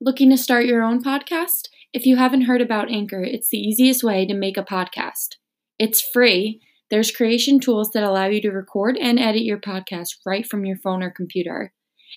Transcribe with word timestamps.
Looking 0.00 0.30
to 0.30 0.36
start 0.36 0.66
your 0.66 0.84
own 0.84 1.02
podcast? 1.02 1.70
If 1.92 2.06
you 2.06 2.16
haven't 2.18 2.42
heard 2.42 2.60
about 2.60 2.88
Anchor, 2.88 3.20
it's 3.20 3.48
the 3.48 3.58
easiest 3.58 4.04
way 4.04 4.24
to 4.26 4.34
make 4.34 4.56
a 4.56 4.62
podcast. 4.62 5.30
It's 5.76 6.00
free. 6.00 6.60
There's 6.88 7.10
creation 7.10 7.58
tools 7.58 7.90
that 7.90 8.04
allow 8.04 8.26
you 8.26 8.40
to 8.42 8.50
record 8.50 8.96
and 8.96 9.18
edit 9.18 9.42
your 9.42 9.58
podcast 9.58 10.10
right 10.24 10.46
from 10.46 10.64
your 10.64 10.76
phone 10.76 11.02
or 11.02 11.10
computer. 11.10 11.72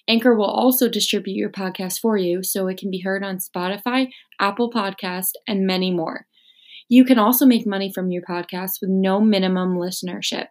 Anchor 0.08 0.36
will 0.36 0.46
also 0.46 0.88
distribute 0.88 1.34
your 1.34 1.50
podcast 1.50 2.00
for 2.00 2.18
you 2.18 2.44
so 2.44 2.68
it 2.68 2.78
can 2.78 2.92
be 2.92 3.02
heard 3.02 3.24
on 3.24 3.40
Spotify, 3.40 4.10
Apple 4.40 4.72
Podcast, 4.72 5.32
and 5.48 5.66
many 5.66 5.90
more. 5.90 6.28
You 6.88 7.04
can 7.04 7.18
also 7.18 7.48
make 7.48 7.66
money 7.66 7.92
from 7.92 8.12
your 8.12 8.22
podcast 8.30 8.74
with 8.80 8.92
no 8.92 9.20
minimum 9.20 9.76
listenership. 9.76 10.50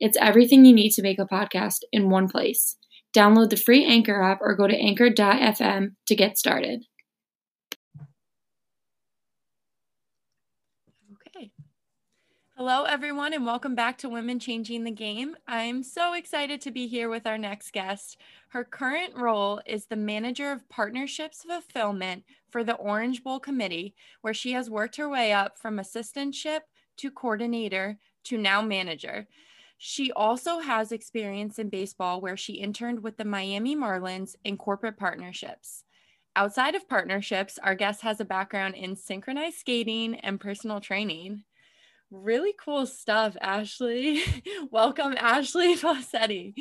It's 0.00 0.16
everything 0.18 0.64
you 0.64 0.74
need 0.74 0.92
to 0.92 1.02
make 1.02 1.18
a 1.18 1.26
podcast 1.26 1.80
in 1.92 2.08
one 2.08 2.28
place. 2.28 2.78
Download 3.14 3.50
the 3.50 3.56
free 3.56 3.84
Anchor 3.84 4.22
app 4.22 4.40
or 4.40 4.54
go 4.54 4.66
to 4.66 4.74
anchor.fm 4.74 5.94
to 6.06 6.14
get 6.14 6.38
started. 6.38 6.84
Okay. 11.28 11.50
Hello, 12.56 12.84
everyone, 12.84 13.34
and 13.34 13.44
welcome 13.44 13.74
back 13.74 13.98
to 13.98 14.08
Women 14.08 14.38
Changing 14.38 14.84
the 14.84 14.90
Game. 14.90 15.36
I'm 15.46 15.82
so 15.82 16.14
excited 16.14 16.62
to 16.62 16.70
be 16.70 16.86
here 16.86 17.10
with 17.10 17.26
our 17.26 17.36
next 17.36 17.72
guest. 17.72 18.16
Her 18.48 18.64
current 18.64 19.14
role 19.14 19.60
is 19.66 19.86
the 19.86 19.96
Manager 19.96 20.50
of 20.50 20.68
Partnerships 20.70 21.42
Fulfillment 21.42 22.24
for 22.48 22.64
the 22.64 22.76
Orange 22.76 23.22
Bowl 23.22 23.40
Committee, 23.40 23.94
where 24.22 24.34
she 24.34 24.52
has 24.52 24.70
worked 24.70 24.96
her 24.96 25.08
way 25.08 25.34
up 25.34 25.58
from 25.58 25.76
assistantship 25.76 26.60
to 26.96 27.10
coordinator 27.10 27.98
to 28.24 28.38
now 28.38 28.62
manager. 28.62 29.26
She 29.84 30.12
also 30.12 30.60
has 30.60 30.92
experience 30.92 31.58
in 31.58 31.68
baseball 31.68 32.20
where 32.20 32.36
she 32.36 32.52
interned 32.52 33.02
with 33.02 33.16
the 33.16 33.24
Miami 33.24 33.74
Marlins 33.74 34.36
in 34.44 34.56
corporate 34.56 34.96
partnerships. 34.96 35.82
Outside 36.36 36.76
of 36.76 36.88
partnerships, 36.88 37.58
our 37.60 37.74
guest 37.74 38.02
has 38.02 38.20
a 38.20 38.24
background 38.24 38.76
in 38.76 38.94
synchronized 38.94 39.56
skating 39.56 40.20
and 40.20 40.38
personal 40.38 40.80
training. 40.80 41.42
Really 42.12 42.54
cool 42.64 42.86
stuff, 42.86 43.36
Ashley. 43.40 44.22
Welcome, 44.70 45.16
Ashley 45.18 45.74
Fossetti. 45.76 46.54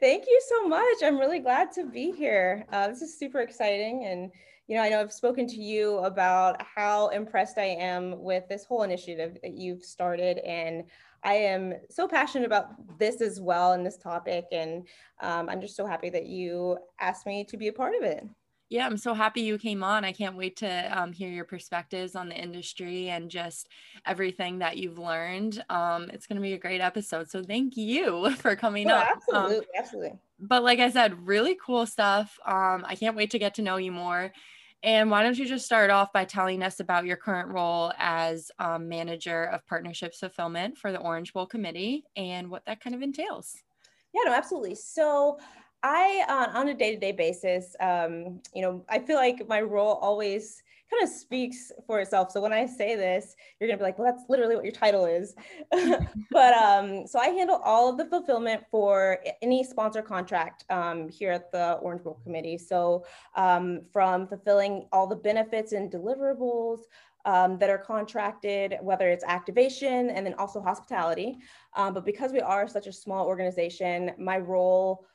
Thank 0.00 0.24
you 0.26 0.40
so 0.48 0.66
much. 0.66 0.96
I'm 1.04 1.18
really 1.18 1.38
glad 1.38 1.70
to 1.74 1.86
be 1.86 2.10
here. 2.10 2.66
Uh, 2.72 2.88
this 2.88 3.00
is 3.00 3.16
super 3.16 3.42
exciting. 3.42 4.06
And, 4.06 4.32
you 4.66 4.74
know, 4.74 4.82
I 4.82 4.88
know 4.88 5.00
I've 5.00 5.12
spoken 5.12 5.46
to 5.46 5.62
you 5.62 5.98
about 5.98 6.60
how 6.60 7.10
impressed 7.10 7.58
I 7.58 7.76
am 7.78 8.24
with 8.24 8.48
this 8.48 8.64
whole 8.64 8.82
initiative 8.82 9.38
that 9.44 9.52
you've 9.52 9.84
started. 9.84 10.38
And 10.38 10.82
I 11.24 11.34
am 11.34 11.74
so 11.90 12.06
passionate 12.06 12.46
about 12.46 12.98
this 12.98 13.20
as 13.20 13.40
well 13.40 13.72
and 13.72 13.84
this 13.84 13.96
topic. 13.96 14.44
And 14.52 14.86
um, 15.22 15.48
I'm 15.48 15.60
just 15.60 15.76
so 15.76 15.86
happy 15.86 16.10
that 16.10 16.26
you 16.26 16.78
asked 17.00 17.26
me 17.26 17.44
to 17.44 17.56
be 17.56 17.68
a 17.68 17.72
part 17.72 17.94
of 17.94 18.02
it. 18.02 18.24
Yeah, 18.70 18.86
I'm 18.86 18.96
so 18.96 19.14
happy 19.14 19.42
you 19.42 19.58
came 19.58 19.84
on. 19.84 20.04
I 20.04 20.12
can't 20.12 20.36
wait 20.36 20.56
to 20.56 20.98
um, 20.98 21.12
hear 21.12 21.28
your 21.28 21.44
perspectives 21.44 22.16
on 22.16 22.28
the 22.28 22.34
industry 22.34 23.10
and 23.10 23.30
just 23.30 23.68
everything 24.06 24.58
that 24.58 24.78
you've 24.78 24.98
learned. 24.98 25.62
Um, 25.68 26.10
it's 26.12 26.26
going 26.26 26.36
to 26.36 26.42
be 26.42 26.54
a 26.54 26.58
great 26.58 26.80
episode. 26.80 27.30
So 27.30 27.42
thank 27.42 27.76
you 27.76 28.30
for 28.36 28.56
coming 28.56 28.90
up. 28.90 29.06
Absolutely, 29.08 29.56
um, 29.58 29.64
absolutely. 29.76 30.18
But 30.40 30.64
like 30.64 30.78
I 30.78 30.90
said, 30.90 31.26
really 31.26 31.56
cool 31.64 31.86
stuff. 31.86 32.38
Um, 32.44 32.84
I 32.86 32.96
can't 32.96 33.16
wait 33.16 33.30
to 33.30 33.38
get 33.38 33.54
to 33.54 33.62
know 33.62 33.76
you 33.76 33.92
more. 33.92 34.32
And 34.84 35.10
why 35.10 35.22
don't 35.22 35.38
you 35.38 35.46
just 35.46 35.64
start 35.64 35.90
off 35.90 36.12
by 36.12 36.26
telling 36.26 36.62
us 36.62 36.78
about 36.78 37.06
your 37.06 37.16
current 37.16 37.48
role 37.48 37.90
as 37.96 38.50
um, 38.58 38.86
manager 38.86 39.44
of 39.44 39.66
partnerships 39.66 40.18
fulfillment 40.18 40.76
for 40.76 40.92
the 40.92 40.98
Orange 40.98 41.32
Bowl 41.32 41.46
Committee 41.46 42.04
and 42.16 42.50
what 42.50 42.66
that 42.66 42.82
kind 42.82 42.94
of 42.94 43.00
entails? 43.00 43.62
Yeah, 44.12 44.24
no, 44.26 44.34
absolutely. 44.34 44.74
So 44.74 45.38
I, 45.82 46.22
uh, 46.28 46.58
on 46.58 46.68
a 46.68 46.74
day-to-day 46.74 47.12
basis, 47.12 47.74
um, 47.80 48.42
you 48.54 48.60
know, 48.60 48.84
I 48.90 48.98
feel 48.98 49.16
like 49.16 49.48
my 49.48 49.62
role 49.62 49.94
always 50.02 50.62
kind 50.90 51.02
of 51.02 51.08
speaks 51.08 51.72
for 51.86 52.00
itself. 52.00 52.30
So 52.30 52.40
when 52.40 52.52
I 52.52 52.66
say 52.66 52.96
this, 52.96 53.34
you're 53.58 53.68
gonna 53.68 53.78
be 53.78 53.84
like, 53.84 53.98
well, 53.98 54.10
that's 54.10 54.28
literally 54.28 54.56
what 54.56 54.64
your 54.64 54.72
title 54.72 55.06
is. 55.06 55.34
but 56.30 56.54
um, 56.54 57.06
so 57.06 57.18
I 57.18 57.28
handle 57.28 57.60
all 57.64 57.88
of 57.88 57.96
the 57.96 58.06
fulfillment 58.06 58.62
for 58.70 59.18
any 59.42 59.64
sponsor 59.64 60.02
contract 60.02 60.64
um, 60.70 61.08
here 61.08 61.32
at 61.32 61.50
the 61.52 61.74
Orange 61.74 62.02
Bowl 62.02 62.20
Committee. 62.22 62.58
So 62.58 63.04
um, 63.36 63.82
from 63.92 64.26
fulfilling 64.26 64.86
all 64.92 65.06
the 65.06 65.16
benefits 65.16 65.72
and 65.72 65.90
deliverables, 65.90 66.80
um, 67.26 67.58
that 67.58 67.70
are 67.70 67.78
contracted, 67.78 68.76
whether 68.82 69.08
it's 69.08 69.24
activation 69.24 70.10
and 70.10 70.26
then 70.26 70.34
also 70.34 70.60
hospitality. 70.60 71.38
Um, 71.74 71.94
but 71.94 72.04
because 72.04 72.32
we 72.32 72.40
are 72.40 72.68
such 72.68 72.86
a 72.86 72.92
small 72.92 73.26
organization, 73.26 74.12
my 74.18 74.38
role 74.38 75.06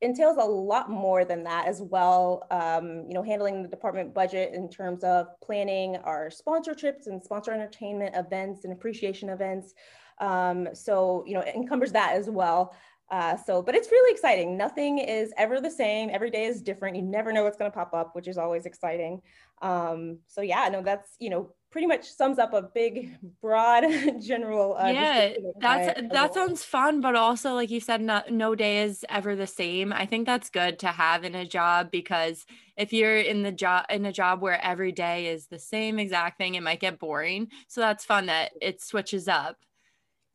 entails 0.00 0.36
a 0.36 0.44
lot 0.44 0.90
more 0.90 1.24
than 1.24 1.44
that 1.44 1.66
as 1.66 1.80
well. 1.80 2.46
Um, 2.50 3.04
you 3.08 3.14
know, 3.14 3.22
handling 3.22 3.62
the 3.62 3.68
department 3.68 4.12
budget 4.12 4.52
in 4.54 4.68
terms 4.68 5.04
of 5.04 5.28
planning 5.42 5.96
our 5.96 6.30
sponsor 6.30 6.74
trips 6.74 7.06
and 7.06 7.22
sponsor 7.22 7.52
entertainment 7.52 8.14
events 8.16 8.64
and 8.64 8.72
appreciation 8.72 9.28
events. 9.30 9.74
Um, 10.20 10.68
so, 10.74 11.24
you 11.26 11.34
know, 11.34 11.40
it 11.40 11.54
encumbers 11.54 11.92
that 11.92 12.14
as 12.14 12.28
well. 12.28 12.74
Uh, 13.10 13.36
so, 13.36 13.62
but 13.62 13.74
it's 13.74 13.90
really 13.90 14.12
exciting. 14.12 14.56
Nothing 14.56 14.98
is 14.98 15.32
ever 15.36 15.60
the 15.60 15.70
same. 15.70 16.08
Every 16.10 16.30
day 16.30 16.44
is 16.44 16.62
different. 16.62 16.96
You 16.96 17.02
never 17.02 17.32
know 17.32 17.44
what's 17.44 17.56
going 17.56 17.70
to 17.70 17.74
pop 17.74 17.92
up, 17.92 18.14
which 18.14 18.28
is 18.28 18.38
always 18.38 18.66
exciting. 18.66 19.20
Um, 19.62 20.18
so 20.26 20.40
yeah, 20.40 20.68
no, 20.70 20.82
that's, 20.82 21.16
you 21.18 21.30
know, 21.30 21.50
pretty 21.74 21.88
much 21.88 22.08
sums 22.08 22.38
up 22.38 22.52
a 22.54 22.62
big 22.62 23.18
broad 23.40 23.82
general 24.22 24.76
uh, 24.76 24.88
yeah 24.88 25.32
that's 25.58 26.00
that 26.12 26.32
sounds 26.32 26.62
fun 26.62 27.00
but 27.00 27.16
also 27.16 27.52
like 27.52 27.68
you 27.68 27.80
said 27.80 28.00
no, 28.00 28.22
no 28.30 28.54
day 28.54 28.84
is 28.84 29.04
ever 29.08 29.34
the 29.34 29.48
same. 29.48 29.92
I 29.92 30.06
think 30.06 30.24
that's 30.24 30.50
good 30.50 30.78
to 30.78 30.86
have 30.86 31.24
in 31.24 31.34
a 31.34 31.44
job 31.44 31.90
because 31.90 32.46
if 32.76 32.92
you're 32.92 33.18
in 33.18 33.42
the 33.42 33.50
job 33.50 33.86
in 33.90 34.04
a 34.04 34.12
job 34.12 34.40
where 34.40 34.62
every 34.62 34.92
day 34.92 35.26
is 35.26 35.48
the 35.48 35.58
same 35.58 35.98
exact 35.98 36.38
thing 36.38 36.54
it 36.54 36.62
might 36.62 36.78
get 36.78 37.00
boring. 37.00 37.48
So 37.66 37.80
that's 37.80 38.04
fun 38.04 38.26
that 38.26 38.52
it 38.62 38.80
switches 38.80 39.26
up. 39.26 39.56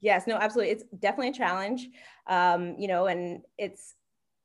Yes 0.02 0.28
no 0.28 0.36
absolutely. 0.36 0.74
It's 0.74 0.84
definitely 1.00 1.30
a 1.30 1.34
challenge 1.34 1.88
um, 2.28 2.76
you 2.78 2.90
know 2.90 3.08
and 3.08 3.44
it's 3.58 3.96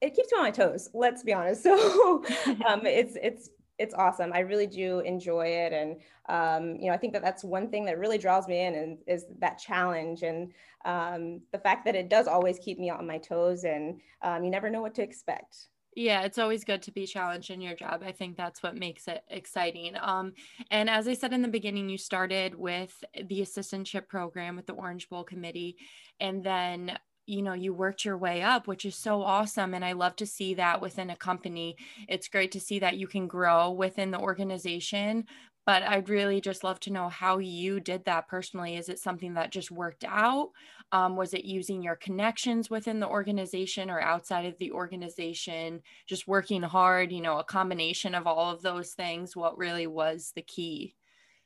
it 0.00 0.15
keeps 0.15 0.31
me 0.31 0.38
on 0.38 0.44
my 0.44 0.53
toes 0.53 0.91
let's 0.94 1.25
be 1.25 1.32
honest. 1.32 1.65
So 1.65 2.25
um, 2.69 2.87
it's 2.87 3.16
it's 3.21 3.50
it's 3.78 3.94
awesome. 3.94 4.32
I 4.32 4.40
really 4.40 4.66
do 4.66 5.00
enjoy 5.00 5.46
it, 5.46 5.72
and 5.72 6.00
um, 6.28 6.76
you 6.80 6.88
know, 6.88 6.94
I 6.94 6.96
think 6.96 7.12
that 7.12 7.22
that's 7.22 7.44
one 7.44 7.70
thing 7.70 7.84
that 7.86 7.98
really 7.98 8.18
draws 8.18 8.48
me 8.48 8.64
in, 8.64 8.74
and 8.74 8.98
is 9.06 9.26
that 9.38 9.58
challenge 9.58 10.22
and 10.22 10.52
um, 10.84 11.40
the 11.52 11.58
fact 11.58 11.84
that 11.86 11.94
it 11.94 12.10
does 12.10 12.26
always 12.26 12.58
keep 12.58 12.78
me 12.78 12.90
on 12.90 13.06
my 13.06 13.18
toes, 13.18 13.64
and 13.64 14.00
um, 14.22 14.44
you 14.44 14.50
never 14.50 14.70
know 14.70 14.82
what 14.82 14.94
to 14.96 15.02
expect. 15.02 15.68
Yeah, 15.96 16.22
it's 16.22 16.38
always 16.38 16.64
good 16.64 16.82
to 16.82 16.92
be 16.92 17.06
challenged 17.06 17.50
in 17.50 17.60
your 17.60 17.76
job. 17.76 18.02
I 18.04 18.10
think 18.10 18.36
that's 18.36 18.62
what 18.64 18.76
makes 18.76 19.06
it 19.06 19.22
exciting. 19.28 19.94
Um, 20.00 20.32
and 20.70 20.90
as 20.90 21.06
I 21.06 21.14
said 21.14 21.32
in 21.32 21.42
the 21.42 21.48
beginning, 21.48 21.88
you 21.88 21.98
started 21.98 22.56
with 22.56 23.04
the 23.14 23.40
assistantship 23.40 24.08
program 24.08 24.56
with 24.56 24.66
the 24.66 24.72
Orange 24.72 25.08
Bowl 25.08 25.22
Committee, 25.22 25.76
and 26.19 26.43
then 26.43 26.99
you 27.26 27.43
know 27.43 27.53
you 27.53 27.73
worked 27.73 28.05
your 28.05 28.19
way 28.19 28.43
up 28.43 28.67
which 28.67 28.85
is 28.85 28.94
so 28.94 29.23
awesome 29.23 29.75
and 29.75 29.85
i 29.85 29.93
love 29.93 30.17
to 30.17 30.26
see 30.26 30.55
that 30.55 30.81
within 30.81 31.11
a 31.11 31.17
company. 31.17 31.76
It's 32.09 32.29
great 32.29 32.53
to 32.53 32.61
see 32.61 32.79
that 32.81 32.97
you 32.97 33.06
can 33.06 33.26
grow 33.26 33.71
within 33.71 34.11
the 34.11 34.19
organization 34.19 35.25
but 35.67 35.82
i'd 35.85 36.09
really 36.09 36.41
just 36.41 36.65
love 36.65 36.79
to 36.81 36.93
know 36.93 37.09
how 37.09 37.38
you 37.38 37.81
did 37.81 38.05
that 38.05 38.29
personally. 38.29 38.76
Is 38.76 38.88
it 38.88 38.99
something 38.99 39.35
that 39.35 39.50
just 39.53 39.71
worked 39.71 40.05
out? 40.06 40.50
Um, 40.93 41.17
was 41.17 41.35
it 41.35 41.44
using 41.44 41.82
your 41.82 41.97
connections 41.97 42.71
within 42.71 43.00
the 43.00 43.09
organization 43.09 43.91
or 43.91 44.00
outside 44.00 44.44
of 44.47 44.59
the 44.59 44.71
organization? 44.73 45.81
Just 46.06 46.29
working 46.29 46.62
hard 46.62 47.12
you 47.12 47.23
know 47.23 47.38
a 47.38 47.44
combination 47.44 48.15
of 48.15 48.26
all 48.26 48.53
of 48.53 48.62
those 48.62 48.93
things 48.93 49.37
what 49.37 49.59
really 49.59 49.87
was 49.87 50.32
the 50.35 50.43
key 50.43 50.94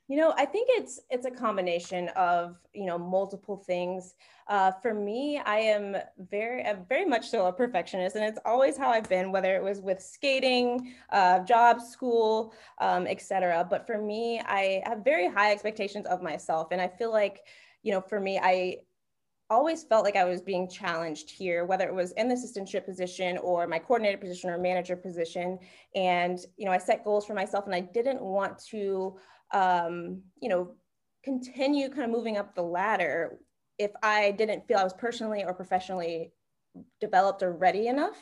you 0.09 0.17
know, 0.17 0.33
I 0.39 0.47
think 0.47 0.69
it's 0.73 1.01
it's 1.11 1.27
a 1.27 1.31
combination 1.31 2.09
of 2.17 2.57
you 2.73 2.87
know 2.87 2.99
multiple 2.99 3.59
things. 3.59 4.15
Uh, 4.49 4.73
for 4.83 4.95
me, 4.95 5.39
I 5.45 5.59
am 5.59 5.97
very 6.31 6.65
uh, 6.65 6.77
very 6.89 7.05
much 7.05 7.29
so 7.29 7.47
a 7.47 7.53
perfectionist, 7.53 8.17
and 8.17 8.25
it's 8.25 8.39
always 8.47 8.79
how 8.79 8.89
I've 8.89 9.09
been, 9.09 9.31
whether 9.33 9.55
it 9.55 9.63
was 9.63 9.81
with 9.81 10.03
skating, 10.03 10.95
uh, 11.11 11.41
job, 11.41 11.83
school, 11.83 12.55
um, 12.79 13.07
etc. 13.07 13.67
But 13.69 13.87
for 13.87 13.99
me, 13.99 14.41
I 14.41 14.83
have 14.87 15.05
very 15.05 15.29
high 15.29 15.53
expectations 15.53 16.07
of 16.07 16.23
myself, 16.23 16.69
and 16.73 16.81
I 16.81 16.89
feel 16.89 17.13
like 17.13 17.43
you 17.83 17.93
know, 17.93 18.01
for 18.01 18.19
me, 18.19 18.39
I 18.43 18.79
always 19.51 19.83
felt 19.83 20.05
like 20.05 20.17
I 20.17 20.25
was 20.25 20.43
being 20.43 20.69
challenged 20.69 21.31
here, 21.31 21.65
whether 21.65 21.87
it 21.87 21.95
was 21.95 22.13
in 22.13 22.29
the 22.29 22.35
assistantship 22.35 22.85
position 22.85 23.39
or 23.39 23.67
my 23.67 23.79
coordinator 23.79 24.19
position 24.19 24.51
or 24.51 24.59
manager 24.59 24.97
position. 24.97 25.59
And, 25.95 26.39
you 26.57 26.67
know, 26.67 26.73
I 26.73 26.79
set 26.79 27.05
goals 27.05 27.25
for 27.25 27.35
myself 27.35 27.65
and 27.65 27.75
I 27.75 27.81
didn't 27.81 28.21
want 28.21 28.59
to, 28.71 29.17
um, 29.53 30.23
you 30.41 30.49
know, 30.49 30.75
continue 31.25 31.89
kind 31.89 32.05
of 32.05 32.11
moving 32.11 32.37
up 32.37 32.55
the 32.55 32.63
ladder 32.63 33.39
if 33.79 33.91
I 34.03 34.33
didn't 34.33 34.67
feel 34.67 34.79
I 34.79 34.85
was 34.85 34.95
personally 34.95 35.45
or 35.45 35.55
professionally 35.55 36.33
developed 37.01 37.43
or 37.43 37.53
ready 37.53 37.89
enough. 37.89 38.17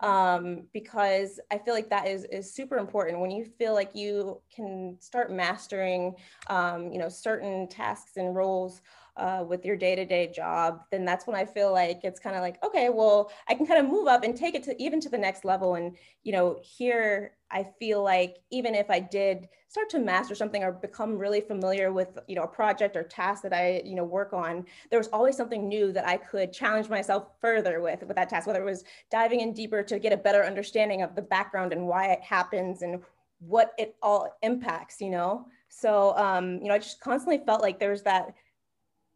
Um, 0.00 0.66
because 0.72 1.38
I 1.52 1.58
feel 1.58 1.74
like 1.74 1.90
that 1.90 2.08
is, 2.08 2.24
is 2.24 2.52
super 2.52 2.78
important 2.78 3.20
when 3.20 3.30
you 3.30 3.44
feel 3.44 3.72
like 3.72 3.94
you 3.94 4.40
can 4.54 4.96
start 4.98 5.30
mastering, 5.30 6.16
um, 6.48 6.90
you 6.90 6.98
know, 6.98 7.08
certain 7.08 7.68
tasks 7.68 8.16
and 8.16 8.34
roles 8.34 8.82
uh, 9.16 9.44
with 9.46 9.64
your 9.64 9.76
day-to-day 9.76 10.32
job, 10.34 10.80
then 10.90 11.04
that's 11.04 11.26
when 11.28 11.36
I 11.36 11.44
feel 11.44 11.70
like 11.70 12.00
it's 12.02 12.18
kind 12.18 12.34
of 12.34 12.42
like, 12.42 12.60
okay, 12.64 12.88
well, 12.88 13.30
I 13.48 13.54
can 13.54 13.64
kind 13.64 13.78
of 13.78 13.92
move 13.92 14.08
up 14.08 14.24
and 14.24 14.36
take 14.36 14.56
it 14.56 14.64
to 14.64 14.82
even 14.82 15.00
to 15.02 15.08
the 15.08 15.18
next 15.18 15.44
level. 15.44 15.76
And, 15.76 15.96
you 16.24 16.32
know, 16.32 16.58
here 16.62 17.36
I 17.52 17.66
feel 17.78 18.02
like 18.02 18.38
even 18.50 18.74
if 18.74 18.90
I 18.90 19.00
did 19.00 19.48
start 19.68 19.88
to 19.90 19.98
master 19.98 20.34
something 20.34 20.64
or 20.64 20.72
become 20.72 21.16
really 21.16 21.40
familiar 21.40 21.92
with, 21.92 22.18
you 22.26 22.34
know, 22.34 22.42
a 22.42 22.48
project 22.48 22.96
or 22.96 23.02
task 23.02 23.42
that 23.42 23.52
I, 23.52 23.82
you 23.84 23.94
know, 23.94 24.04
work 24.04 24.32
on, 24.32 24.64
there 24.90 24.98
was 24.98 25.08
always 25.08 25.36
something 25.36 25.68
new 25.68 25.92
that 25.92 26.06
I 26.06 26.16
could 26.16 26.52
challenge 26.52 26.88
myself 26.88 27.28
further 27.40 27.80
with, 27.80 28.02
with 28.02 28.16
that 28.16 28.28
task, 28.28 28.46
whether 28.46 28.62
it 28.62 28.70
was 28.70 28.84
diving 29.10 29.40
in 29.40 29.52
deeper 29.52 29.82
to 29.82 29.98
get 29.98 30.12
a 30.12 30.16
better 30.16 30.44
understanding 30.44 31.02
of 31.02 31.14
the 31.14 31.22
background 31.22 31.72
and 31.72 31.86
why 31.86 32.06
it 32.06 32.22
happens 32.22 32.82
and 32.82 33.02
what 33.40 33.72
it 33.78 33.96
all 34.02 34.36
impacts, 34.42 35.00
you 35.00 35.10
know? 35.10 35.46
So, 35.68 36.16
um, 36.16 36.58
you 36.62 36.68
know, 36.68 36.74
I 36.74 36.78
just 36.78 37.00
constantly 37.00 37.44
felt 37.44 37.62
like 37.62 37.78
there's 37.78 38.02
that 38.02 38.34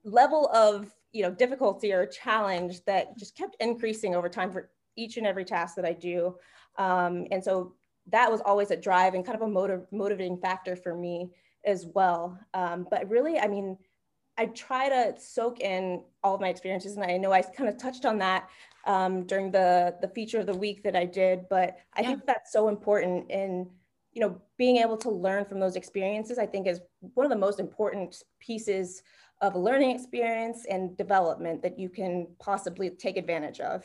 level 0.04 0.48
of 0.54 0.94
you 1.12 1.22
know 1.22 1.30
difficulty 1.30 1.92
or 1.92 2.06
challenge 2.06 2.84
that 2.84 3.16
just 3.18 3.36
kept 3.36 3.56
increasing 3.60 4.14
over 4.14 4.28
time 4.28 4.52
for 4.52 4.70
each 4.96 5.16
and 5.16 5.26
every 5.26 5.44
task 5.44 5.74
that 5.76 5.84
I 5.84 5.92
do. 5.92 6.36
Um, 6.78 7.26
and 7.30 7.42
so 7.42 7.74
that 8.08 8.30
was 8.30 8.40
always 8.40 8.70
a 8.70 8.76
drive 8.76 9.14
and 9.14 9.24
kind 9.24 9.36
of 9.36 9.42
a 9.42 9.50
motiv- 9.50 9.86
motivating 9.90 10.38
factor 10.38 10.76
for 10.76 10.94
me 10.94 11.30
as 11.64 11.86
well. 11.94 12.38
Um, 12.54 12.86
but 12.90 13.08
really, 13.08 13.38
I 13.38 13.48
mean, 13.48 13.76
I 14.38 14.46
try 14.46 14.88
to 14.88 15.18
soak 15.18 15.60
in 15.60 16.02
all 16.22 16.34
of 16.34 16.40
my 16.40 16.48
experiences, 16.48 16.96
and 16.96 17.04
I 17.04 17.16
know 17.16 17.32
I 17.32 17.42
kind 17.42 17.68
of 17.68 17.78
touched 17.78 18.04
on 18.04 18.18
that 18.18 18.48
um, 18.86 19.26
during 19.26 19.50
the 19.50 19.96
the 20.00 20.08
feature 20.08 20.38
of 20.38 20.46
the 20.46 20.56
week 20.56 20.82
that 20.84 20.94
I 20.94 21.04
did. 21.04 21.46
But 21.48 21.78
I 21.94 22.02
yeah. 22.02 22.08
think 22.08 22.26
that's 22.26 22.52
so 22.52 22.68
important 22.68 23.30
in 23.30 23.68
you 24.12 24.20
know 24.20 24.40
being 24.58 24.76
able 24.76 24.98
to 24.98 25.10
learn 25.10 25.46
from 25.46 25.58
those 25.58 25.76
experiences. 25.76 26.38
I 26.38 26.46
think 26.46 26.66
is 26.66 26.80
one 27.14 27.24
of 27.24 27.30
the 27.30 27.36
most 27.36 27.58
important 27.58 28.22
pieces 28.38 29.02
of 29.40 29.54
a 29.54 29.58
learning 29.58 29.90
experience 29.90 30.66
and 30.68 30.96
development 30.96 31.62
that 31.62 31.78
you 31.78 31.88
can 31.88 32.26
possibly 32.38 32.90
take 32.90 33.16
advantage 33.16 33.60
of 33.60 33.84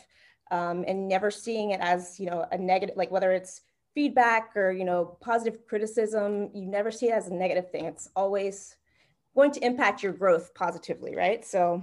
um, 0.50 0.86
and 0.88 1.08
never 1.08 1.32
seeing 1.32 1.72
it 1.72 1.80
as 1.82 2.20
you 2.20 2.26
know 2.26 2.46
a 2.52 2.58
negative 2.58 2.96
like 2.96 3.12
whether 3.12 3.32
it's 3.32 3.62
feedback 3.94 4.52
or 4.56 4.72
you 4.72 4.86
know 4.86 5.18
positive 5.22 5.66
criticism 5.68 6.50
you 6.54 6.66
never 6.66 6.92
see 6.92 7.08
it 7.08 7.14
as 7.14 7.28
a 7.28 7.34
negative 7.34 7.72
thing. 7.72 7.86
It's 7.86 8.10
always 8.16 8.76
going 9.36 9.52
to 9.52 9.66
impact 9.66 10.04
your 10.04 10.14
growth 10.14 10.54
positively 10.54 11.16
right? 11.16 11.46
So 11.46 11.82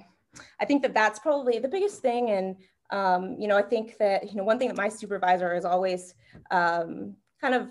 i 0.61 0.65
think 0.65 0.83
that 0.83 0.95
that's 0.95 1.19
probably 1.19 1.59
the 1.59 1.69
biggest 1.69 2.03
thing. 2.03 2.31
And 2.31 2.57
um, 2.91 3.37
you 3.39 3.49
know 3.49 3.57
i 3.57 3.63
think 3.63 3.99
that 3.99 4.31
you 4.31 4.37
know 4.37 4.45
one 4.45 4.59
thing 4.59 4.69
that 4.69 4.77
my 4.77 4.89
supervisor 4.89 5.55
is 5.55 5.65
always 5.65 6.15
um, 6.51 7.17
kind 7.41 7.55
of 7.55 7.71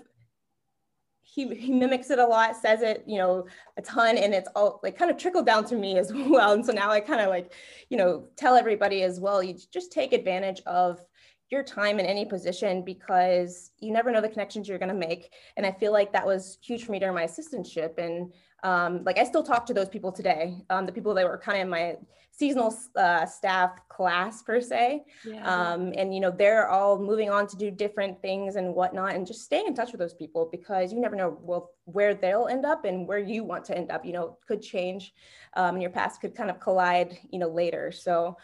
he, 1.38 1.54
he 1.54 1.72
mimics 1.72 2.10
it 2.10 2.18
a 2.18 2.26
lot, 2.26 2.56
says 2.56 2.80
it, 2.80 3.04
you 3.06 3.18
know, 3.18 3.46
a 3.76 3.82
ton, 3.82 4.16
and 4.16 4.32
it's 4.32 4.48
all 4.56 4.80
like 4.82 4.98
kind 4.98 5.10
of 5.10 5.18
trickled 5.18 5.44
down 5.44 5.64
to 5.66 5.76
me 5.76 5.98
as 5.98 6.12
well. 6.28 6.52
And 6.52 6.64
so 6.64 6.72
now 6.72 6.90
I 6.90 7.00
kind 7.00 7.20
of 7.20 7.28
like, 7.28 7.52
you 7.90 7.98
know, 7.98 8.28
tell 8.36 8.56
everybody 8.56 9.02
as 9.02 9.20
well, 9.20 9.42
you 9.42 9.54
just 9.70 9.92
take 9.92 10.12
advantage 10.12 10.62
of 10.66 11.04
your 11.50 11.62
time 11.62 11.98
in 11.98 12.06
any 12.06 12.24
position 12.24 12.82
because 12.82 13.70
you 13.78 13.90
never 13.92 14.10
know 14.10 14.20
the 14.20 14.28
connections 14.28 14.68
you're 14.68 14.78
going 14.78 14.88
to 14.90 14.94
make. 14.94 15.32
And 15.56 15.64
I 15.64 15.72
feel 15.72 15.92
like 15.92 16.12
that 16.12 16.26
was 16.26 16.58
huge 16.62 16.84
for 16.84 16.92
me 16.92 16.98
during 16.98 17.14
my 17.14 17.24
assistantship. 17.24 17.98
And 17.98 18.32
um, 18.62 19.04
like 19.04 19.18
I 19.18 19.24
still 19.24 19.42
talk 19.42 19.66
to 19.66 19.74
those 19.74 19.88
people 19.88 20.12
today, 20.12 20.56
um, 20.68 20.84
the 20.84 20.92
people 20.92 21.14
that 21.14 21.24
were 21.24 21.38
kind 21.38 21.58
of 21.58 21.62
in 21.62 21.70
my 21.70 21.96
seasonal 22.38 22.72
uh, 22.96 23.26
staff 23.26 23.72
class 23.88 24.42
per 24.42 24.60
se. 24.60 25.04
Yeah. 25.24 25.44
Um, 25.44 25.92
and 25.96 26.14
you 26.14 26.20
know 26.20 26.30
they're 26.30 26.68
all 26.68 26.98
moving 26.98 27.30
on 27.30 27.46
to 27.48 27.56
do 27.56 27.70
different 27.70 28.20
things 28.22 28.56
and 28.56 28.74
whatnot, 28.74 29.14
and 29.14 29.26
just 29.26 29.42
staying 29.42 29.66
in 29.66 29.74
touch 29.74 29.92
with 29.92 30.00
those 30.00 30.14
people 30.14 30.48
because 30.50 30.92
you 30.92 31.00
never 31.00 31.16
know 31.16 31.38
well 31.40 31.72
where 31.84 32.14
they'll 32.14 32.46
end 32.48 32.64
up 32.64 32.84
and 32.84 33.06
where 33.08 33.18
you 33.18 33.44
want 33.44 33.64
to 33.66 33.76
end 33.76 33.90
up. 33.90 34.04
You 34.04 34.12
know, 34.12 34.38
could 34.46 34.62
change, 34.62 35.14
um, 35.56 35.74
and 35.74 35.82
your 35.82 35.90
past 35.90 36.20
could 36.20 36.34
kind 36.34 36.50
of 36.50 36.60
collide. 36.60 37.18
You 37.30 37.38
know, 37.38 37.48
later. 37.48 37.90
So, 37.92 38.36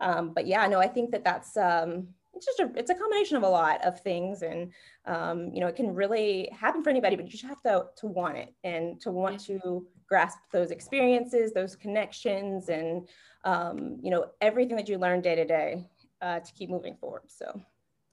um, 0.00 0.32
but 0.34 0.46
yeah, 0.46 0.66
no, 0.66 0.78
I 0.78 0.88
think 0.88 1.12
that 1.12 1.24
that's 1.24 1.56
um, 1.56 2.08
it's 2.36 2.46
just 2.46 2.60
a 2.60 2.70
it's 2.76 2.90
a 2.90 2.94
combination 2.94 3.36
of 3.36 3.42
a 3.42 3.48
lot 3.48 3.82
of 3.84 4.00
things 4.00 4.42
and 4.42 4.72
um, 5.06 5.50
you 5.52 5.60
know 5.60 5.66
it 5.66 5.76
can 5.76 5.94
really 5.94 6.48
happen 6.52 6.82
for 6.82 6.90
anybody 6.90 7.16
but 7.16 7.24
you 7.24 7.30
just 7.30 7.44
have 7.44 7.60
to 7.62 7.86
to 7.96 8.06
want 8.06 8.36
it 8.36 8.54
and 8.62 9.00
to 9.00 9.10
want 9.10 9.40
to 9.40 9.86
grasp 10.08 10.38
those 10.52 10.70
experiences 10.70 11.52
those 11.52 11.74
connections 11.74 12.68
and 12.68 13.08
um, 13.44 13.98
you 14.02 14.10
know 14.10 14.26
everything 14.40 14.76
that 14.76 14.88
you 14.88 14.98
learn 14.98 15.20
day 15.20 15.34
to 15.34 15.44
day 15.44 15.84
uh, 16.20 16.38
to 16.40 16.52
keep 16.52 16.70
moving 16.70 16.96
forward 16.96 17.22
so 17.26 17.60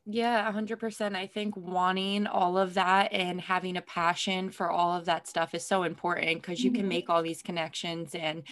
yeah, 0.05 0.51
100%. 0.51 1.15
I 1.15 1.27
think 1.27 1.55
wanting 1.55 2.27
all 2.27 2.57
of 2.57 2.73
that 2.73 3.13
and 3.13 3.39
having 3.39 3.77
a 3.77 3.81
passion 3.81 4.49
for 4.49 4.69
all 4.69 4.97
of 4.97 5.05
that 5.05 5.27
stuff 5.27 5.55
is 5.55 5.65
so 5.65 5.83
important 5.83 6.41
because 6.41 6.61
you 6.61 6.71
can 6.71 6.81
mm-hmm. 6.81 6.89
make 6.89 7.09
all 7.09 7.23
these 7.23 7.41
connections 7.41 8.13
and 8.13 8.43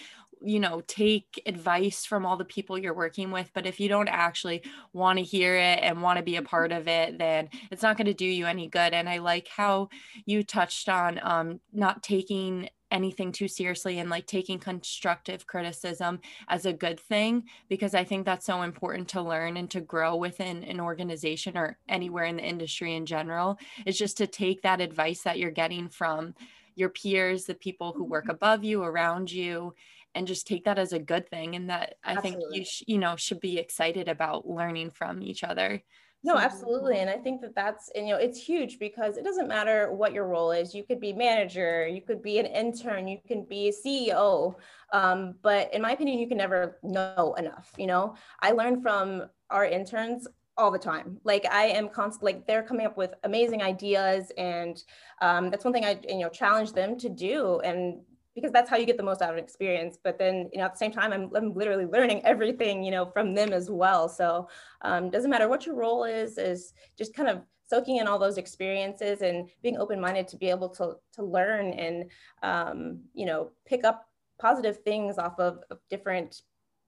you 0.44 0.60
know 0.60 0.82
take 0.88 1.42
advice 1.46 2.06
from 2.06 2.26
all 2.26 2.38
the 2.38 2.46
people 2.46 2.78
you're 2.78 2.94
working 2.94 3.32
with 3.32 3.50
but 3.54 3.66
if 3.66 3.80
you 3.80 3.88
don't 3.88 4.08
actually 4.08 4.62
want 4.94 5.18
to 5.18 5.24
hear 5.24 5.56
it 5.56 5.80
and 5.82 6.02
want 6.02 6.18
to 6.18 6.24
be 6.24 6.36
a 6.36 6.42
part 6.42 6.72
of 6.72 6.88
it 6.88 7.18
then 7.18 7.50
it's 7.70 7.84
not 7.84 7.98
going 7.98 8.08
to 8.08 8.14
do 8.14 8.26
you 8.26 8.46
any 8.46 8.68
good 8.68 8.94
and 8.94 9.08
i 9.08 9.18
like 9.18 9.48
how 9.48 9.88
you 10.26 10.44
touched 10.44 10.90
on 10.90 11.20
um, 11.24 11.60
not 11.72 12.02
taking 12.04 12.68
anything 12.92 13.32
too 13.32 13.48
seriously 13.48 14.00
and 14.00 14.10
like 14.10 14.28
taking 14.28 14.60
constructive 14.60 15.48
criticism 15.48 16.20
as 16.50 16.66
a 16.66 16.74
good 16.74 17.00
thing 17.00 17.44
because 17.70 17.96
I 17.96 18.04
think 18.04 18.26
that's 18.26 18.46
so 18.46 18.62
important 18.62 19.08
to 19.10 19.22
learn 19.22 19.58
and 19.58 19.70
to 19.72 19.82
grow 19.82 20.16
within 20.16 20.64
an 20.66 20.80
organization 20.80 21.58
or 21.58 21.78
anywhere 21.88 22.26
in 22.26 22.36
the 22.36 22.44
industry 22.44 22.96
in 22.96 23.06
general. 23.06 23.58
Is 23.86 23.98
just 23.98 24.18
to 24.18 24.28
take 24.28 24.62
that 24.62 24.82
advice 24.82 25.22
that 25.22 25.40
you're 25.40 25.52
getting 25.52 25.88
from 25.88 26.36
your 26.76 26.90
peers, 26.90 27.46
the 27.46 27.56
people 27.56 27.94
who 27.94 28.04
work 28.04 28.26
mm-hmm. 28.26 28.32
above 28.32 28.64
you, 28.64 28.84
around 28.84 29.32
you, 29.32 29.74
and 30.16 30.28
just 30.28 30.48
take 30.48 30.66
that 30.66 30.80
as 30.80 30.94
a 30.94 31.00
good 31.00 31.30
thing 31.30 31.56
and 31.56 31.69
that 31.69 31.96
i 32.04 32.13
absolutely. 32.13 32.42
think 32.42 32.56
you 32.56 32.66
sh- 32.66 32.84
you 32.88 32.98
know 32.98 33.16
should 33.16 33.40
be 33.40 33.57
excited 33.57 34.07
about 34.07 34.47
learning 34.47 34.90
from 34.90 35.21
each 35.21 35.44
other 35.44 35.81
no 36.24 36.38
absolutely 36.38 37.00
and 37.00 37.09
i 37.09 37.18
think 37.18 37.42
that 37.42 37.56
that's 37.56 37.90
and, 37.95 38.07
you 38.07 38.14
know 38.14 38.19
it's 38.19 38.42
huge 38.42 38.80
because 38.80 39.18
it 39.18 39.24
doesn't 39.24 39.47
matter 39.47 39.92
what 39.92 40.14
your 40.14 40.28
role 40.28 40.52
is 40.52 40.76
you 40.76 40.83
could 40.83 41.00
be 41.00 41.14
manager 41.14 41.88
you 41.88 42.02
could 42.02 42.21
be 42.21 42.40
an 42.40 42.45
intern 42.45 43.07
you 43.07 43.18
can 43.28 43.44
be 43.44 43.69
a 43.69 43.71
ceo 43.71 44.54
um, 44.94 45.35
but 45.42 45.74
in 45.74 45.81
my 45.81 45.92
opinion 45.92 46.19
you 46.19 46.28
can 46.28 46.38
never 46.38 46.78
know 46.83 47.33
enough 47.38 47.71
you 47.78 47.88
know 47.88 48.16
i 48.42 48.52
learn 48.52 48.81
from 48.81 49.24
our 49.50 49.66
interns 49.66 50.28
all 50.57 50.71
the 50.71 50.80
time. 50.80 51.18
Like 51.24 51.45
I 51.52 51.66
am 51.68 51.90
constantly 51.90 52.33
like 52.33 52.47
they're 52.47 52.64
coming 52.64 52.85
up 52.85 52.97
with 52.97 53.14
amazing 53.24 53.62
ideas, 53.62 54.31
and 54.38 54.81
um, 55.21 55.50
that's 55.50 55.66
one 55.66 55.74
thing 55.74 55.85
I 55.85 56.00
you 56.07 56.19
know 56.19 56.30
challenge 56.30 56.74
them 56.74 56.97
to 57.00 57.09
do. 57.09 57.59
And 57.62 58.02
because 58.35 58.52
that's 58.52 58.69
how 58.69 58.78
you 58.78 58.85
get 58.85 58.97
the 58.97 59.04
most 59.04 59.21
out 59.21 59.31
of 59.31 59.38
an 59.38 59.44
experience. 59.44 59.97
But 60.04 60.18
then, 60.18 60.50
you 60.54 60.59
know, 60.59 60.66
at 60.66 60.73
the 60.73 60.78
same 60.78 60.92
time, 60.92 61.11
I'm, 61.11 61.30
I'm 61.35 61.54
literally 61.54 61.85
learning 61.85 62.21
everything, 62.26 62.83
you 62.83 62.92
know, 62.92 63.06
from 63.06 63.33
them 63.33 63.54
as 63.54 63.69
well. 63.69 64.07
So 64.07 64.47
um, 64.81 65.09
doesn't 65.09 65.30
matter 65.30 65.50
what 65.50 65.66
your 65.66 65.76
role 65.76 66.06
is, 66.06 66.38
is 66.38 66.73
just 66.97 67.14
kind 67.14 67.30
of 67.30 67.42
soaking 67.68 67.97
in 67.97 68.07
all 68.07 68.19
those 68.19 68.38
experiences 68.38 69.21
and 69.21 69.50
being 69.64 69.78
open-minded 69.78 70.28
to 70.28 70.38
be 70.38 70.50
able 70.50 70.69
to, 70.69 70.95
to 71.14 71.23
learn 71.23 71.73
and, 71.73 72.06
um, 72.44 73.00
you 73.14 73.26
know, 73.26 73.52
pick 73.66 73.83
up 73.83 74.07
positive 74.40 74.80
things 74.83 75.18
off 75.18 75.40
of, 75.40 75.59
of 75.69 75.80
different 75.90 76.42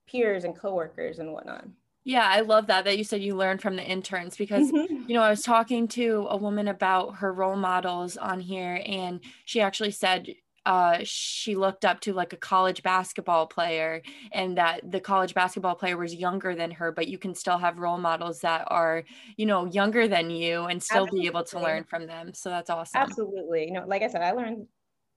peers 0.06 0.44
and 0.44 0.56
coworkers 0.58 1.18
and 1.18 1.32
whatnot. 1.32 1.64
Yeah, 2.06 2.28
I 2.28 2.40
love 2.40 2.66
that 2.66 2.84
that 2.84 2.98
you 2.98 3.04
said 3.04 3.22
you 3.22 3.34
learned 3.34 3.62
from 3.62 3.76
the 3.76 3.82
interns 3.82 4.36
because 4.36 4.70
mm-hmm. 4.70 5.08
you 5.08 5.14
know, 5.14 5.22
I 5.22 5.30
was 5.30 5.40
talking 5.40 5.88
to 5.88 6.26
a 6.28 6.36
woman 6.36 6.68
about 6.68 7.16
her 7.16 7.32
role 7.32 7.56
models 7.56 8.18
on 8.18 8.40
here 8.40 8.82
and 8.84 9.20
she 9.46 9.62
actually 9.62 9.90
said 9.90 10.26
uh, 10.66 10.98
she 11.02 11.54
looked 11.56 11.84
up 11.84 12.00
to 12.00 12.12
like 12.14 12.32
a 12.32 12.36
college 12.36 12.82
basketball 12.82 13.46
player 13.46 14.00
and 14.32 14.56
that 14.56 14.80
the 14.90 15.00
college 15.00 15.34
basketball 15.34 15.74
player 15.74 15.96
was 15.96 16.14
younger 16.14 16.54
than 16.54 16.70
her 16.70 16.90
but 16.90 17.06
you 17.06 17.18
can 17.18 17.34
still 17.34 17.58
have 17.58 17.78
role 17.78 17.98
models 17.98 18.40
that 18.40 18.66
are 18.68 19.04
you 19.36 19.44
know 19.44 19.66
younger 19.66 20.08
than 20.08 20.30
you 20.30 20.64
and 20.64 20.82
still 20.82 21.04
absolutely. 21.04 21.20
be 21.20 21.26
able 21.26 21.44
to 21.44 21.60
learn 21.60 21.84
from 21.84 22.06
them. 22.06 22.32
So 22.32 22.48
that's 22.48 22.70
awesome. 22.70 23.00
Absolutely. 23.00 23.66
You 23.66 23.72
know 23.72 23.84
like 23.86 24.02
i 24.02 24.08
said 24.08 24.22
i 24.22 24.32
learned 24.32 24.66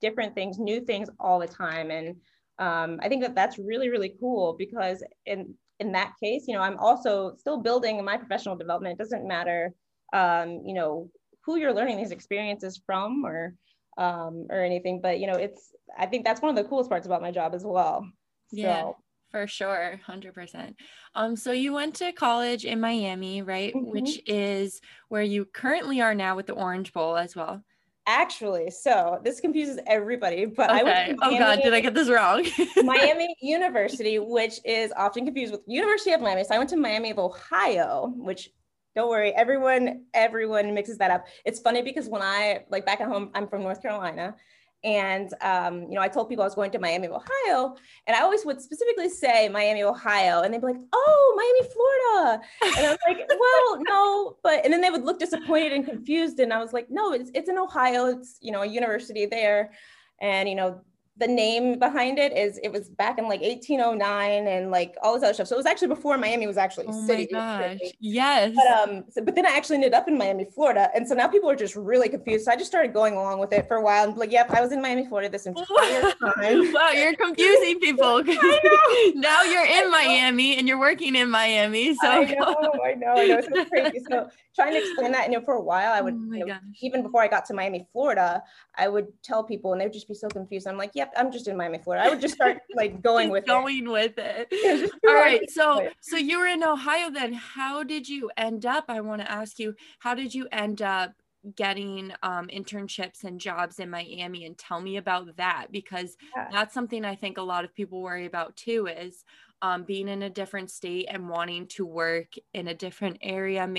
different 0.01 0.35
things 0.35 0.59
new 0.59 0.81
things 0.81 1.09
all 1.19 1.39
the 1.39 1.47
time. 1.47 1.91
And 1.91 2.15
um, 2.59 2.99
i 3.01 3.07
think 3.07 3.21
that 3.23 3.35
that's 3.35 3.57
really 3.57 3.89
really 3.89 4.15
cool 4.19 4.55
because 4.57 5.03
in 5.25 5.53
in 5.79 5.91
that 5.91 6.13
case 6.21 6.45
you 6.47 6.55
know 6.55 6.61
i'm 6.61 6.77
also 6.79 7.35
still 7.37 7.61
building 7.61 8.03
my 8.03 8.17
professional 8.17 8.55
development. 8.55 8.99
It 8.99 9.03
doesn't 9.03 9.27
matter 9.27 9.73
um, 10.13 10.61
you 10.65 10.73
know 10.73 11.09
who 11.45 11.57
you're 11.57 11.73
learning 11.73 11.97
these 11.97 12.11
experiences 12.11 12.81
from 12.85 13.25
or 13.25 13.53
um, 13.97 14.47
or 14.49 14.63
anything. 14.63 15.01
But 15.01 15.19
you 15.19 15.27
know, 15.27 15.35
it's 15.35 15.73
I 15.97 16.05
think 16.05 16.25
that's 16.25 16.41
one 16.41 16.49
of 16.49 16.55
the 16.55 16.67
coolest 16.69 16.89
parts 16.89 17.05
about 17.05 17.21
my 17.21 17.31
job 17.31 17.53
as 17.53 17.63
well. 17.63 18.07
Yeah. 18.51 18.91
For 19.31 19.45
sure, 19.45 19.99
100%. 20.07 20.73
Um 21.13 21.35
so 21.35 21.51
you 21.51 21.73
went 21.73 21.95
to 21.95 22.13
college 22.13 22.63
in 22.63 22.79
Miami, 22.79 23.41
right? 23.41 23.73
Mm-hmm. 23.73 23.91
Which 23.91 24.21
is 24.25 24.79
where 25.09 25.21
you 25.21 25.43
currently 25.45 25.99
are 25.99 26.15
now 26.15 26.37
with 26.37 26.47
the 26.47 26.53
Orange 26.53 26.93
Bowl 26.93 27.17
as 27.17 27.35
well. 27.35 27.61
Actually, 28.09 28.71
so 28.71 29.19
this 29.25 29.41
confuses 29.41 29.79
everybody, 29.85 30.45
but 30.45 30.69
okay. 30.69 30.79
I 30.79 30.83
went 30.83 31.19
Miami, 31.19 31.35
Oh 31.35 31.39
god, 31.39 31.59
did 31.61 31.73
I 31.73 31.81
get 31.81 31.93
this 31.93 32.07
wrong? 32.07 32.47
Miami 32.83 33.35
University, 33.41 34.17
which 34.17 34.61
is 34.63 34.93
often 34.95 35.25
confused 35.25 35.51
with 35.51 35.61
University 35.67 36.13
of 36.13 36.21
Miami. 36.21 36.45
So 36.45 36.55
I 36.55 36.57
went 36.57 36.69
to 36.69 36.77
Miami 36.77 37.11
of 37.11 37.19
Ohio, 37.19 38.13
which 38.15 38.49
don't 38.95 39.09
worry, 39.09 39.31
everyone 39.33 40.05
everyone 40.13 40.73
mixes 40.73 40.97
that 40.97 41.11
up. 41.11 41.25
It's 41.45 41.59
funny 41.59 41.81
because 41.81 42.07
when 42.07 42.21
I 42.21 42.65
like 42.69 42.85
back 42.85 43.01
at 43.01 43.07
home, 43.07 43.31
I'm 43.33 43.47
from 43.47 43.61
North 43.61 43.81
Carolina, 43.81 44.35
and 44.83 45.33
um, 45.41 45.83
you 45.83 45.95
know, 45.95 46.01
I 46.01 46.07
told 46.07 46.29
people 46.29 46.43
I 46.43 46.47
was 46.47 46.55
going 46.55 46.71
to 46.71 46.79
Miami, 46.79 47.07
Ohio, 47.07 47.75
and 48.05 48.15
I 48.15 48.21
always 48.21 48.45
would 48.45 48.61
specifically 48.61 49.09
say 49.09 49.49
Miami, 49.49 49.83
Ohio, 49.83 50.41
and 50.41 50.53
they'd 50.53 50.61
be 50.61 50.67
like, 50.67 50.81
"Oh, 50.93 51.33
Miami, 51.35 51.73
Florida," 51.73 52.43
and 52.77 52.87
I 52.87 52.89
was 52.89 52.99
like, 53.07 53.27
"Well, 53.39 53.83
no," 53.87 54.37
but 54.43 54.63
and 54.63 54.71
then 54.71 54.81
they 54.81 54.89
would 54.89 55.03
look 55.03 55.19
disappointed 55.19 55.73
and 55.73 55.85
confused, 55.85 56.39
and 56.39 56.53
I 56.53 56.59
was 56.59 56.73
like, 56.73 56.87
"No, 56.89 57.13
it's 57.13 57.31
it's 57.33 57.49
in 57.49 57.57
Ohio. 57.57 58.05
It's 58.05 58.37
you 58.41 58.51
know 58.51 58.61
a 58.61 58.67
university 58.67 59.25
there." 59.25 59.71
And 60.19 60.49
you 60.49 60.55
know 60.55 60.81
the 61.19 61.27
name 61.27 61.79
behind 61.79 62.19
it 62.19 62.35
is 62.35 62.59
it 62.61 62.71
was 62.71 62.89
back 62.89 63.17
in 63.17 63.27
like 63.27 63.41
1809 63.41 64.47
and 64.47 64.69
like 64.71 64.95
all 65.01 65.15
this 65.15 65.23
other 65.23 65.33
stuff. 65.33 65.47
So 65.47 65.55
it 65.55 65.57
was 65.57 65.65
actually 65.65 65.87
before 65.87 66.17
Miami 66.17 66.45
was 66.45 66.57
actually 66.57 66.85
a 66.85 66.89
oh 66.89 67.07
city. 67.07 67.27
My 67.31 67.77
gosh. 67.79 67.91
Yes. 67.99 68.55
But 68.55 68.89
um, 68.89 69.05
so, 69.09 69.23
but 69.23 69.35
then 69.35 69.45
I 69.45 69.49
actually 69.49 69.75
ended 69.75 69.93
up 69.93 70.07
in 70.07 70.17
Miami, 70.17 70.45
Florida, 70.45 70.89
and 70.93 71.07
so 71.07 71.15
now 71.15 71.27
people 71.27 71.49
are 71.49 71.55
just 71.55 71.75
really 71.75 72.09
confused. 72.09 72.45
So 72.45 72.51
I 72.51 72.55
just 72.55 72.69
started 72.69 72.93
going 72.93 73.15
along 73.15 73.39
with 73.39 73.51
it 73.53 73.67
for 73.67 73.77
a 73.77 73.81
while 73.81 74.03
and 74.07 74.17
like, 74.17 74.31
yep, 74.31 74.51
I 74.51 74.61
was 74.61 74.71
in 74.71 74.81
Miami, 74.81 75.05
Florida 75.07 75.29
this 75.29 75.45
entire 75.47 76.01
time. 76.01 76.73
wow, 76.73 76.91
you're 76.91 77.15
confusing 77.15 77.79
people. 77.79 78.23
now 79.15 79.41
you're 79.43 79.65
in 79.65 79.89
Miami 79.89 80.57
and 80.57 80.67
you're 80.67 80.79
working 80.79 81.15
in 81.15 81.29
Miami. 81.29 81.95
So 81.95 82.07
I 82.07 82.23
know, 82.25 82.55
I 82.85 82.93
know, 82.93 83.13
I 83.15 83.25
know. 83.25 83.37
It's 83.37 83.47
so 83.47 83.65
crazy. 83.65 84.01
So 84.09 84.29
trying 84.55 84.73
to 84.73 84.79
explain 84.79 85.11
that, 85.13 85.27
you 85.27 85.37
know, 85.37 85.45
for 85.45 85.55
a 85.55 85.61
while, 85.61 85.93
I 85.93 86.01
would, 86.01 86.15
oh 86.15 86.33
you 86.33 86.45
know, 86.45 86.57
even 86.81 87.03
before 87.03 87.21
I 87.21 87.27
got 87.27 87.45
to 87.45 87.53
Miami, 87.53 87.87
Florida, 87.91 88.43
I 88.75 88.87
would 88.87 89.07
tell 89.23 89.43
people, 89.43 89.71
and 89.71 89.81
they 89.81 89.85
would 89.85 89.93
just 89.93 90.07
be 90.07 90.13
so 90.13 90.27
confused. 90.27 90.67
I'm 90.67 90.77
like, 90.77 90.91
yep, 90.93 91.06
I'm 91.15 91.31
just 91.31 91.47
in 91.47 91.57
Miami, 91.57 91.77
Florida. 91.77 92.05
I 92.05 92.09
would 92.09 92.21
just 92.21 92.35
start 92.35 92.59
like 92.75 93.01
going 93.01 93.29
with 93.29 93.43
it. 93.43 93.47
going 93.47 93.85
it. 93.85 93.89
with 93.89 94.17
it. 94.17 94.47
Yeah, 94.51 94.87
All 95.07 95.15
right. 95.15 95.49
So, 95.49 95.87
so 96.01 96.17
you 96.17 96.39
were 96.39 96.47
in 96.47 96.63
Ohio 96.63 97.09
then. 97.09 97.33
How 97.33 97.83
did 97.83 98.07
you 98.07 98.31
end 98.37 98.65
up? 98.65 98.85
I 98.87 99.01
want 99.01 99.21
to 99.21 99.31
ask 99.31 99.59
you, 99.59 99.75
how 99.99 100.13
did 100.13 100.33
you 100.33 100.47
end 100.51 100.81
up 100.81 101.13
getting 101.55 102.11
um, 102.23 102.47
internships 102.47 103.23
and 103.23 103.39
jobs 103.39 103.79
in 103.79 103.89
Miami 103.89 104.45
and 104.45 104.57
tell 104.57 104.81
me 104.81 104.97
about 104.97 105.35
that 105.37 105.67
because 105.71 106.17
yeah. 106.35 106.47
that's 106.51 106.73
something 106.73 107.05
I 107.05 107.15
think 107.15 107.37
a 107.37 107.43
lot 107.43 107.63
of 107.63 107.73
people 107.73 108.01
worry 108.01 108.25
about 108.25 108.55
too 108.57 108.87
is 108.87 109.23
um, 109.61 109.83
being 109.83 110.07
in 110.07 110.23
a 110.23 110.29
different 110.29 110.69
state 110.69 111.07
and 111.09 111.29
wanting 111.29 111.67
to 111.67 111.85
work 111.85 112.33
in 112.53 112.67
a 112.67 112.73
different 112.73 113.17
area, 113.21 113.61
mm-hmm. 113.61 113.73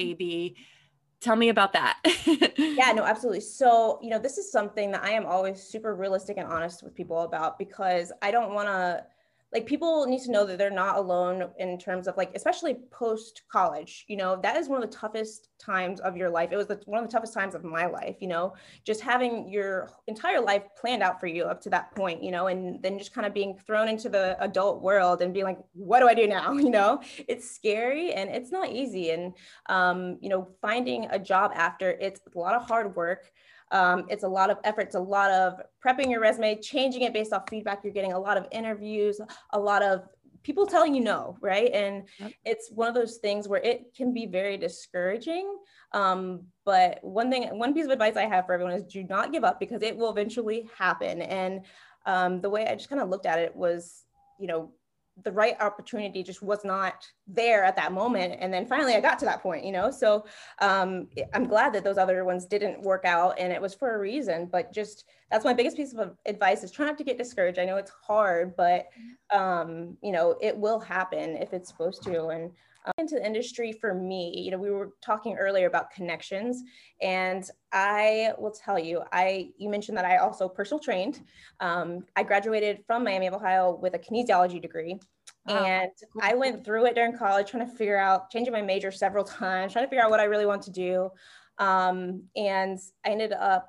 Tell 1.20 1.36
me 1.36 1.48
about 1.48 1.72
that. 1.72 1.98
yeah, 2.56 2.92
no, 2.92 3.02
absolutely. 3.02 3.40
So, 3.40 3.98
you 4.00 4.10
know, 4.10 4.20
this 4.20 4.38
is 4.38 4.50
something 4.52 4.92
that 4.92 5.02
I 5.02 5.10
am 5.10 5.26
always 5.26 5.60
super 5.60 5.94
realistic 5.94 6.36
and 6.36 6.46
honest 6.46 6.82
with 6.82 6.94
people 6.94 7.22
about 7.22 7.58
because 7.58 8.12
I 8.22 8.30
don't 8.30 8.54
want 8.54 8.68
to 8.68 9.04
like 9.52 9.64
people 9.66 10.06
need 10.06 10.20
to 10.20 10.30
know 10.30 10.44
that 10.44 10.58
they're 10.58 10.70
not 10.70 10.96
alone 10.96 11.48
in 11.58 11.78
terms 11.78 12.06
of 12.06 12.16
like 12.16 12.30
especially 12.34 12.76
post 12.90 13.42
college 13.50 14.04
you 14.08 14.16
know 14.16 14.38
that 14.42 14.56
is 14.56 14.68
one 14.68 14.82
of 14.82 14.90
the 14.90 14.96
toughest 14.96 15.48
times 15.58 16.00
of 16.00 16.16
your 16.16 16.30
life. 16.30 16.50
It 16.52 16.56
was 16.56 16.66
the, 16.66 16.80
one 16.84 17.02
of 17.02 17.08
the 17.08 17.12
toughest 17.12 17.34
times 17.34 17.54
of 17.54 17.64
my 17.64 17.86
life 17.86 18.16
you 18.20 18.28
know 18.28 18.54
just 18.84 19.00
having 19.00 19.48
your 19.48 19.90
entire 20.06 20.40
life 20.40 20.62
planned 20.78 21.02
out 21.02 21.18
for 21.20 21.26
you 21.26 21.44
up 21.44 21.60
to 21.62 21.70
that 21.70 21.94
point 21.94 22.22
you 22.22 22.30
know 22.30 22.48
and 22.48 22.82
then 22.82 22.98
just 22.98 23.14
kind 23.14 23.26
of 23.26 23.34
being 23.34 23.58
thrown 23.66 23.88
into 23.88 24.08
the 24.08 24.36
adult 24.42 24.82
world 24.82 25.22
and 25.22 25.32
being 25.32 25.46
like 25.46 25.58
what 25.72 26.00
do 26.00 26.08
i 26.08 26.14
do 26.14 26.26
now? 26.26 26.52
You 26.68 26.70
know 26.70 27.00
it's 27.28 27.50
scary 27.50 28.12
and 28.12 28.28
it's 28.28 28.50
not 28.52 28.70
easy. 28.70 29.10
And 29.10 29.32
um, 29.66 30.18
you 30.20 30.28
know 30.28 30.48
finding 30.60 31.06
a 31.10 31.18
job 31.18 31.52
after 31.54 31.90
it's 31.90 32.20
a 32.34 32.38
lot 32.38 32.54
of 32.54 32.66
hard 32.66 32.94
work 32.94 33.30
um, 33.70 34.06
it's 34.08 34.24
a 34.24 34.28
lot 34.28 34.50
of 34.50 34.58
effort. 34.64 34.82
It's 34.82 34.94
a 34.94 35.00
lot 35.00 35.30
of 35.30 35.60
prepping 35.84 36.10
your 36.10 36.20
resume, 36.20 36.60
changing 36.60 37.02
it 37.02 37.12
based 37.12 37.32
off 37.32 37.44
feedback 37.48 37.80
you're 37.84 37.92
getting, 37.92 38.12
a 38.12 38.18
lot 38.18 38.36
of 38.36 38.46
interviews, 38.50 39.20
a 39.52 39.58
lot 39.58 39.82
of 39.82 40.02
people 40.42 40.66
telling 40.66 40.94
you 40.94 41.02
no, 41.02 41.36
right? 41.40 41.70
And 41.72 42.08
yep. 42.18 42.32
it's 42.44 42.70
one 42.70 42.88
of 42.88 42.94
those 42.94 43.18
things 43.18 43.48
where 43.48 43.60
it 43.60 43.94
can 43.96 44.14
be 44.14 44.26
very 44.26 44.56
discouraging. 44.56 45.54
Um, 45.92 46.44
but 46.64 46.98
one 47.02 47.30
thing, 47.30 47.58
one 47.58 47.74
piece 47.74 47.84
of 47.84 47.90
advice 47.90 48.16
I 48.16 48.26
have 48.26 48.46
for 48.46 48.54
everyone 48.54 48.74
is 48.74 48.84
do 48.84 49.04
not 49.04 49.32
give 49.32 49.44
up 49.44 49.60
because 49.60 49.82
it 49.82 49.96
will 49.96 50.10
eventually 50.10 50.68
happen. 50.76 51.22
And 51.22 51.66
um, 52.06 52.40
the 52.40 52.50
way 52.50 52.66
I 52.66 52.74
just 52.74 52.88
kind 52.88 53.02
of 53.02 53.08
looked 53.08 53.26
at 53.26 53.38
it 53.38 53.54
was, 53.54 54.04
you 54.38 54.46
know, 54.46 54.72
the 55.24 55.32
right 55.32 55.56
opportunity 55.60 56.22
just 56.22 56.42
was 56.42 56.64
not 56.64 57.06
there 57.26 57.64
at 57.64 57.76
that 57.76 57.92
moment. 57.92 58.36
And 58.40 58.52
then 58.52 58.66
finally 58.66 58.94
i 58.94 59.00
got 59.00 59.18
to 59.20 59.24
that 59.24 59.42
point 59.42 59.64
you 59.64 59.72
know? 59.72 59.90
So 59.90 60.24
um, 60.60 61.08
i'm 61.34 61.46
glad 61.46 61.72
that 61.72 61.84
those 61.84 61.98
other 61.98 62.24
ones 62.24 62.46
didn't 62.46 62.82
work 62.82 63.04
out 63.04 63.38
and 63.38 63.52
it 63.52 63.60
was 63.60 63.74
for 63.74 63.94
a 63.94 63.98
reason 63.98 64.48
but 64.50 64.72
just 64.72 65.04
that's 65.30 65.44
my 65.44 65.52
biggest 65.52 65.76
piece 65.76 65.92
of 65.94 66.16
advice 66.26 66.62
is 66.62 66.70
try 66.70 66.86
not 66.86 66.96
to 66.96 67.04
get 67.04 67.18
discouraged. 67.18 67.58
I 67.58 67.64
know 67.64 67.76
it's 67.76 67.92
hard 68.06 68.56
but 68.56 68.86
um, 69.30 69.96
you 70.02 70.12
know 70.12 70.36
it 70.40 70.56
will 70.56 70.80
happen 70.80 71.36
if 71.36 71.52
it's 71.52 71.68
supposed 71.68 72.02
to 72.04 72.28
and 72.28 72.50
um, 72.88 72.92
into 72.98 73.14
the 73.16 73.24
industry 73.24 73.72
for 73.72 73.94
me 73.94 74.32
you 74.36 74.50
know 74.50 74.58
we 74.58 74.70
were 74.70 74.92
talking 75.02 75.36
earlier 75.36 75.66
about 75.66 75.90
connections 75.90 76.62
and 77.00 77.50
i 77.72 78.32
will 78.38 78.50
tell 78.50 78.78
you 78.78 79.02
i 79.12 79.50
you 79.58 79.68
mentioned 79.68 79.96
that 79.96 80.04
i 80.04 80.16
also 80.16 80.48
personal 80.48 80.80
trained 80.80 81.20
um, 81.60 82.04
i 82.16 82.22
graduated 82.22 82.82
from 82.86 83.04
miami 83.04 83.26
of 83.26 83.34
ohio 83.34 83.78
with 83.80 83.94
a 83.94 83.98
kinesiology 83.98 84.60
degree 84.60 84.98
and 85.46 85.90
I 86.20 86.34
went 86.34 86.64
through 86.64 86.86
it 86.86 86.94
during 86.94 87.16
college, 87.16 87.50
trying 87.50 87.66
to 87.66 87.74
figure 87.74 87.98
out, 87.98 88.30
changing 88.30 88.52
my 88.52 88.62
major 88.62 88.90
several 88.90 89.24
times, 89.24 89.72
trying 89.72 89.84
to 89.84 89.88
figure 89.88 90.04
out 90.04 90.10
what 90.10 90.20
I 90.20 90.24
really 90.24 90.46
want 90.46 90.62
to 90.62 90.70
do. 90.70 91.10
Um, 91.58 92.24
and 92.36 92.78
I 93.04 93.10
ended 93.10 93.32
up 93.32 93.66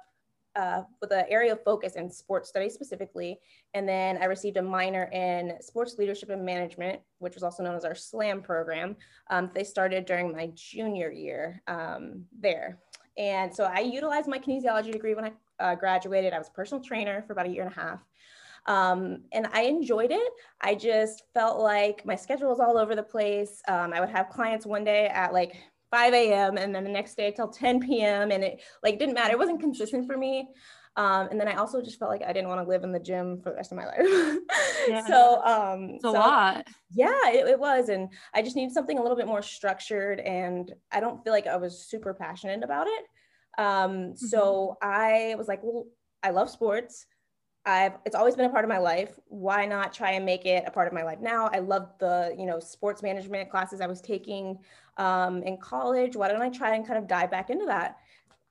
uh, 0.56 0.82
with 1.02 1.12
an 1.12 1.26
area 1.30 1.54
of 1.54 1.64
focus 1.64 1.96
in 1.96 2.10
sports 2.10 2.50
studies 2.50 2.74
specifically. 2.74 3.40
And 3.74 3.88
then 3.88 4.18
I 4.22 4.26
received 4.26 4.58
a 4.58 4.62
minor 4.62 5.06
in 5.14 5.54
sports 5.62 5.96
leadership 5.98 6.30
and 6.30 6.46
management, 6.46 7.02
which 7.20 7.36
was 7.36 7.44
also 7.44 7.64
known 7.64 7.76
as 7.76 7.86
our 7.86 7.96
SLAM 7.96 8.42
program. 8.42 8.96
Um, 9.30 9.52
they 9.54 9.64
started 9.64 10.06
during 10.06 10.32
my 10.32 10.52
junior 10.56 11.12
year 11.12 11.62
um, 11.68 12.26
there. 12.40 12.80
And 13.18 13.54
so 13.54 13.66
I 13.66 13.80
utilized 13.80 14.28
my 14.28 14.40
kinesiology 14.40 14.92
degree 14.92 15.14
when 15.14 15.26
I 15.26 15.32
uh, 15.60 15.76
graduated. 15.76 16.34
I 16.34 16.38
was 16.38 16.48
a 16.48 16.52
personal 16.52 16.84
trainer 16.84 17.24
for 17.28 17.34
about 17.34 17.48
a 17.48 17.50
year 17.50 17.64
and 17.64 17.72
a 17.72 17.76
half. 17.76 18.00
Um, 18.66 19.24
and 19.32 19.48
I 19.52 19.64
enjoyed 19.64 20.12
it. 20.12 20.34
I 20.62 20.76
just 20.76 21.24
felt 21.34 21.60
like 21.60 22.06
my 22.06 22.16
schedule 22.16 22.50
was 22.50 22.60
all 22.60 22.78
over 22.78 22.96
the 22.96 23.04
place. 23.04 23.62
Um, 23.68 23.94
I 23.94 24.00
would 24.00 24.10
have 24.10 24.30
clients 24.30 24.66
one 24.66 24.84
day 24.84 25.08
at 25.08 25.34
like 25.34 25.56
5 25.92 26.14
a.m. 26.14 26.58
and 26.58 26.74
then 26.74 26.84
the 26.84 26.90
next 26.90 27.16
day 27.16 27.32
till 27.32 27.48
10 27.48 27.80
p.m. 27.82 28.32
And 28.32 28.44
it 28.44 28.62
like 28.84 29.00
didn't 29.00 29.16
matter. 29.16 29.34
It 29.34 29.40
wasn't 29.40 29.62
consistent 29.62 30.08
for 30.08 30.18
me. 30.18 30.48
Um, 30.96 31.30
and 31.32 31.40
then 31.40 31.48
I 31.48 31.54
also 31.54 31.82
just 31.82 31.98
felt 31.98 32.12
like 32.12 32.24
I 32.28 32.34
didn't 32.34 32.50
want 32.50 32.62
to 32.62 32.68
live 32.68 32.84
in 32.84 32.92
the 32.92 33.00
gym 33.00 33.40
for 33.42 33.52
the 33.52 33.56
rest 33.56 33.72
of 33.72 33.78
my 33.78 33.86
life. 33.86 34.38
yeah. 34.88 35.06
So 35.08 35.42
um, 35.44 35.92
it's 35.92 36.04
a 36.04 36.08
so, 36.08 36.14
lot. 36.14 36.68
Yeah, 36.92 37.30
it, 37.30 37.48
it, 37.48 37.60
was, 37.60 37.90
and 37.90 38.10
I 38.34 38.42
just 38.42 38.56
needed 38.56 38.74
something 38.74 38.98
a 38.98 39.02
little 39.02 39.16
bit 39.16 39.28
more 39.28 39.42
structured. 39.42 40.20
And 40.20 40.74
I 40.92 41.00
don't 41.00 41.24
feel 41.24 41.32
like 41.32 41.48
I 41.48 41.58
was 41.58 41.88
super 41.88 42.14
passionate 42.14 42.64
about 42.64 42.88
it. 42.88 43.04
Um, 43.58 43.92
mm-hmm. 43.92 44.26
So 44.26 44.78
I 44.82 45.36
was 45.38 45.48
like, 45.48 45.62
well, 45.64 45.86
I 46.22 46.32
love 46.32 46.50
sports. 46.50 47.06
I've 47.66 47.94
it's 48.06 48.16
always 48.16 48.36
been 48.36 48.46
a 48.46 48.50
part 48.50 48.64
of 48.64 48.70
my 48.70 48.78
life. 48.78 49.20
Why 49.28 49.66
not 49.66 49.94
try 49.94 50.12
and 50.12 50.26
make 50.26 50.46
it 50.46 50.64
a 50.66 50.72
part 50.72 50.88
of 50.88 50.94
my 50.94 51.04
life 51.04 51.20
now? 51.20 51.50
I 51.54 51.60
love 51.60 51.90
the 52.00 52.36
you 52.38 52.46
know 52.46 52.60
sports 52.60 53.04
management 53.04 53.50
classes 53.50 53.82
I 53.82 53.88
was 53.88 54.02
taking 54.02 54.58
um, 54.98 55.44
in 55.44 55.58
college. 55.58 56.16
Why 56.16 56.28
don't 56.28 56.42
I 56.42 56.50
try 56.50 56.76
and 56.76 56.86
kind 56.86 56.98
of 56.98 57.08
dive 57.08 57.32
back 57.32 57.50
into 57.50 57.66
that? 57.66 57.98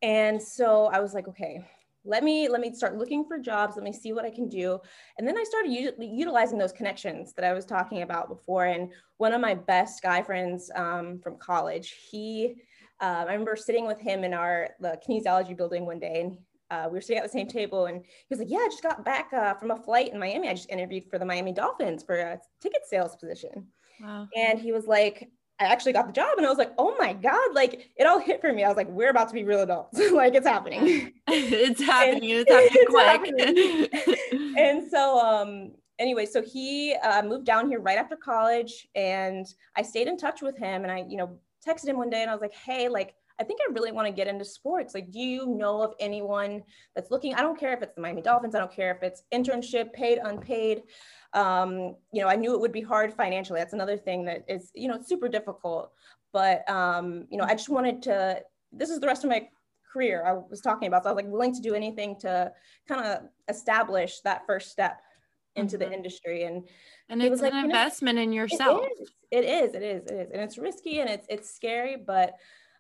And 0.03 0.41
so 0.41 0.87
I 0.87 1.01
was 1.01 1.15
like, 1.15 1.27
okay, 1.29 1.65
let 2.05 2.23
me 2.23 2.49
let 2.49 2.61
me 2.61 2.73
start 2.73 2.97
looking 2.97 3.25
for 3.25 3.39
jobs. 3.39 3.77
Let 3.77 3.85
me 3.85 3.93
see 3.93 4.13
what 4.13 4.25
I 4.25 4.31
can 4.31 4.49
do. 4.49 4.79
And 5.19 5.27
then 5.27 5.37
I 5.37 5.45
started 5.45 5.73
u- 5.73 5.93
utilizing 5.99 6.59
those 6.59 6.73
connections 6.73 7.33
that 7.35 7.45
I 7.45 7.53
was 7.53 7.65
talking 7.65 8.03
about 8.03 8.29
before. 8.29 8.67
And 8.67 8.91
one 9.17 9.33
of 9.33 9.41
my 9.41 9.55
best 9.55 10.03
guy 10.03 10.23
friends 10.23 10.71
um, 10.75 11.19
from 11.23 11.37
college, 11.39 11.95
he 12.11 12.57
um, 13.01 13.29
I 13.29 13.33
remember 13.33 13.55
sitting 13.55 13.87
with 13.87 14.01
him 14.01 14.25
in 14.25 14.35
our 14.35 14.71
the 14.81 14.99
kinesiology 15.09 15.57
building 15.57 15.87
one 15.87 16.01
day, 16.01 16.23
and 16.23 16.39
uh, 16.71 16.87
we 16.87 16.95
were 16.97 17.01
sitting 17.01 17.19
at 17.19 17.25
the 17.25 17.31
same 17.31 17.49
table 17.49 17.87
and 17.87 18.05
he 18.05 18.27
was 18.31 18.39
like, 18.39 18.51
yeah, 18.51 18.59
I 18.59 18.69
just 18.69 18.83
got 18.83 19.05
back 19.05 19.33
uh, 19.33 19.55
from 19.55 19.71
a 19.71 19.77
flight 19.77 20.13
in 20.13 20.19
Miami. 20.19 20.49
I 20.49 20.55
just 20.55 20.71
interviewed 20.71 21.05
for 21.11 21.19
the 21.19 21.25
Miami 21.25 21.53
Dolphins 21.53 22.03
for 22.03 22.17
a 22.17 22.41
ticket 22.61 22.83
sales 22.87 23.17
position. 23.17 23.67
Wow. 24.01 24.29
And 24.37 24.59
he 24.59 24.73
was 24.73 24.87
like, 24.87 25.31
I 25.61 25.65
actually 25.65 25.93
got 25.93 26.07
the 26.07 26.13
job 26.13 26.37
and 26.37 26.47
I 26.47 26.51
was 26.51 26.59
like, 26.59 26.73
oh 26.79 26.95
my 26.99 27.13
God, 27.13 27.55
like 27.55 27.91
it 27.97 28.07
all 28.07 28.21
hit 28.21 28.41
for 28.41 28.53
me. 28.53 28.63
I 28.63 28.69
was 28.69 28.77
like, 28.77 28.89
we're 28.89 29.11
about 29.11 29.29
to 29.29 29.35
be 29.35 29.43
real 29.43 29.63
adults. 29.63 29.99
like 30.13 30.35
it's 30.35 30.47
happening. 30.47 31.13
it's 31.29 31.83
happening. 31.83 32.31
And, 32.31 32.47
it's 32.47 32.51
happening 33.01 33.35
it's 33.37 33.89
quick. 33.91 34.27
Happening. 34.31 34.57
and 34.57 34.89
so, 34.89 35.19
um, 35.19 35.73
anyway, 35.99 36.27
so 36.27 36.43
he 36.43 36.95
uh, 37.03 37.23
moved 37.23 37.45
down 37.45 37.69
here 37.69 37.81
right 37.81 37.99
after 37.99 38.15
college 38.15 38.87
and 38.95 39.47
I 39.75 39.83
stayed 39.83 40.07
in 40.07 40.17
touch 40.17 40.43
with 40.43 40.57
him 40.57 40.85
and 40.85 40.93
I, 40.93 41.05
you 41.09 41.17
know, 41.17 41.39
texted 41.67 41.89
him 41.89 41.97
one 41.97 42.11
day 42.11 42.23
and 42.23 42.31
I 42.31 42.35
was 42.35 42.43
like, 42.43 42.55
hey, 42.55 42.89
like, 42.89 43.15
I 43.41 43.45
think 43.45 43.61
I 43.61 43.73
really 43.73 43.93
want 43.93 44.07
to 44.07 44.13
get 44.13 44.27
into 44.27 44.45
sports. 44.45 44.95
Like, 44.95 45.11
do 45.11 45.21
you 45.21 45.47
know 45.47 45.81
of 45.83 45.95
anyone 46.01 46.63
that's 46.95 47.11
looking? 47.11 47.35
I 47.35 47.43
don't 47.43 47.59
care 47.59 47.73
if 47.73 47.83
it's 47.83 47.95
the 47.95 48.01
Miami 48.01 48.23
Dolphins. 48.23 48.55
I 48.55 48.59
don't 48.59 48.73
care 48.73 48.95
if 48.95 49.03
it's 49.03 49.23
internship, 49.33 49.93
paid, 49.93 50.19
unpaid. 50.23 50.83
Um, 51.35 51.97
you 52.13 52.23
know, 52.23 52.29
I 52.29 52.37
knew 52.37 52.55
it 52.55 52.61
would 52.61 52.73
be 52.73 52.81
hard 52.81 53.15
financially. 53.15 53.61
That's 53.61 53.75
another 53.75 53.97
thing 53.97 54.25
that 54.25 54.45
is, 54.49 54.71
you 54.75 54.89
know, 54.89 55.01
super 55.01 55.29
difficult. 55.29 55.93
But 56.33 56.69
um, 56.69 57.27
you 57.31 57.39
know, 57.39 57.45
I 57.45 57.55
just 57.55 57.69
wanted 57.69 58.03
to. 58.03 58.43
This 58.73 58.91
is 58.91 59.01
the 59.01 59.07
rest 59.07 59.25
of 59.25 59.31
my 59.31 59.49
career 59.93 60.25
I 60.27 60.33
was 60.33 60.61
talking 60.61 60.89
about. 60.89 61.05
So 61.05 61.11
I 61.11 61.13
was 61.13 61.23
like 61.23 61.33
willing 61.33 61.55
to 61.55 61.61
do 61.61 61.75
anything 61.75 62.19
to 62.21 62.53
kind 62.87 63.05
of 63.05 63.23
establish 63.49 64.21
that 64.21 64.47
first 64.47 64.71
step 64.71 65.01
into 65.57 65.79
mm-hmm. 65.79 65.91
the 65.91 65.97
industry. 65.97 66.45
And 66.45 66.69
and 67.09 67.23
it 67.23 67.31
was 67.31 67.41
like 67.41 67.53
an 67.53 67.65
investment 67.65 68.17
know, 68.17 68.23
in 68.23 68.33
yourself. 68.33 68.85
It 68.85 69.01
is, 69.01 69.11
it 69.31 69.45
is, 69.45 69.75
it 69.75 69.83
is, 69.83 70.07
it 70.07 70.15
is. 70.15 70.31
And 70.33 70.43
it's 70.43 70.59
risky 70.59 71.01
and 71.01 71.09
it's 71.09 71.27
it's 71.29 71.51
scary, 71.51 71.97
but 71.97 72.35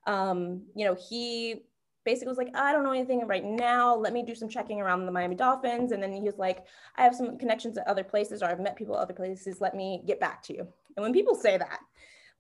um, 0.09 0.63
you 0.75 0.87
know, 0.87 0.97
he 1.09 1.63
basically 2.05 2.29
was 2.29 2.39
like, 2.39 2.57
I 2.57 2.73
don't 2.73 2.83
know 2.83 2.93
anything 2.93 3.27
right 3.27 3.45
now. 3.45 3.95
Let 3.95 4.15
me 4.15 4.23
do 4.23 4.35
some 4.35 4.49
checking 4.49 4.81
around 4.81 5.05
the 5.05 5.13
Miami 5.13 5.35
Dolphins. 5.35 5.93
And 5.93 6.03
then 6.03 6.13
he 6.13 6.23
was 6.23 6.39
like, 6.39 6.65
I 6.97 7.05
have 7.05 7.15
some 7.15 7.37
connections 7.37 7.77
at 7.77 7.87
other 7.87 8.03
places 8.03 8.43
or 8.43 8.47
I've 8.47 8.59
met 8.59 8.77
people 8.77 8.97
at 8.97 9.03
other 9.03 9.13
places. 9.13 9.61
Let 9.61 9.77
me 9.77 10.03
get 10.07 10.19
back 10.19 10.43
to 10.45 10.55
you. 10.55 10.67
And 10.97 11.03
when 11.03 11.13
people 11.13 11.35
say 11.35 11.59
that, 11.59 11.81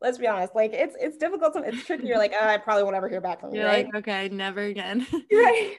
let's 0.01 0.17
be 0.17 0.27
honest, 0.27 0.55
like 0.55 0.73
it's 0.73 0.97
it's 0.99 1.19
difficult. 1.19 1.55
It's 1.57 1.85
tricky. 1.85 2.07
You're 2.07 2.17
like, 2.17 2.33
oh, 2.41 2.47
I 2.47 2.57
probably 2.57 2.85
won't 2.85 2.97
ever 2.97 3.09
hear 3.09 3.21
back 3.21 3.41
from 3.41 3.53
you. 3.53 3.61
You're 3.61 3.69
right? 3.69 3.85
like, 3.87 3.97
okay, 3.97 4.29
never 4.31 4.63
again. 4.63 5.07
right. 5.33 5.77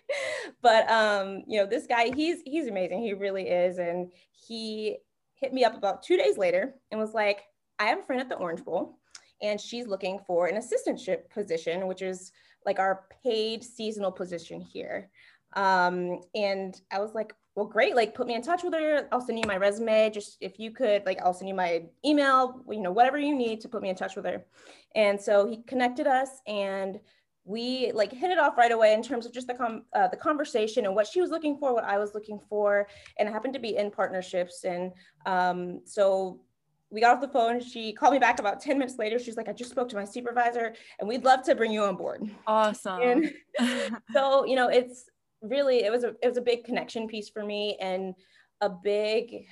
But 0.61 0.89
um, 0.91 1.43
you 1.47 1.59
know, 1.59 1.65
this 1.65 1.87
guy, 1.87 2.11
he's 2.15 2.41
he's 2.45 2.67
amazing. 2.67 3.01
He 3.01 3.13
really 3.13 3.49
is. 3.49 3.79
And 3.79 4.11
he 4.31 4.97
hit 5.33 5.53
me 5.53 5.63
up 5.63 5.75
about 5.75 6.03
two 6.03 6.17
days 6.17 6.37
later 6.37 6.75
and 6.91 6.99
was 6.99 7.13
like, 7.13 7.41
I 7.79 7.85
have 7.85 7.99
a 7.99 8.03
friend 8.03 8.21
at 8.21 8.29
the 8.29 8.35
Orange 8.35 8.63
Bowl, 8.63 8.99
and 9.41 9.59
she's 9.59 9.87
looking 9.87 10.19
for 10.25 10.47
an 10.47 10.61
assistantship 10.61 11.29
position, 11.29 11.87
which 11.87 12.01
is 12.01 12.31
like 12.65 12.79
our 12.79 13.05
paid 13.23 13.63
seasonal 13.63 14.11
position 14.11 14.61
here. 14.61 15.09
Um, 15.53 16.21
and 16.35 16.79
I 16.91 16.99
was 16.99 17.13
like, 17.13 17.33
well, 17.55 17.65
great. 17.65 17.95
Like, 17.95 18.15
put 18.15 18.27
me 18.27 18.35
in 18.35 18.41
touch 18.41 18.63
with 18.63 18.73
her. 18.73 19.07
I'll 19.11 19.21
send 19.21 19.39
you 19.39 19.45
my 19.47 19.57
resume. 19.57 20.09
Just 20.11 20.37
if 20.39 20.59
you 20.59 20.71
could, 20.71 21.05
like, 21.05 21.19
I'll 21.21 21.33
send 21.33 21.49
you 21.49 21.55
my 21.55 21.83
email, 22.05 22.63
you 22.69 22.81
know, 22.81 22.91
whatever 22.91 23.17
you 23.17 23.35
need 23.35 23.59
to 23.61 23.69
put 23.69 23.81
me 23.81 23.89
in 23.89 23.95
touch 23.95 24.15
with 24.15 24.25
her. 24.25 24.45
And 24.95 25.19
so 25.19 25.47
he 25.47 25.57
connected 25.63 26.07
us 26.07 26.29
and 26.47 26.99
we 27.45 27.91
like 27.93 28.11
hit 28.11 28.29
it 28.29 28.37
off 28.37 28.57
right 28.57 28.71
away 28.71 28.93
in 28.93 29.01
terms 29.01 29.25
of 29.25 29.33
just 29.33 29.47
the 29.47 29.53
com- 29.55 29.83
uh, 29.93 30.07
the 30.07 30.15
conversation 30.15 30.85
and 30.85 30.93
what 30.93 31.07
she 31.07 31.19
was 31.19 31.31
looking 31.31 31.57
for, 31.57 31.73
what 31.73 31.83
I 31.83 31.97
was 31.97 32.13
looking 32.13 32.39
for, 32.47 32.87
and 33.17 33.27
it 33.27 33.31
happened 33.31 33.55
to 33.55 33.59
be 33.59 33.75
in 33.75 33.89
partnerships. 33.89 34.63
And 34.65 34.91
um, 35.25 35.81
so 35.83 36.41
we 36.91 37.01
got 37.01 37.15
off 37.15 37.21
the 37.21 37.27
phone. 37.27 37.61
She 37.61 37.93
called 37.93 38.13
me 38.13 38.19
back 38.19 38.39
about 38.39 38.59
10 38.59 38.79
minutes 38.79 38.97
later. 38.97 39.19
She's 39.19 39.37
like, 39.37 39.47
I 39.47 39.53
just 39.53 39.69
spoke 39.69 39.89
to 39.89 39.95
my 39.95 40.05
supervisor 40.05 40.73
and 40.99 41.07
we'd 41.07 41.23
love 41.23 41.43
to 41.43 41.55
bring 41.55 41.71
you 41.71 41.83
on 41.83 41.95
board. 41.95 42.29
Awesome. 42.47 43.01
And 43.01 43.33
so, 44.13 44.45
you 44.45 44.55
know, 44.55 44.69
it's 44.69 45.05
really 45.41 45.83
it 45.83 45.91
was 45.91 46.03
a 46.03 46.15
it 46.21 46.27
was 46.27 46.37
a 46.37 46.41
big 46.41 46.63
connection 46.63 47.07
piece 47.07 47.29
for 47.29 47.43
me 47.43 47.77
and 47.79 48.13
a 48.61 48.69
big 48.69 49.45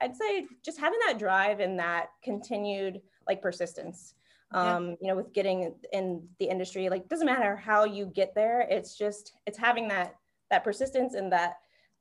i'd 0.00 0.14
say 0.14 0.46
just 0.64 0.78
having 0.78 0.98
that 1.06 1.18
drive 1.18 1.60
and 1.60 1.78
that 1.78 2.08
continued 2.22 3.00
like 3.26 3.42
persistence 3.42 4.14
um 4.52 4.90
yeah. 4.90 4.94
you 5.00 5.08
know 5.08 5.16
with 5.16 5.32
getting 5.32 5.74
in 5.92 6.22
the 6.38 6.46
industry 6.46 6.88
like 6.88 7.08
doesn't 7.08 7.26
matter 7.26 7.56
how 7.56 7.84
you 7.84 8.06
get 8.06 8.34
there 8.34 8.60
it's 8.70 8.96
just 8.96 9.32
it's 9.46 9.58
having 9.58 9.88
that 9.88 10.14
that 10.50 10.62
persistence 10.62 11.14
and 11.14 11.32
that 11.32 11.56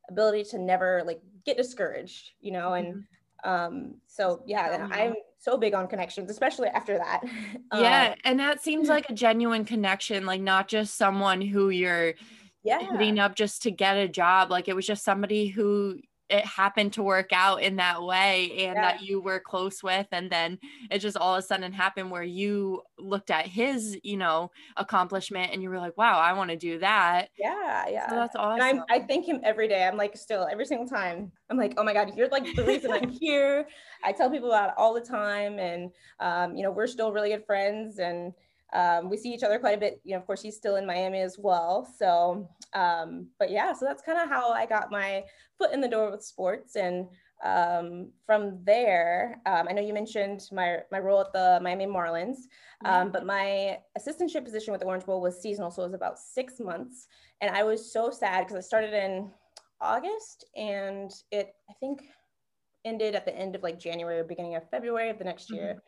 ability 0.10 0.44
to 0.44 0.60
never 0.60 1.02
like 1.06 1.22
get 1.46 1.58
discouraged 1.58 2.32
you 2.40 2.52
know 2.52 2.72
mm-hmm. 2.72 3.00
Um 3.44 3.96
so 4.08 4.42
yeah 4.46 4.88
i'm 4.92 5.14
so 5.40 5.58
big 5.58 5.74
on 5.74 5.88
connections 5.88 6.30
especially 6.30 6.70
after 6.70 6.98
that 6.98 7.22
yeah 7.76 8.10
um, 8.12 8.20
and 8.24 8.40
that 8.40 8.62
seems 8.62 8.88
like 8.96 9.10
a 9.10 9.14
genuine 9.14 9.66
connection 9.66 10.26
like 10.26 10.42
not 10.42 10.68
just 10.68 10.96
someone 10.96 11.42
who 11.42 11.70
you're 11.70 12.14
yeah. 12.64 12.80
hitting 12.80 13.20
up 13.20 13.36
just 13.36 13.64
to 13.64 13.72
get 13.72 13.98
a 13.98 14.08
job. 14.08 14.50
Like 14.50 14.68
it 14.68 14.76
was 14.76 14.88
just 14.88 15.04
somebody 15.04 15.48
who 15.48 16.00
it 16.30 16.46
happened 16.46 16.94
to 16.94 17.04
work 17.04 17.30
out 17.32 17.62
in 17.62 17.76
that 17.76 18.02
way 18.02 18.50
and 18.52 18.76
yeah. 18.76 18.82
that 18.82 19.02
you 19.02 19.22
were 19.22 19.40
close 19.40 19.84
with 19.84 20.08
and 20.12 20.30
then 20.30 20.58
it 20.90 21.00
just 21.00 21.18
all 21.18 21.36
of 21.36 21.40
a 21.40 21.42
sudden 21.46 21.72
happened 21.72 22.10
where 22.10 22.24
you 22.24 22.82
looked 22.98 23.30
at 23.30 23.46
his 23.46 23.98
you 24.04 24.18
know 24.18 24.50
accomplishment 24.78 25.52
and 25.52 25.62
you 25.62 25.70
were 25.70 25.80
like 25.80 25.98
wow 25.98 26.20
i 26.20 26.34
want 26.34 26.50
to 26.50 26.56
do 26.56 26.80
that. 26.80 27.30
Yeah 27.38 27.88
yeah. 27.90 28.10
so 28.10 28.16
that's 28.16 28.36
awesome 28.36 28.62
and 28.62 28.82
i 28.90 29.00
thank 29.00 29.28
him 29.28 29.42
every 29.44 29.68
day. 29.68 29.86
I'm 29.86 29.98
like 29.98 30.16
still 30.18 30.48
every 30.50 30.66
single 30.66 30.88
time 30.88 31.32
i'm 31.50 31.58
like 31.58 31.74
oh 31.78 31.84
my 31.84 31.94
god 31.94 32.12
you're 32.16 32.30
like 32.30 32.46
the 32.56 32.64
reason 32.64 32.92
i'm 32.92 33.10
here. 33.22 33.68
I 34.04 34.12
tell 34.12 34.30
people 34.30 34.50
about 34.50 34.70
it 34.70 34.76
all 34.78 34.94
the 34.94 35.02
time 35.02 35.60
and 35.60 35.92
um, 36.20 36.56
you 36.56 36.64
know 36.64 36.72
we're 36.72 36.88
still 36.88 37.12
really 37.12 37.30
good 37.30 37.46
friends 37.46 38.00
and 38.00 38.34
um, 38.74 39.10
we 39.10 39.18
see 39.18 39.32
each 39.32 39.44
other 39.44 39.60
quite 39.60 39.78
a 39.78 39.80
bit. 39.80 40.02
You 40.04 40.14
know, 40.14 40.20
of 40.20 40.26
course, 40.26 40.42
he's 40.42 40.58
still 40.58 40.78
in 40.78 40.86
Miami 40.86 41.20
as 41.20 41.38
well. 41.40 41.88
So, 41.98 42.50
um, 42.74 43.28
but 43.40 43.52
yeah, 43.52 43.72
so 43.74 43.86
that's 43.86 44.02
kind 44.02 44.20
of 44.20 44.30
how 44.30 44.52
I 44.52 44.66
got 44.66 44.92
my 44.92 45.24
foot 45.58 45.74
in 45.74 45.82
the 45.82 45.88
door 45.88 46.10
with 46.10 46.24
sports. 46.24 46.76
And 46.76 47.08
um, 47.44 48.12
from 48.26 48.60
there, 48.64 49.42
um, 49.46 49.68
I 49.70 49.74
know 49.74 49.82
you 49.82 49.94
mentioned 49.94 50.48
my 50.52 50.80
my 50.92 51.00
role 51.00 51.22
at 51.22 51.34
the 51.34 51.60
Miami 51.62 51.86
Marlins, 51.86 52.38
um, 52.86 53.12
but 53.12 53.26
my 53.26 53.78
assistantship 53.98 54.44
position 54.44 54.72
with 54.72 54.82
the 54.82 54.88
Orange 54.88 55.06
Bowl 55.06 55.22
was 55.22 55.42
seasonal, 55.42 55.70
so 55.70 55.84
it 55.84 55.86
was 55.86 55.94
about 55.94 56.18
six 56.18 56.60
months. 56.60 57.08
And 57.42 57.56
I 57.56 57.64
was 57.64 57.92
so 57.92 58.10
sad 58.10 58.46
because 58.46 58.56
I 58.58 58.62
started 58.62 58.94
in 58.94 59.30
August, 59.82 60.46
and 60.56 61.12
it 61.32 61.54
I 61.70 61.74
think 61.80 62.04
ended 62.86 63.14
at 63.14 63.26
the 63.26 63.38
end 63.38 63.56
of 63.56 63.62
like 63.62 63.80
January 63.80 64.20
or 64.20 64.24
beginning 64.24 64.56
of 64.56 64.68
February 64.70 65.10
of 65.10 65.20
the 65.20 65.26
next 65.26 65.52
year. 65.52 65.74
Mm-hmm 65.74 65.80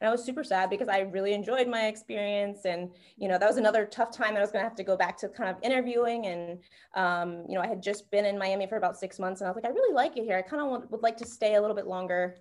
and 0.00 0.08
I 0.08 0.10
was 0.10 0.24
super 0.24 0.42
sad 0.42 0.70
because 0.70 0.88
I 0.88 1.00
really 1.00 1.34
enjoyed 1.34 1.68
my 1.68 1.86
experience. 1.86 2.64
And, 2.64 2.90
you 3.18 3.28
know, 3.28 3.38
that 3.38 3.46
was 3.46 3.58
another 3.58 3.84
tough 3.84 4.10
time 4.10 4.32
that 4.32 4.38
I 4.38 4.42
was 4.42 4.50
going 4.50 4.64
to 4.64 4.68
have 4.68 4.76
to 4.76 4.84
go 4.84 4.96
back 4.96 5.18
to 5.18 5.28
kind 5.28 5.50
of 5.50 5.56
interviewing. 5.62 6.26
And, 6.26 6.58
um, 6.94 7.44
you 7.46 7.54
know, 7.54 7.60
I 7.60 7.66
had 7.66 7.82
just 7.82 8.10
been 8.10 8.24
in 8.24 8.38
Miami 8.38 8.66
for 8.66 8.76
about 8.76 8.96
six 8.96 9.18
months 9.18 9.40
and 9.40 9.48
I 9.48 9.50
was 9.50 9.56
like, 9.56 9.70
I 9.70 9.74
really 9.74 9.94
like 9.94 10.16
it 10.16 10.24
here. 10.24 10.38
I 10.38 10.42
kind 10.42 10.62
of 10.62 10.90
would 10.90 11.02
like 11.02 11.18
to 11.18 11.26
stay 11.26 11.56
a 11.56 11.60
little 11.60 11.76
bit 11.76 11.86
longer. 11.86 12.36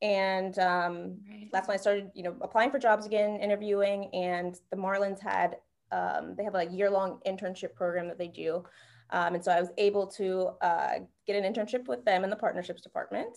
And 0.00 0.58
um, 0.58 1.18
right. 1.28 1.48
that's 1.52 1.68
when 1.68 1.74
I 1.74 1.80
started, 1.80 2.10
you 2.14 2.22
know, 2.22 2.36
applying 2.40 2.70
for 2.70 2.78
jobs 2.78 3.04
again, 3.04 3.36
interviewing. 3.36 4.08
And 4.14 4.58
the 4.70 4.76
Marlins 4.76 5.20
had, 5.20 5.56
um, 5.92 6.34
they 6.36 6.44
have 6.44 6.54
a 6.54 6.64
year 6.64 6.88
long 6.88 7.20
internship 7.26 7.74
program 7.74 8.08
that 8.08 8.18
they 8.18 8.28
do. 8.28 8.64
Um, 9.10 9.34
and 9.34 9.44
so 9.44 9.52
I 9.52 9.60
was 9.60 9.70
able 9.76 10.06
to 10.08 10.52
uh, 10.62 10.92
get 11.26 11.36
an 11.36 11.52
internship 11.52 11.86
with 11.86 12.02
them 12.06 12.24
in 12.24 12.30
the 12.30 12.36
partnerships 12.36 12.80
department. 12.80 13.36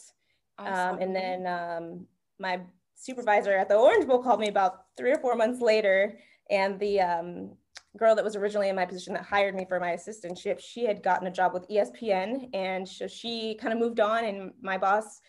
Um, 0.58 0.97
and 0.99 1.15
then 1.15 1.45
um, 1.45 2.08
my 2.39 2.62
supervisor 2.98 3.54
at 3.54 3.70
the 3.70 3.76
Orange 3.76 4.08
Bowl 4.08 4.22
called 4.22 4.40
me 4.40 4.50
about 4.50 4.86
three 4.98 5.12
or 5.12 5.20
four 5.20 5.36
months 5.36 5.62
later, 5.62 6.18
and 6.50 6.80
the 6.80 7.00
um, 7.00 7.52
girl 7.96 8.16
that 8.16 8.24
was 8.24 8.36
originally 8.36 8.70
in 8.70 8.76
my 8.76 8.86
position 8.86 9.14
that 9.14 9.24
hired 9.24 9.56
me 9.56 9.66
for 9.68 9.80
my 9.80 9.92
assistantship, 9.92 10.60
she 10.60 10.86
had 10.86 11.04
gotten 11.04 11.28
a 11.28 11.32
job 11.32 11.54
with 11.54 11.68
ESPN, 11.70 12.50
and 12.54 12.88
so 12.88 13.08
she 13.08 13.56
kind 13.62 13.74
of 13.74 13.80
moved 13.80 14.00
on. 14.00 14.26
And 14.26 14.52
my 14.62 14.78
boss 14.78 15.22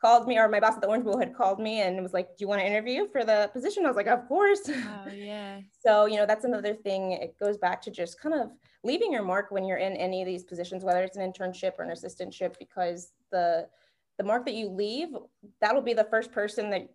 called 0.00 0.28
me, 0.28 0.38
or 0.38 0.48
my 0.48 0.60
boss 0.60 0.74
at 0.74 0.80
the 0.80 0.88
Orange 0.88 1.04
Bowl 1.04 1.18
had 1.18 1.34
called 1.34 1.58
me 1.58 1.80
and 1.80 2.00
was 2.02 2.12
like, 2.12 2.28
"Do 2.28 2.44
you 2.44 2.48
want 2.48 2.60
to 2.60 2.66
interview 2.66 3.08
for 3.10 3.24
the 3.24 3.50
position?" 3.52 3.84
I 3.84 3.88
was 3.88 3.96
like, 3.96 4.06
"Of 4.06 4.26
course." 4.28 4.68
Oh 4.68 5.10
yeah. 5.14 5.60
so 5.84 6.06
you 6.06 6.16
know 6.16 6.26
that's 6.26 6.44
another 6.44 6.74
thing. 6.74 7.12
It 7.12 7.36
goes 7.38 7.58
back 7.58 7.82
to 7.82 7.90
just 7.90 8.20
kind 8.20 8.34
of 8.34 8.50
leaving 8.84 9.12
your 9.12 9.24
mark 9.24 9.50
when 9.50 9.64
you're 9.64 9.78
in 9.78 9.94
any 9.94 10.22
of 10.22 10.26
these 10.26 10.44
positions, 10.44 10.84
whether 10.84 11.02
it's 11.02 11.16
an 11.16 11.32
internship 11.32 11.72
or 11.78 11.84
an 11.84 11.90
assistantship, 11.90 12.54
because 12.58 13.12
the 13.32 13.68
the 14.18 14.24
mark 14.24 14.46
that 14.46 14.54
you 14.54 14.68
leave, 14.68 15.08
that'll 15.60 15.82
be 15.82 15.92
the 15.92 16.04
first 16.10 16.32
person 16.32 16.70
that 16.70 16.88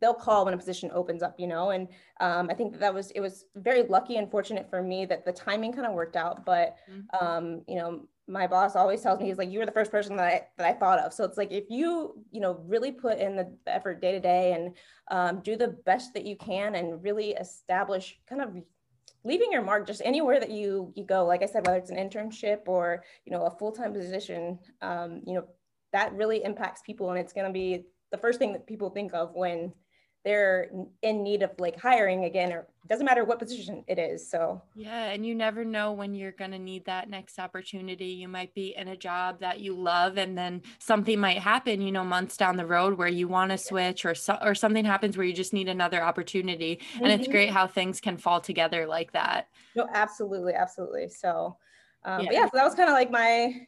they'll 0.00 0.14
call 0.14 0.44
when 0.44 0.54
a 0.54 0.58
position 0.58 0.90
opens 0.92 1.22
up, 1.22 1.34
you 1.38 1.46
know. 1.46 1.70
And 1.70 1.88
um, 2.20 2.48
I 2.50 2.54
think 2.54 2.72
that, 2.72 2.80
that 2.80 2.94
was 2.94 3.10
it 3.12 3.20
was 3.20 3.44
very 3.56 3.82
lucky 3.84 4.16
and 4.16 4.30
fortunate 4.30 4.68
for 4.68 4.82
me 4.82 5.06
that 5.06 5.24
the 5.24 5.32
timing 5.32 5.72
kind 5.72 5.86
of 5.86 5.94
worked 5.94 6.16
out. 6.16 6.44
But 6.44 6.76
mm-hmm. 6.90 7.24
um, 7.24 7.62
you 7.66 7.76
know, 7.76 8.06
my 8.28 8.46
boss 8.46 8.76
always 8.76 9.00
tells 9.00 9.20
me 9.20 9.26
he's 9.26 9.38
like, 9.38 9.50
"You 9.50 9.58
were 9.58 9.66
the 9.66 9.72
first 9.72 9.90
person 9.90 10.16
that 10.16 10.26
I 10.26 10.46
that 10.58 10.66
I 10.66 10.78
thought 10.78 10.98
of." 10.98 11.12
So 11.12 11.24
it's 11.24 11.38
like 11.38 11.52
if 11.52 11.64
you 11.68 12.24
you 12.30 12.40
know 12.40 12.60
really 12.66 12.92
put 12.92 13.18
in 13.18 13.36
the 13.36 13.52
effort 13.66 14.00
day 14.00 14.12
to 14.12 14.20
day 14.20 14.52
and 14.52 14.74
um, 15.10 15.40
do 15.42 15.56
the 15.56 15.68
best 15.86 16.14
that 16.14 16.24
you 16.24 16.36
can 16.36 16.74
and 16.74 17.02
really 17.02 17.30
establish 17.30 18.18
kind 18.28 18.42
of 18.42 18.54
leaving 19.22 19.52
your 19.52 19.62
mark 19.62 19.86
just 19.86 20.00
anywhere 20.04 20.40
that 20.40 20.50
you 20.50 20.90
you 20.96 21.04
go 21.04 21.26
like 21.26 21.42
i 21.42 21.46
said 21.46 21.66
whether 21.66 21.76
it's 21.76 21.90
an 21.90 21.98
internship 21.98 22.60
or 22.66 23.04
you 23.26 23.32
know 23.32 23.44
a 23.44 23.50
full-time 23.50 23.92
position 23.92 24.58
um, 24.80 25.20
you 25.26 25.34
know 25.34 25.44
that 25.92 26.12
really 26.14 26.42
impacts 26.42 26.80
people 26.82 27.10
and 27.10 27.18
it's 27.18 27.32
going 27.32 27.46
to 27.46 27.52
be 27.52 27.84
the 28.10 28.18
first 28.18 28.38
thing 28.38 28.52
that 28.52 28.66
people 28.66 28.90
think 28.90 29.14
of 29.14 29.34
when 29.34 29.72
they're 30.24 30.70
in 31.02 31.22
need 31.22 31.42
of 31.42 31.50
like 31.58 31.80
hiring 31.80 32.24
again 32.24 32.52
or 32.52 32.66
doesn't 32.88 33.06
matter 33.06 33.24
what 33.24 33.38
position 33.38 33.82
it 33.86 33.98
is 33.98 34.28
so 34.28 34.60
yeah 34.74 35.04
and 35.04 35.24
you 35.24 35.34
never 35.34 35.64
know 35.64 35.92
when 35.92 36.14
you're 36.14 36.32
going 36.32 36.50
to 36.50 36.58
need 36.58 36.84
that 36.84 37.08
next 37.08 37.38
opportunity 37.38 38.06
you 38.06 38.28
might 38.28 38.52
be 38.54 38.74
in 38.76 38.88
a 38.88 38.96
job 38.96 39.40
that 39.40 39.60
you 39.60 39.74
love 39.74 40.18
and 40.18 40.36
then 40.36 40.60
something 40.78 41.18
might 41.18 41.38
happen 41.38 41.80
you 41.80 41.90
know 41.90 42.04
months 42.04 42.36
down 42.36 42.56
the 42.56 42.66
road 42.66 42.98
where 42.98 43.08
you 43.08 43.28
want 43.28 43.50
to 43.50 43.56
switch 43.56 44.04
or 44.04 44.14
so, 44.14 44.36
or 44.42 44.54
something 44.54 44.84
happens 44.84 45.16
where 45.16 45.26
you 45.26 45.32
just 45.32 45.54
need 45.54 45.68
another 45.68 46.02
opportunity 46.02 46.76
mm-hmm. 46.76 47.04
and 47.04 47.12
it's 47.12 47.22
mm-hmm. 47.22 47.32
great 47.32 47.50
how 47.50 47.66
things 47.66 48.00
can 48.00 48.18
fall 48.18 48.40
together 48.40 48.86
like 48.86 49.12
that 49.12 49.48
no 49.74 49.88
absolutely 49.94 50.52
absolutely 50.52 51.08
so 51.08 51.56
um, 52.04 52.24
yeah. 52.24 52.32
yeah 52.32 52.44
so 52.44 52.50
that 52.54 52.64
was 52.64 52.74
kind 52.74 52.88
of 52.88 52.94
like 52.94 53.10
my 53.10 53.66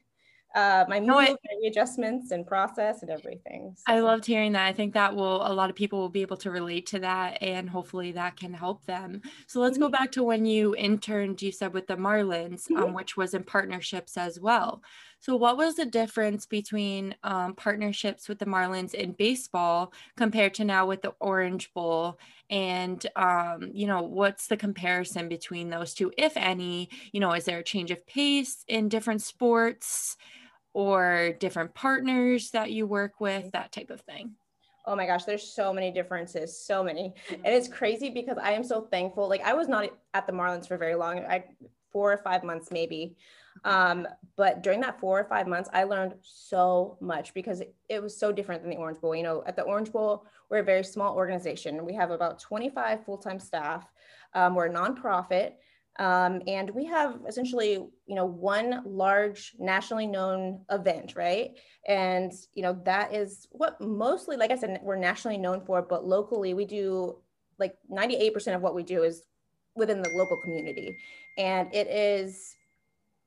uh, 0.54 0.84
my 0.88 1.00
move, 1.00 1.08
my 1.08 1.36
readjustments 1.62 2.30
and 2.30 2.46
process 2.46 3.02
and 3.02 3.10
everything. 3.10 3.74
So. 3.76 3.82
I 3.86 4.00
loved 4.00 4.26
hearing 4.26 4.52
that. 4.52 4.66
I 4.66 4.72
think 4.72 4.94
that 4.94 5.14
will 5.14 5.46
a 5.46 5.52
lot 5.52 5.70
of 5.70 5.76
people 5.76 5.98
will 5.98 6.08
be 6.08 6.22
able 6.22 6.36
to 6.38 6.50
relate 6.50 6.86
to 6.86 6.98
that, 7.00 7.38
and 7.42 7.68
hopefully 7.68 8.12
that 8.12 8.36
can 8.36 8.52
help 8.52 8.84
them. 8.84 9.22
So 9.46 9.60
let's 9.60 9.74
mm-hmm. 9.74 9.84
go 9.84 9.90
back 9.90 10.12
to 10.12 10.22
when 10.22 10.44
you 10.44 10.74
interned. 10.76 11.40
You 11.42 11.52
said 11.52 11.72
with 11.72 11.86
the 11.86 11.96
Marlins, 11.96 12.70
um, 12.70 12.76
mm-hmm. 12.76 12.82
um, 12.84 12.94
which 12.94 13.16
was 13.16 13.34
in 13.34 13.44
partnerships 13.44 14.16
as 14.16 14.38
well. 14.40 14.82
So, 15.22 15.36
what 15.36 15.56
was 15.56 15.76
the 15.76 15.86
difference 15.86 16.46
between 16.46 17.14
um, 17.22 17.54
partnerships 17.54 18.28
with 18.28 18.40
the 18.40 18.44
Marlins 18.44 18.92
in 18.92 19.12
baseball 19.12 19.92
compared 20.16 20.52
to 20.54 20.64
now 20.64 20.84
with 20.86 21.02
the 21.02 21.14
Orange 21.20 21.72
Bowl? 21.74 22.18
And, 22.50 23.06
um, 23.14 23.70
you 23.72 23.86
know, 23.86 24.02
what's 24.02 24.48
the 24.48 24.56
comparison 24.56 25.28
between 25.28 25.70
those 25.70 25.94
two, 25.94 26.12
if 26.18 26.36
any? 26.36 26.88
You 27.12 27.20
know, 27.20 27.34
is 27.34 27.44
there 27.44 27.60
a 27.60 27.64
change 27.64 27.92
of 27.92 28.04
pace 28.04 28.64
in 28.66 28.88
different 28.88 29.22
sports 29.22 30.16
or 30.74 31.32
different 31.38 31.74
partners 31.74 32.50
that 32.50 32.70
you 32.70 32.86
work 32.86 33.20
with, 33.20 33.50
that 33.52 33.72
type 33.72 33.90
of 33.90 34.00
thing? 34.02 34.32
Oh 34.84 34.96
my 34.96 35.06
gosh, 35.06 35.24
there's 35.24 35.54
so 35.54 35.72
many 35.72 35.92
differences, 35.92 36.58
so 36.58 36.82
many. 36.82 37.14
And 37.30 37.54
it's 37.54 37.68
crazy 37.68 38.10
because 38.10 38.36
I 38.36 38.52
am 38.52 38.64
so 38.64 38.80
thankful. 38.80 39.28
Like 39.28 39.42
I 39.42 39.54
was 39.54 39.68
not 39.68 39.90
at 40.12 40.26
the 40.26 40.32
Marlins 40.32 40.66
for 40.66 40.76
very 40.76 40.96
long. 40.96 41.20
I 41.20 41.44
four 41.92 42.12
or 42.12 42.18
five 42.18 42.42
months 42.42 42.70
maybe. 42.70 43.16
Um, 43.64 44.08
but 44.36 44.62
during 44.62 44.80
that 44.80 44.98
four 44.98 45.20
or 45.20 45.24
five 45.24 45.46
months, 45.46 45.68
I 45.72 45.84
learned 45.84 46.14
so 46.22 46.96
much 47.00 47.34
because 47.34 47.60
it, 47.60 47.74
it, 47.88 48.02
was 48.02 48.16
so 48.16 48.32
different 48.32 48.62
than 48.62 48.70
the 48.70 48.76
Orange 48.76 49.00
Bowl. 49.00 49.14
You 49.14 49.22
know, 49.22 49.44
at 49.46 49.56
the 49.56 49.62
Orange 49.62 49.92
Bowl, 49.92 50.24
we're 50.50 50.58
a 50.58 50.64
very 50.64 50.82
small 50.82 51.14
organization. 51.14 51.84
We 51.84 51.94
have 51.94 52.10
about 52.10 52.40
25 52.40 53.04
full-time 53.04 53.38
staff. 53.38 53.86
Um, 54.34 54.54
we're 54.54 54.66
a 54.66 54.72
nonprofit. 54.72 55.52
Um, 55.98 56.40
and 56.46 56.70
we 56.70 56.86
have 56.86 57.20
essentially, 57.28 57.72
you 57.72 58.14
know, 58.14 58.24
one 58.24 58.82
large 58.86 59.52
nationally 59.58 60.06
known 60.06 60.60
event, 60.70 61.14
right? 61.16 61.50
And, 61.86 62.32
you 62.54 62.62
know, 62.62 62.80
that 62.84 63.14
is 63.14 63.46
what 63.50 63.80
mostly, 63.80 64.36
like 64.36 64.50
I 64.50 64.56
said, 64.56 64.80
we're 64.82 64.96
nationally 64.96 65.38
known 65.38 65.60
for, 65.60 65.82
but 65.82 66.06
locally 66.06 66.54
we 66.54 66.64
do 66.64 67.18
like 67.58 67.76
98% 67.90 68.54
of 68.54 68.62
what 68.62 68.74
we 68.74 68.82
do 68.82 69.02
is 69.02 69.22
within 69.74 70.02
the 70.02 70.10
local 70.10 70.38
community. 70.38 70.96
And 71.36 71.72
it 71.74 71.86
is 71.88 72.54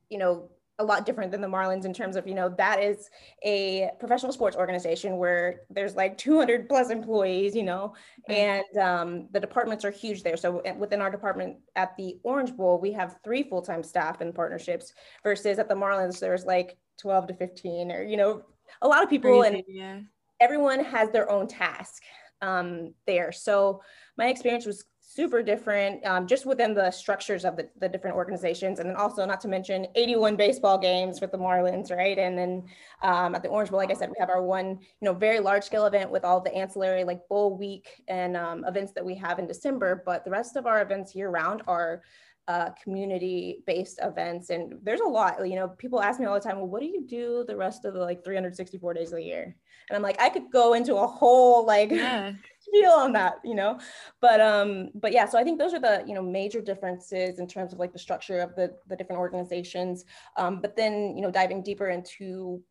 you 0.10 0.18
know, 0.18 0.50
a 0.80 0.84
lot 0.84 1.06
different 1.06 1.32
than 1.32 1.42
the 1.42 1.48
Marlins 1.48 1.86
in 1.86 1.94
terms 1.94 2.16
of, 2.16 2.28
you 2.28 2.34
know, 2.34 2.50
that 2.58 2.84
is 2.84 3.10
a 3.46 3.90
professional 4.00 4.34
sports 4.34 4.58
organization 4.58 5.18
where 5.18 5.62
there's 5.70 5.96
like 5.96 6.18
200 6.18 6.68
plus 6.68 6.90
employees, 6.90 7.56
you 7.56 7.64
know, 7.64 7.94
and 8.28 8.66
um, 8.78 9.28
the 9.32 9.40
departments 9.40 9.86
are 9.86 9.92
huge 9.92 10.22
there. 10.22 10.36
So 10.36 10.62
within 10.78 11.02
our 11.02 11.10
department 11.10 11.58
at 11.76 11.96
the 11.96 12.20
Orange 12.24 12.56
Bowl, 12.56 12.80
we 12.80 12.92
have 12.92 13.18
three 13.24 13.44
full 13.44 13.62
time 13.62 13.84
staff 13.84 14.20
and 14.20 14.36
partnerships 14.36 14.94
versus 15.24 15.60
at 15.60 15.70
the 15.70 15.76
Marlins, 15.76 16.20
there's 16.20 16.46
like 16.46 16.78
12 17.00 17.28
to 17.28 17.34
15 17.36 17.92
or, 17.92 18.04
you 18.04 18.18
know, 18.18 18.44
a 18.82 18.88
lot 18.88 19.04
of 19.04 19.10
people 19.10 19.42
Crazy, 19.42 19.56
and 19.56 19.64
yeah. 19.68 20.00
everyone 20.42 20.84
has 20.84 21.10
their 21.12 21.30
own 21.30 21.48
task 21.48 22.04
um, 22.42 22.94
there. 23.08 23.32
So 23.32 23.82
my 24.18 24.28
experience 24.28 24.66
was 24.66 24.84
super 25.16 25.42
different 25.42 26.06
um, 26.06 26.28
just 26.28 26.46
within 26.46 26.74
the 26.74 26.92
structures 26.92 27.46
of 27.46 27.56
the, 27.56 27.70
the 27.80 27.88
different 27.88 28.18
organizations. 28.18 28.80
And 28.80 28.90
then 28.90 28.98
also 28.98 29.26
not 29.26 29.40
to 29.42 29.48
mention 29.48 29.88
81 29.96 30.36
baseball 30.36 30.78
games 30.78 31.22
with 31.22 31.32
the 31.32 31.38
Marlins, 31.38 31.90
right? 31.90 32.18
And 32.18 32.38
then 32.38 32.64
um, 33.02 33.34
at 33.34 33.42
the 33.42 33.48
Orange 33.48 33.70
Bowl, 33.70 33.80
like 33.80 33.92
I 33.92 33.94
said, 33.94 34.10
we 34.10 34.20
have 34.20 34.30
our 34.30 34.44
one, 34.44 34.68
you 34.68 35.06
know, 35.06 35.14
very 35.14 35.40
large 35.40 35.64
scale 35.64 35.86
event 35.86 36.12
with 36.12 36.26
all 36.26 36.42
the 36.42 36.54
ancillary 36.54 37.06
like 37.06 37.26
bowl 37.30 37.58
week 37.58 38.04
and 38.10 38.36
um, 38.36 38.66
events 38.66 38.92
that 38.92 39.06
we 39.06 39.16
have 39.16 39.40
in 39.40 39.48
December. 39.48 40.04
But 40.06 40.26
the 40.26 40.32
rest 40.32 40.58
of 40.58 40.66
our 40.66 40.82
events 40.82 41.16
year 41.16 41.30
round 41.30 41.62
are 41.66 42.02
uh, 42.50 42.72
community 42.84 43.64
based 43.66 44.00
events. 44.04 44.50
And 44.50 44.74
there's 44.84 45.00
a 45.00 45.08
lot, 45.08 45.48
you 45.48 45.56
know, 45.56 45.70
people 45.70 46.02
ask 46.02 46.20
me 46.20 46.26
all 46.26 46.36
the 46.36 46.42
time, 46.42 46.58
well, 46.58 46.68
what 46.68 46.82
do 46.82 46.88
you 46.88 47.06
do 47.08 47.46
the 47.48 47.56
rest 47.56 47.86
of 47.86 47.94
the 47.94 48.02
like 48.02 48.24
364 48.24 48.94
days 48.94 49.12
of 49.12 49.18
the 49.18 49.24
year? 49.24 49.56
And 49.90 49.96
I'm 49.96 50.04
like, 50.04 50.20
I 50.20 50.30
could 50.30 50.52
go 50.52 50.74
into 50.74 50.96
a 50.96 51.08
whole 51.08 51.66
like, 51.66 51.92
yeah. 51.92 52.34
feel 52.72 52.92
on 52.92 53.14
that 53.14 53.36
you 53.44 53.54
know? 53.54 53.80
But 54.22 54.42
um 54.42 54.90
but 54.96 55.12
yeah 55.12 55.28
so 55.28 55.38
i 55.38 55.44
think 55.44 55.60
those 55.60 55.74
are 55.74 55.80
the 55.80 56.04
you 56.08 56.16
know 56.16 56.24
major 56.24 56.62
differences 56.62 57.38
in 57.38 57.48
terms 57.48 57.74
of 57.74 57.80
like 57.80 57.94
the 57.94 58.00
structure 58.00 58.40
of 58.40 58.56
the 58.56 58.76
the 58.88 58.96
different 58.96 59.20
organizations. 59.20 60.06
Um, 60.36 60.62
but 60.62 60.76
then 60.76 61.16
you 61.16 61.22
know 61.22 61.32
diving 61.32 61.62
deeper 61.62 61.90
into 61.90 62.62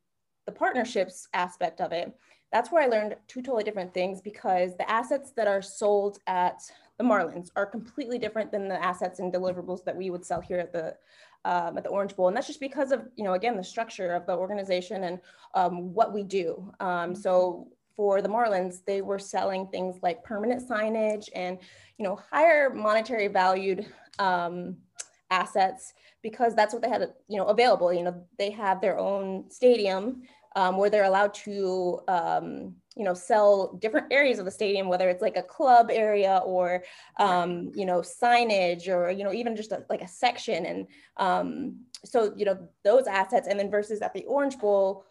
the 0.46 0.52
partnerships 0.52 1.28
aspect 1.32 1.80
of 1.80 1.92
it 1.92 2.12
that's 2.52 2.70
where 2.70 2.82
i 2.82 2.86
learned 2.86 3.16
two 3.26 3.42
totally 3.42 3.64
different 3.64 3.92
things 3.92 4.20
because 4.20 4.76
the 4.76 4.90
assets 4.90 5.32
that 5.32 5.48
are 5.48 5.60
sold 5.60 6.18
at 6.26 6.60
the 6.98 7.04
marlins 7.04 7.50
are 7.56 7.66
completely 7.66 8.18
different 8.18 8.52
than 8.52 8.68
the 8.68 8.82
assets 8.82 9.18
and 9.18 9.32
deliverables 9.32 9.84
that 9.84 9.96
we 9.96 10.10
would 10.10 10.24
sell 10.24 10.40
here 10.40 10.58
at 10.58 10.72
the 10.72 10.94
um, 11.44 11.76
at 11.76 11.84
the 11.84 11.90
Orange 11.90 12.16
Bowl. 12.16 12.28
And 12.28 12.36
that's 12.36 12.46
just 12.46 12.60
because 12.60 12.92
of, 12.92 13.06
you 13.16 13.24
know, 13.24 13.34
again, 13.34 13.56
the 13.56 13.64
structure 13.64 14.12
of 14.14 14.26
the 14.26 14.36
organization 14.36 15.04
and 15.04 15.20
um, 15.54 15.94
what 15.94 16.12
we 16.12 16.22
do. 16.22 16.72
Um, 16.80 17.14
so 17.14 17.68
for 17.96 18.22
the 18.22 18.28
Marlins, 18.28 18.84
they 18.84 19.02
were 19.02 19.18
selling 19.18 19.68
things 19.68 19.96
like 20.02 20.24
permanent 20.24 20.68
signage 20.68 21.28
and, 21.34 21.58
you 21.98 22.04
know, 22.04 22.18
higher 22.30 22.70
monetary 22.70 23.28
valued 23.28 23.86
um, 24.18 24.76
assets 25.30 25.94
because 26.22 26.54
that's 26.54 26.72
what 26.72 26.82
they 26.82 26.88
had, 26.88 27.12
you 27.28 27.38
know, 27.38 27.46
available. 27.46 27.92
You 27.92 28.04
know, 28.04 28.24
they 28.38 28.50
have 28.50 28.80
their 28.80 28.98
own 28.98 29.50
stadium 29.50 30.22
um, 30.54 30.76
where 30.76 30.90
they're 30.90 31.04
allowed 31.04 31.34
to, 31.34 32.00
um, 32.08 32.74
you 32.96 33.04
know, 33.04 33.14
sell 33.14 33.72
different 33.80 34.12
areas 34.12 34.38
of 34.38 34.44
the 34.44 34.50
stadium, 34.50 34.88
whether 34.88 35.08
it's 35.08 35.22
like 35.22 35.36
a 35.36 35.42
club 35.42 35.90
area 35.90 36.40
or, 36.44 36.84
um, 37.18 37.72
you 37.74 37.84
know, 37.84 38.00
signage 38.00 38.88
or, 38.88 39.10
you 39.10 39.24
know, 39.24 39.32
even 39.32 39.56
just 39.56 39.72
a, 39.72 39.84
like 39.90 40.02
a 40.02 40.08
section. 40.08 40.64
And 40.66 40.86
um, 41.16 41.76
so, 42.04 42.32
you 42.36 42.44
know, 42.44 42.68
those 42.84 43.06
assets. 43.06 43.48
And 43.48 43.58
then 43.58 43.70
versus 43.70 44.00
at 44.00 44.14
the 44.14 44.24
Orange 44.24 44.58
Bowl, 44.58 45.04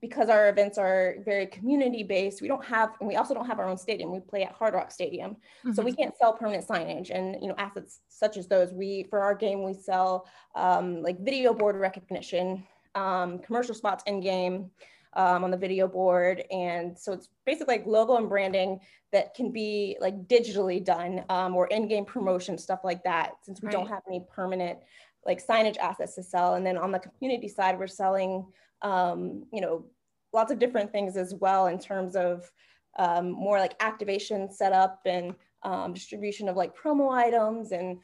because 0.00 0.30
our 0.30 0.48
events 0.48 0.78
are 0.78 1.16
very 1.24 1.46
community 1.46 2.02
based, 2.02 2.40
we 2.40 2.48
don't 2.48 2.64
have, 2.64 2.94
and 3.00 3.08
we 3.08 3.16
also 3.16 3.34
don't 3.34 3.46
have 3.46 3.58
our 3.58 3.68
own 3.68 3.76
stadium. 3.76 4.10
We 4.10 4.20
play 4.20 4.44
at 4.44 4.52
Hard 4.52 4.74
Rock 4.74 4.90
Stadium, 4.90 5.32
mm-hmm. 5.32 5.72
so 5.72 5.82
we 5.82 5.92
mm-hmm. 5.92 6.02
can't 6.02 6.16
sell 6.16 6.32
permanent 6.32 6.66
signage 6.66 7.10
and 7.10 7.36
you 7.40 7.48
know 7.48 7.54
assets 7.58 8.00
such 8.08 8.36
as 8.36 8.48
those. 8.48 8.72
We 8.72 9.06
for 9.10 9.20
our 9.20 9.34
game 9.34 9.62
we 9.62 9.74
sell 9.74 10.26
um, 10.54 11.02
like 11.02 11.20
video 11.20 11.52
board 11.52 11.76
recognition, 11.76 12.66
um, 12.94 13.38
commercial 13.38 13.74
spots 13.74 14.02
in 14.06 14.20
game 14.20 14.70
um, 15.14 15.44
on 15.44 15.50
the 15.50 15.56
video 15.56 15.88
board, 15.88 16.44
and 16.50 16.98
so 16.98 17.12
it's 17.12 17.28
basically 17.44 17.76
like 17.76 17.86
logo 17.86 18.16
and 18.16 18.28
branding 18.28 18.80
that 19.12 19.34
can 19.34 19.50
be 19.50 19.96
like 20.00 20.28
digitally 20.28 20.84
done 20.84 21.24
um, 21.28 21.56
or 21.56 21.66
in 21.68 21.88
game 21.88 22.04
promotion 22.04 22.56
stuff 22.56 22.80
like 22.84 23.02
that. 23.04 23.32
Since 23.42 23.60
we 23.60 23.66
right. 23.66 23.72
don't 23.72 23.88
have 23.88 24.02
any 24.08 24.24
permanent 24.32 24.78
like 25.26 25.44
signage 25.44 25.76
assets 25.78 26.14
to 26.14 26.22
sell, 26.22 26.54
and 26.54 26.64
then 26.64 26.76
on 26.76 26.92
the 26.92 27.00
community 27.00 27.48
side, 27.48 27.78
we're 27.78 27.86
selling 27.86 28.46
um, 28.82 29.44
you 29.52 29.60
know, 29.60 29.84
lots 30.32 30.52
of 30.52 30.58
different 30.58 30.92
things 30.92 31.16
as 31.16 31.34
well 31.34 31.66
in 31.66 31.78
terms 31.78 32.16
of 32.16 32.50
um, 32.98 33.30
more 33.30 33.58
like 33.58 33.74
activation 33.80 34.50
setup 34.50 35.00
and 35.06 35.34
um, 35.62 35.92
distribution 35.92 36.48
of 36.48 36.56
like 36.56 36.76
promo 36.76 37.12
items 37.12 37.72
and 37.72 37.98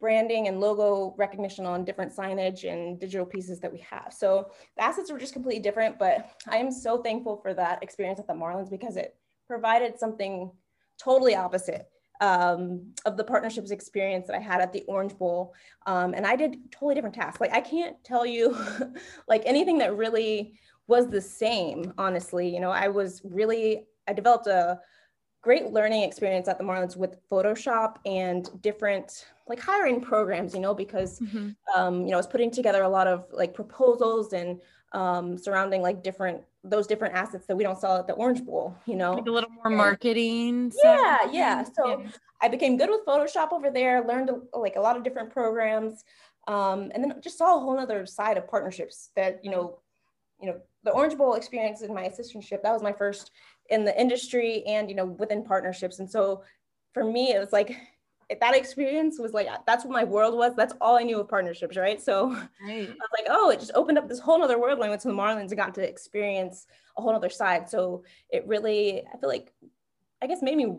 branding 0.00 0.46
and 0.46 0.60
logo 0.60 1.14
recognition 1.18 1.66
on 1.66 1.84
different 1.84 2.14
signage 2.14 2.70
and 2.70 3.00
digital 3.00 3.26
pieces 3.26 3.58
that 3.60 3.72
we 3.72 3.80
have. 3.80 4.14
So 4.16 4.50
the 4.76 4.84
assets 4.84 5.10
were 5.10 5.18
just 5.18 5.32
completely 5.32 5.60
different, 5.60 5.98
but 5.98 6.30
I 6.48 6.58
am 6.58 6.70
so 6.70 7.02
thankful 7.02 7.38
for 7.42 7.52
that 7.54 7.82
experience 7.82 8.20
at 8.20 8.26
the 8.26 8.34
Marlins 8.34 8.70
because 8.70 8.96
it 8.96 9.16
provided 9.46 9.98
something 9.98 10.52
totally 10.98 11.34
opposite 11.34 11.88
um, 12.20 12.92
of 13.06 13.16
the 13.16 13.24
partnerships 13.24 13.70
experience 13.70 14.26
that 14.26 14.36
I 14.36 14.40
had 14.40 14.60
at 14.60 14.72
the 14.72 14.84
Orange 14.88 15.16
Bowl. 15.16 15.54
Um, 15.86 16.14
and 16.14 16.26
I 16.26 16.36
did 16.36 16.56
totally 16.70 16.94
different 16.94 17.14
tasks. 17.14 17.40
Like 17.40 17.52
I 17.52 17.60
can't 17.60 17.96
tell 18.04 18.26
you 18.26 18.56
like 19.28 19.42
anything 19.46 19.78
that 19.78 19.96
really 19.96 20.58
was 20.86 21.08
the 21.08 21.20
same, 21.20 21.92
honestly. 21.98 22.52
You 22.52 22.60
know, 22.60 22.70
I 22.70 22.88
was 22.88 23.20
really, 23.24 23.86
I 24.08 24.12
developed 24.12 24.46
a 24.46 24.80
great 25.42 25.66
learning 25.66 26.02
experience 26.02 26.48
at 26.48 26.58
the 26.58 26.64
Marlins 26.64 26.96
with 26.96 27.16
Photoshop 27.30 27.96
and 28.04 28.48
different 28.60 29.26
like 29.48 29.60
hiring 29.60 30.00
programs, 30.00 30.54
you 30.54 30.60
know, 30.60 30.74
because, 30.74 31.20
mm-hmm. 31.20 31.50
um, 31.76 32.02
you 32.02 32.10
know, 32.10 32.14
I 32.14 32.16
was 32.18 32.26
putting 32.26 32.50
together 32.50 32.82
a 32.82 32.88
lot 32.88 33.06
of 33.06 33.26
like 33.32 33.54
proposals 33.54 34.32
and 34.32 34.60
um, 34.92 35.36
surrounding 35.36 35.82
like 35.82 36.02
different 36.02 36.42
those 36.64 36.86
different 36.86 37.14
assets 37.14 37.46
that 37.46 37.56
we 37.56 37.62
don't 37.62 37.78
sell 37.78 37.96
at 37.96 38.06
the 38.06 38.14
Orange 38.14 38.44
Bowl, 38.44 38.76
you 38.84 38.96
know. 38.96 39.14
Like 39.14 39.26
a 39.26 39.30
little 39.30 39.50
more 39.50 39.70
marketing. 39.70 40.72
Yeah, 40.82 41.18
yeah. 41.30 41.64
So 41.64 42.00
yeah. 42.00 42.10
I 42.42 42.48
became 42.48 42.76
good 42.76 42.90
with 42.90 43.06
Photoshop 43.06 43.52
over 43.52 43.70
there, 43.70 44.04
learned 44.06 44.30
like 44.52 44.76
a 44.76 44.80
lot 44.80 44.96
of 44.96 45.04
different 45.04 45.30
programs, 45.30 46.04
um, 46.46 46.90
and 46.94 47.04
then 47.04 47.14
just 47.22 47.38
saw 47.38 47.56
a 47.56 47.60
whole 47.60 47.78
other 47.78 48.06
side 48.06 48.36
of 48.36 48.48
partnerships 48.48 49.10
that, 49.16 49.44
you 49.44 49.50
know, 49.50 49.78
you 50.40 50.48
know, 50.48 50.60
the 50.84 50.90
Orange 50.90 51.16
Bowl 51.16 51.34
experience 51.34 51.82
in 51.82 51.94
my 51.94 52.08
assistantship, 52.08 52.62
that 52.62 52.72
was 52.72 52.82
my 52.82 52.92
first 52.92 53.30
in 53.70 53.84
the 53.84 53.98
industry 54.00 54.64
and, 54.66 54.88
you 54.88 54.96
know, 54.96 55.06
within 55.06 55.44
partnerships. 55.44 55.98
And 55.98 56.10
so 56.10 56.42
for 56.94 57.04
me, 57.04 57.32
it 57.32 57.38
was 57.38 57.52
like 57.52 57.76
that 58.40 58.54
experience 58.54 59.18
was 59.18 59.32
like 59.32 59.48
that's 59.66 59.84
what 59.84 59.92
my 59.92 60.04
world 60.04 60.36
was. 60.36 60.54
That's 60.54 60.74
all 60.80 60.98
I 60.98 61.02
knew 61.02 61.18
of 61.20 61.28
partnerships, 61.28 61.76
right? 61.76 62.00
So 62.00 62.28
right. 62.28 62.88
I 62.88 62.90
was 62.90 63.10
like, 63.18 63.26
oh, 63.30 63.50
it 63.50 63.60
just 63.60 63.72
opened 63.74 63.98
up 63.98 64.08
this 64.08 64.18
whole 64.18 64.42
other 64.42 64.60
world 64.60 64.78
when 64.78 64.88
I 64.88 64.90
went 64.90 65.00
to 65.02 65.08
the 65.08 65.14
Marlins 65.14 65.48
and 65.48 65.56
got 65.56 65.74
to 65.76 65.88
experience 65.88 66.66
a 66.96 67.02
whole 67.02 67.14
other 67.14 67.30
side. 67.30 67.68
So 67.68 68.04
it 68.30 68.46
really, 68.46 69.02
I 69.12 69.16
feel 69.16 69.30
like, 69.30 69.52
I 70.20 70.26
guess, 70.26 70.42
made 70.42 70.56
me 70.56 70.76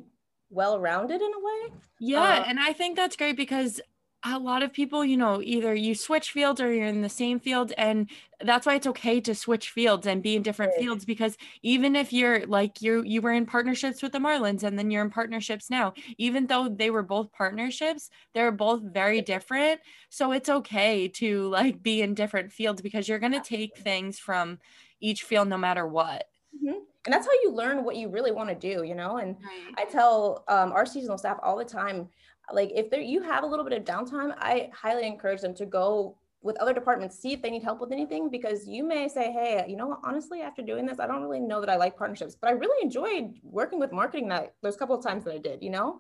well-rounded 0.52 1.22
in 1.22 1.32
a 1.34 1.40
way. 1.40 1.74
Yeah, 2.00 2.38
um, 2.40 2.44
and 2.48 2.60
I 2.60 2.74
think 2.74 2.96
that's 2.96 3.16
great 3.16 3.38
because 3.38 3.82
a 4.24 4.38
lot 4.38 4.64
of 4.64 4.74
people, 4.74 5.06
you 5.06 5.16
know, 5.16 5.42
either 5.42 5.74
you 5.74 5.96
switch 5.96 6.32
fields 6.32 6.60
or 6.60 6.74
you're 6.74 6.86
in 6.86 7.02
the 7.02 7.10
same 7.10 7.40
field. 7.40 7.72
And 7.78 8.10
that's 8.42 8.66
why 8.66 8.76
it's 8.76 8.88
okay 8.88 9.22
to 9.22 9.34
switch 9.34 9.70
fields 9.70 10.08
and 10.08 10.22
be 10.22 10.36
in 10.36 10.42
different 10.42 10.74
right. 10.74 10.82
fields 10.82 11.06
because 11.06 11.38
even 11.64 11.96
if 11.96 12.12
you're 12.12 12.46
like 12.46 12.82
you 12.82 13.04
you 13.04 13.22
were 13.22 13.32
in 13.32 13.46
partnerships 13.46 14.02
with 14.02 14.12
the 14.12 14.20
Marlins 14.20 14.64
and 14.64 14.78
then 14.78 14.92
you're 14.92 15.04
in 15.04 15.10
partnerships 15.10 15.70
now, 15.70 15.94
even 16.18 16.48
though 16.48 16.68
they 16.68 16.90
were 16.90 17.04
both 17.04 17.32
partnerships, 17.32 18.10
they're 18.34 18.52
both 18.52 18.82
very 18.84 19.22
different. 19.22 19.80
So 20.10 20.34
it's 20.34 20.50
okay 20.50 21.08
to 21.10 21.48
like 21.48 21.82
be 21.82 22.02
in 22.02 22.14
different 22.14 22.52
fields 22.52 22.82
because 22.82 23.08
you're 23.08 23.20
gonna 23.20 23.44
take 23.44 23.78
things 23.78 24.20
from 24.20 24.60
each 25.00 25.24
field 25.24 25.48
no 25.48 25.58
matter 25.58 25.88
what. 25.88 26.26
Mm-hmm 26.56 26.80
and 27.06 27.14
that's 27.14 27.26
how 27.26 27.34
you 27.44 27.54
learn 27.54 27.86
what 27.86 27.96
you 27.96 28.10
really 28.10 28.32
want 28.32 28.50
to 28.50 28.56
do 28.56 28.84
you 28.84 28.94
know 28.94 29.18
and 29.18 29.38
right. 29.42 29.74
i 29.78 29.86
tell 29.86 30.44
um, 30.50 30.74
our 30.74 30.86
seasonal 30.86 31.18
staff 31.18 31.38
all 31.42 31.58
the 31.58 31.64
time 31.64 32.10
like 32.54 32.72
if 32.76 32.90
there 32.90 33.02
you 33.02 33.22
have 33.22 33.44
a 33.44 33.48
little 33.48 33.66
bit 33.66 33.74
of 33.74 33.84
downtime 33.84 34.34
i 34.38 34.70
highly 34.74 35.06
encourage 35.06 35.42
them 35.42 35.54
to 35.54 35.66
go 35.66 36.18
with 36.42 36.58
other 36.58 36.74
departments 36.74 37.20
see 37.20 37.34
if 37.34 37.42
they 37.42 37.50
need 37.50 37.64
help 37.64 37.82
with 37.82 37.92
anything 37.92 38.30
because 38.30 38.68
you 38.68 38.84
may 38.84 39.08
say 39.08 39.32
hey 39.32 39.66
you 39.68 39.76
know 39.76 39.98
honestly 40.04 40.42
after 40.42 40.62
doing 40.62 40.86
this 40.86 41.00
i 41.00 41.08
don't 41.08 41.22
really 41.22 41.40
know 41.40 41.60
that 41.60 41.70
i 41.70 41.76
like 41.76 41.98
partnerships. 41.98 42.36
But 42.40 42.50
i 42.50 42.54
really 42.54 42.84
enjoyed 42.84 43.34
working 43.44 43.80
with 43.80 43.92
marketing 43.92 44.30
that 44.30 44.54
those 44.62 44.78
couple 44.78 44.96
of 44.96 45.04
times 45.04 45.26
that 45.26 45.34
i 45.34 45.38
did 45.38 45.62
you 45.62 45.70
know 45.70 46.00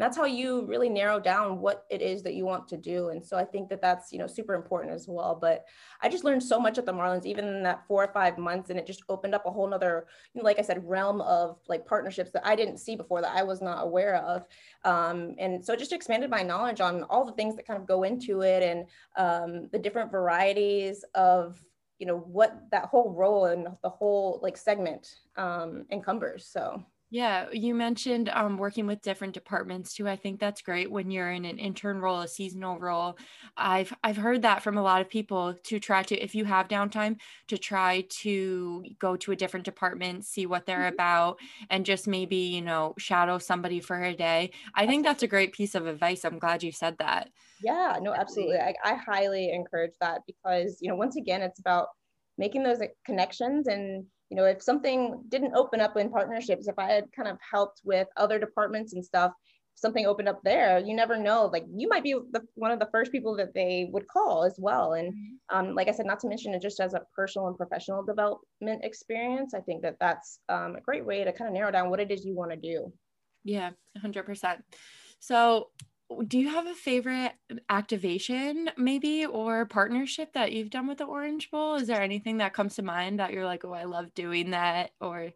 that's 0.00 0.16
how 0.16 0.24
you 0.24 0.64
really 0.66 0.88
narrow 0.88 1.18
down 1.20 1.60
what 1.60 1.84
it 1.90 2.00
is 2.00 2.22
that 2.22 2.34
you 2.34 2.44
want 2.44 2.68
to 2.68 2.76
do. 2.76 3.08
And 3.08 3.24
so 3.24 3.36
i 3.36 3.44
think 3.44 3.68
that 3.68 3.82
that's 3.82 4.12
you 4.12 4.18
know 4.18 4.26
super 4.26 4.54
important 4.54 4.94
as 4.94 5.06
well. 5.08 5.36
But 5.40 5.64
i 6.02 6.08
just 6.08 6.24
learned 6.24 6.42
so 6.42 6.58
much 6.58 6.78
at 6.78 6.86
the 6.86 6.92
marlins 6.92 7.26
even 7.26 7.46
in 7.46 7.62
that 7.62 7.86
four 7.86 8.04
or 8.04 8.12
five 8.12 8.38
months 8.38 8.70
and 8.70 8.78
it 8.78 8.86
just 8.86 9.02
opened 9.08 9.34
up 9.34 9.46
a 9.46 9.50
whole 9.50 9.68
nother 9.68 10.06
you 10.32 10.40
know, 10.40 10.44
like 10.44 10.58
i 10.58 10.62
said 10.62 10.88
realm 10.88 11.20
of 11.22 11.58
like 11.68 11.86
partnerships 11.86 12.30
that 12.32 12.46
i 12.46 12.54
didn't 12.54 12.78
see 12.78 12.96
before 12.96 13.20
that 13.20 13.36
i 13.36 13.42
was 13.42 13.60
not 13.60 13.84
aware 13.84 14.16
of. 14.16 14.46
Um, 14.84 15.34
and 15.38 15.64
so 15.64 15.72
it 15.72 15.78
just 15.78 15.92
expanded 15.92 16.30
my 16.30 16.42
knowledge 16.42 16.80
on 16.80 17.04
all 17.04 17.24
the 17.24 17.32
things 17.32 17.56
that 17.56 17.66
kind 17.66 17.80
of 17.80 17.86
go 17.86 18.02
into 18.02 18.42
it 18.42 18.62
and 18.62 18.86
um, 19.16 19.68
the 19.72 19.78
different 19.78 20.10
varieties 20.10 21.04
of 21.14 21.60
you 21.98 22.06
know 22.06 22.18
what 22.18 22.62
that 22.70 22.86
whole 22.86 23.12
role 23.12 23.44
and 23.44 23.68
the 23.82 23.88
whole 23.88 24.40
like 24.42 24.56
segment 24.56 25.16
um, 25.36 25.84
encumbers. 25.90 26.46
So 26.46 26.82
yeah, 27.12 27.46
you 27.52 27.74
mentioned 27.74 28.28
um, 28.28 28.56
working 28.56 28.86
with 28.86 29.02
different 29.02 29.34
departments 29.34 29.94
too. 29.94 30.08
I 30.08 30.14
think 30.14 30.38
that's 30.38 30.62
great 30.62 30.88
when 30.88 31.10
you're 31.10 31.32
in 31.32 31.44
an 31.44 31.58
intern 31.58 31.98
role, 31.98 32.20
a 32.20 32.28
seasonal 32.28 32.78
role. 32.78 33.18
I've 33.56 33.92
I've 34.04 34.16
heard 34.16 34.42
that 34.42 34.62
from 34.62 34.78
a 34.78 34.82
lot 34.82 35.00
of 35.00 35.08
people 35.08 35.54
to 35.64 35.80
try 35.80 36.04
to, 36.04 36.16
if 36.16 36.36
you 36.36 36.44
have 36.44 36.68
downtime, 36.68 37.16
to 37.48 37.58
try 37.58 38.06
to 38.22 38.84
go 39.00 39.16
to 39.16 39.32
a 39.32 39.36
different 39.36 39.64
department, 39.64 40.24
see 40.24 40.46
what 40.46 40.66
they're 40.66 40.78
mm-hmm. 40.78 40.94
about, 40.94 41.38
and 41.68 41.84
just 41.84 42.06
maybe 42.06 42.36
you 42.36 42.62
know 42.62 42.94
shadow 42.96 43.38
somebody 43.38 43.80
for 43.80 44.00
a 44.00 44.14
day. 44.14 44.52
I 44.76 44.86
think 44.86 45.04
that's 45.04 45.24
a 45.24 45.28
great 45.28 45.52
piece 45.52 45.74
of 45.74 45.88
advice. 45.88 46.24
I'm 46.24 46.38
glad 46.38 46.62
you 46.62 46.70
said 46.70 46.96
that. 46.98 47.28
Yeah, 47.60 47.98
no, 48.00 48.14
absolutely. 48.14 48.58
I, 48.58 48.74
I 48.84 48.94
highly 48.94 49.50
encourage 49.50 49.94
that 50.00 50.20
because 50.28 50.78
you 50.80 50.88
know 50.88 50.96
once 50.96 51.16
again, 51.16 51.42
it's 51.42 51.58
about 51.58 51.88
making 52.38 52.62
those 52.62 52.78
connections 53.04 53.66
and 53.66 54.06
you 54.30 54.36
know, 54.36 54.44
if 54.44 54.62
something 54.62 55.22
didn't 55.28 55.56
open 55.56 55.80
up 55.80 55.96
in 55.96 56.10
partnerships, 56.10 56.68
if 56.68 56.78
I 56.78 56.90
had 56.90 57.12
kind 57.12 57.28
of 57.28 57.38
helped 57.48 57.80
with 57.84 58.06
other 58.16 58.38
departments 58.38 58.94
and 58.94 59.04
stuff, 59.04 59.32
something 59.74 60.06
opened 60.06 60.28
up 60.28 60.40
there, 60.44 60.78
you 60.78 60.94
never 60.94 61.16
know. 61.16 61.46
Like 61.46 61.64
you 61.74 61.88
might 61.88 62.04
be 62.04 62.12
the, 62.12 62.42
one 62.54 62.70
of 62.70 62.78
the 62.78 62.88
first 62.92 63.10
people 63.10 63.34
that 63.36 63.54
they 63.54 63.88
would 63.90 64.06
call 64.06 64.44
as 64.44 64.54
well. 64.58 64.92
And 64.92 65.12
mm-hmm. 65.12 65.56
um, 65.56 65.74
like 65.74 65.88
I 65.88 65.92
said, 65.92 66.06
not 66.06 66.20
to 66.20 66.28
mention 66.28 66.54
it 66.54 66.62
just 66.62 66.80
as 66.80 66.94
a 66.94 67.02
personal 67.14 67.48
and 67.48 67.56
professional 67.56 68.04
development 68.04 68.84
experience. 68.84 69.52
I 69.54 69.60
think 69.60 69.82
that 69.82 69.96
that's 69.98 70.38
um, 70.48 70.76
a 70.76 70.80
great 70.80 71.04
way 71.04 71.24
to 71.24 71.32
kind 71.32 71.48
of 71.48 71.54
narrow 71.54 71.72
down 71.72 71.90
what 71.90 72.00
it 72.00 72.10
is 72.10 72.24
you 72.24 72.36
want 72.36 72.50
to 72.52 72.56
do. 72.56 72.92
Yeah, 73.42 73.70
100%. 73.98 74.58
So 75.18 75.68
do 76.26 76.38
you 76.38 76.48
have 76.48 76.66
a 76.66 76.74
favorite 76.74 77.32
activation 77.68 78.70
maybe 78.76 79.26
or 79.26 79.66
partnership 79.66 80.32
that 80.32 80.52
you've 80.52 80.70
done 80.70 80.86
with 80.86 80.98
the 80.98 81.04
Orange 81.04 81.50
Bowl? 81.50 81.76
Is 81.76 81.86
there 81.86 82.02
anything 82.02 82.38
that 82.38 82.52
comes 82.52 82.76
to 82.76 82.82
mind 82.82 83.20
that 83.20 83.32
you're 83.32 83.44
like, 83.44 83.64
oh, 83.64 83.72
I 83.72 83.84
love 83.84 84.12
doing 84.14 84.50
that, 84.50 84.90
or 85.00 85.30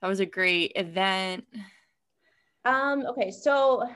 that 0.00 0.08
was 0.08 0.20
a 0.20 0.26
great 0.26 0.72
event? 0.76 1.44
Um, 2.64 3.06
okay, 3.06 3.30
so 3.30 3.88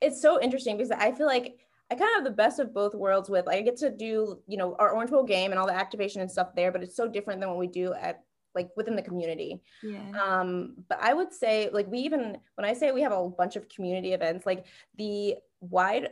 it's 0.00 0.20
so 0.20 0.40
interesting 0.40 0.76
because 0.76 0.90
I 0.90 1.12
feel 1.12 1.26
like 1.26 1.58
I 1.90 1.94
kind 1.94 2.10
of 2.10 2.16
have 2.16 2.24
the 2.24 2.36
best 2.36 2.58
of 2.58 2.74
both 2.74 2.94
worlds 2.94 3.30
with 3.30 3.46
like, 3.46 3.58
I 3.58 3.62
get 3.62 3.76
to 3.78 3.90
do, 3.90 4.40
you 4.46 4.56
know, 4.56 4.76
our 4.78 4.90
Orange 4.90 5.10
Bowl 5.10 5.24
game 5.24 5.52
and 5.52 5.58
all 5.58 5.66
the 5.66 5.74
activation 5.74 6.20
and 6.20 6.30
stuff 6.30 6.54
there, 6.54 6.72
but 6.72 6.82
it's 6.82 6.96
so 6.96 7.08
different 7.08 7.40
than 7.40 7.48
what 7.48 7.58
we 7.58 7.68
do 7.68 7.94
at 7.94 8.24
like 8.54 8.70
within 8.76 8.96
the 8.96 9.02
community. 9.02 9.60
Yeah. 9.82 10.10
Um, 10.20 10.76
but 10.88 10.98
I 11.00 11.14
would 11.14 11.32
say 11.32 11.68
like 11.72 11.86
we 11.88 11.98
even 12.00 12.38
when 12.56 12.64
I 12.64 12.72
say 12.72 12.90
we 12.90 13.02
have 13.02 13.12
a 13.12 13.28
bunch 13.28 13.54
of 13.54 13.68
community 13.68 14.14
events, 14.14 14.46
like 14.46 14.66
the 14.96 15.36
wide 15.60 16.10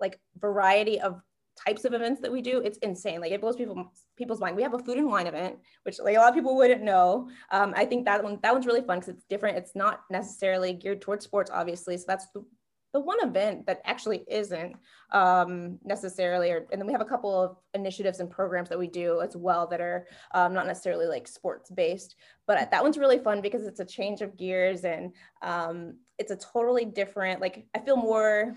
like 0.00 0.18
variety 0.38 1.00
of 1.00 1.20
types 1.66 1.84
of 1.84 1.92
events 1.92 2.20
that 2.22 2.32
we 2.32 2.40
do, 2.40 2.60
it's 2.64 2.78
insane. 2.78 3.20
Like 3.20 3.32
it 3.32 3.40
blows 3.40 3.56
people 3.56 3.92
people's 4.16 4.40
mind. 4.40 4.56
We 4.56 4.62
have 4.62 4.74
a 4.74 4.78
food 4.78 4.98
and 4.98 5.08
wine 5.08 5.26
event, 5.26 5.56
which 5.82 5.98
like 5.98 6.16
a 6.16 6.18
lot 6.18 6.30
of 6.30 6.34
people 6.34 6.56
wouldn't 6.56 6.82
know. 6.82 7.28
Um, 7.50 7.74
I 7.76 7.84
think 7.84 8.04
that 8.06 8.22
one 8.22 8.38
that 8.42 8.52
one's 8.52 8.66
really 8.66 8.82
fun 8.82 9.00
because 9.00 9.14
it's 9.14 9.24
different. 9.24 9.58
It's 9.58 9.76
not 9.76 10.00
necessarily 10.10 10.72
geared 10.72 11.02
towards 11.02 11.24
sports, 11.24 11.50
obviously. 11.52 11.96
So 11.96 12.04
that's 12.08 12.26
the 12.34 12.44
the 12.92 13.00
one 13.00 13.22
event 13.22 13.66
that 13.66 13.80
actually 13.84 14.24
isn't 14.28 14.74
um, 15.12 15.78
necessarily, 15.84 16.50
or, 16.50 16.66
and 16.72 16.80
then 16.80 16.86
we 16.86 16.92
have 16.92 17.00
a 17.00 17.04
couple 17.04 17.40
of 17.40 17.56
initiatives 17.74 18.18
and 18.18 18.28
programs 18.28 18.68
that 18.68 18.78
we 18.78 18.88
do 18.88 19.20
as 19.20 19.36
well 19.36 19.66
that 19.68 19.80
are 19.80 20.08
um, 20.34 20.52
not 20.52 20.66
necessarily 20.66 21.06
like 21.06 21.28
sports 21.28 21.70
based, 21.70 22.16
but 22.48 22.70
that 22.70 22.82
one's 22.82 22.98
really 22.98 23.18
fun 23.18 23.40
because 23.40 23.64
it's 23.64 23.78
a 23.78 23.84
change 23.84 24.22
of 24.22 24.36
gears 24.36 24.84
and 24.84 25.12
um, 25.42 25.98
it's 26.18 26.32
a 26.32 26.36
totally 26.36 26.84
different, 26.84 27.40
like 27.40 27.64
I 27.76 27.78
feel 27.78 27.96
more 27.96 28.56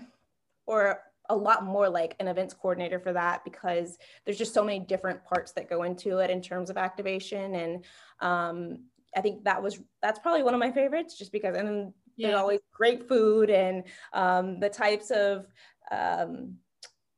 or 0.66 1.00
a 1.30 1.36
lot 1.36 1.64
more 1.64 1.88
like 1.88 2.14
an 2.20 2.28
events 2.28 2.54
coordinator 2.54 3.00
for 3.00 3.12
that 3.12 3.44
because 3.44 3.96
there's 4.24 4.38
just 4.38 4.52
so 4.52 4.62
many 4.62 4.78
different 4.78 5.24
parts 5.24 5.52
that 5.52 5.70
go 5.70 5.82
into 5.84 6.18
it 6.18 6.30
in 6.30 6.42
terms 6.42 6.68
of 6.68 6.76
activation. 6.76 7.54
And 7.54 7.84
um, 8.20 8.78
I 9.16 9.20
think 9.20 9.44
that 9.44 9.62
was 9.62 9.80
that's 10.02 10.18
probably 10.18 10.42
one 10.42 10.54
of 10.54 10.60
my 10.60 10.70
favorites 10.70 11.16
just 11.16 11.32
because 11.32 11.56
and 11.56 11.92
yeah. 12.16 12.28
there's 12.28 12.40
always 12.40 12.60
great 12.72 13.08
food 13.08 13.48
and 13.48 13.84
um, 14.12 14.60
the 14.60 14.68
types 14.68 15.10
of 15.10 15.46
um, 15.90 16.56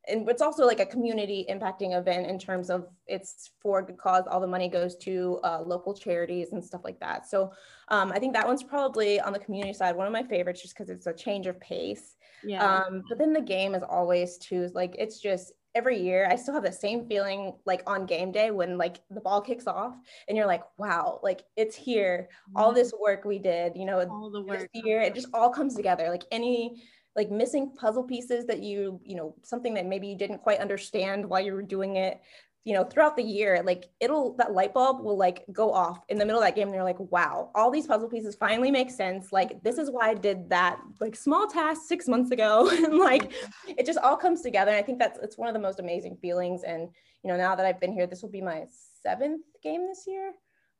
and 0.09 0.29
it's 0.29 0.41
also 0.41 0.65
like 0.65 0.79
a 0.79 0.85
community 0.85 1.45
impacting 1.49 1.97
event 1.97 2.27
in 2.27 2.39
terms 2.39 2.69
of 2.69 2.87
it's 3.07 3.51
for 3.61 3.79
a 3.79 3.85
good 3.85 3.97
cause. 3.97 4.23
All 4.25 4.39
the 4.39 4.47
money 4.47 4.69
goes 4.69 4.95
to 4.97 5.37
uh, 5.43 5.61
local 5.65 5.93
charities 5.93 6.53
and 6.53 6.63
stuff 6.63 6.81
like 6.85 6.97
that. 7.01 7.27
So 7.27 7.51
um, 7.89 8.11
i 8.11 8.19
think 8.19 8.33
that 8.33 8.47
one's 8.47 8.63
probably 8.63 9.19
on 9.19 9.33
the 9.33 9.39
community 9.39 9.73
side 9.73 9.95
one 9.95 10.07
of 10.07 10.13
my 10.13 10.23
favorites 10.23 10.61
just 10.61 10.75
because 10.75 10.89
it's 10.89 11.07
a 11.07 11.13
change 11.13 11.47
of 11.47 11.59
pace 11.59 12.16
yeah. 12.43 12.83
Um, 12.83 13.03
but 13.09 13.17
then 13.17 13.33
the 13.33 13.41
game 13.41 13.75
is 13.75 13.83
always 13.83 14.37
too 14.37 14.69
like 14.73 14.95
it's 14.97 15.19
just 15.19 15.53
every 15.77 16.01
year 16.01 16.27
I 16.29 16.35
still 16.35 16.55
have 16.55 16.63
the 16.63 16.71
same 16.71 17.07
feeling 17.07 17.53
like 17.65 17.83
on 17.85 18.07
game 18.07 18.31
day 18.31 18.49
when 18.49 18.79
like 18.79 18.99
the 19.11 19.21
ball 19.21 19.41
kicks 19.41 19.67
off 19.67 19.93
and 20.27 20.35
you're 20.35 20.47
like, 20.47 20.63
wow, 20.79 21.19
like 21.21 21.43
it's 21.55 21.75
here. 21.75 22.29
All 22.55 22.73
this 22.73 22.93
work 22.99 23.25
we 23.25 23.37
did, 23.37 23.73
you 23.75 23.85
know, 23.85 23.99
all 23.99 24.31
the 24.31 24.41
work 24.41 24.69
here, 24.73 25.01
it 25.01 25.13
just 25.13 25.27
all 25.35 25.51
comes 25.51 25.75
together. 25.75 26.09
Like 26.09 26.23
any 26.31 26.81
like 27.15 27.29
missing 27.29 27.73
puzzle 27.75 28.03
pieces 28.03 28.45
that 28.45 28.61
you, 28.63 28.99
you 29.03 29.15
know, 29.15 29.35
something 29.43 29.75
that 29.75 29.85
maybe 29.85 30.07
you 30.07 30.17
didn't 30.17 30.39
quite 30.39 30.59
understand 30.59 31.27
while 31.27 31.41
you 31.41 31.53
were 31.53 31.61
doing 31.61 31.95
it 31.95 32.21
you 32.67 32.73
know, 32.73 32.83
throughout 32.83 33.15
the 33.15 33.23
year, 33.23 33.63
like 33.63 33.85
it'll 34.01 34.35
that 34.35 34.51
light 34.51 34.73
bulb 34.73 35.01
will 35.01 35.17
like 35.17 35.45
go 35.53 35.71
off 35.71 36.01
in 36.09 36.17
the 36.17 36.25
middle 36.25 36.41
of 36.41 36.45
that 36.45 36.53
game. 36.53 36.67
And 36.67 36.75
you're 36.75 36.83
like, 36.83 36.99
wow, 36.99 37.49
all 37.55 37.71
these 37.71 37.87
puzzle 37.87 38.09
pieces 38.09 38.35
finally 38.35 38.71
make 38.71 38.91
sense. 38.91 39.31
Like 39.31 39.63
this 39.63 39.77
is 39.77 39.89
why 39.89 40.09
I 40.09 40.13
did 40.15 40.49
that 40.49 40.77
like 40.99 41.15
small 41.15 41.47
task 41.47 41.83
six 41.87 42.09
months 42.09 42.31
ago. 42.31 42.69
and 42.85 42.97
like 42.99 43.31
it 43.69 43.85
just 43.85 43.99
all 43.99 44.17
comes 44.17 44.41
together. 44.41 44.71
And 44.71 44.77
I 44.77 44.83
think 44.83 44.99
that's 44.99 45.17
it's 45.19 45.37
one 45.37 45.47
of 45.47 45.53
the 45.53 45.61
most 45.61 45.79
amazing 45.79 46.17
feelings. 46.17 46.63
And 46.63 46.89
you 47.23 47.31
know, 47.31 47.37
now 47.37 47.55
that 47.55 47.65
I've 47.65 47.79
been 47.79 47.93
here, 47.93 48.05
this 48.05 48.21
will 48.21 48.31
be 48.31 48.41
my 48.41 48.65
seventh 49.01 49.45
game 49.63 49.87
this 49.87 50.03
year. 50.05 50.33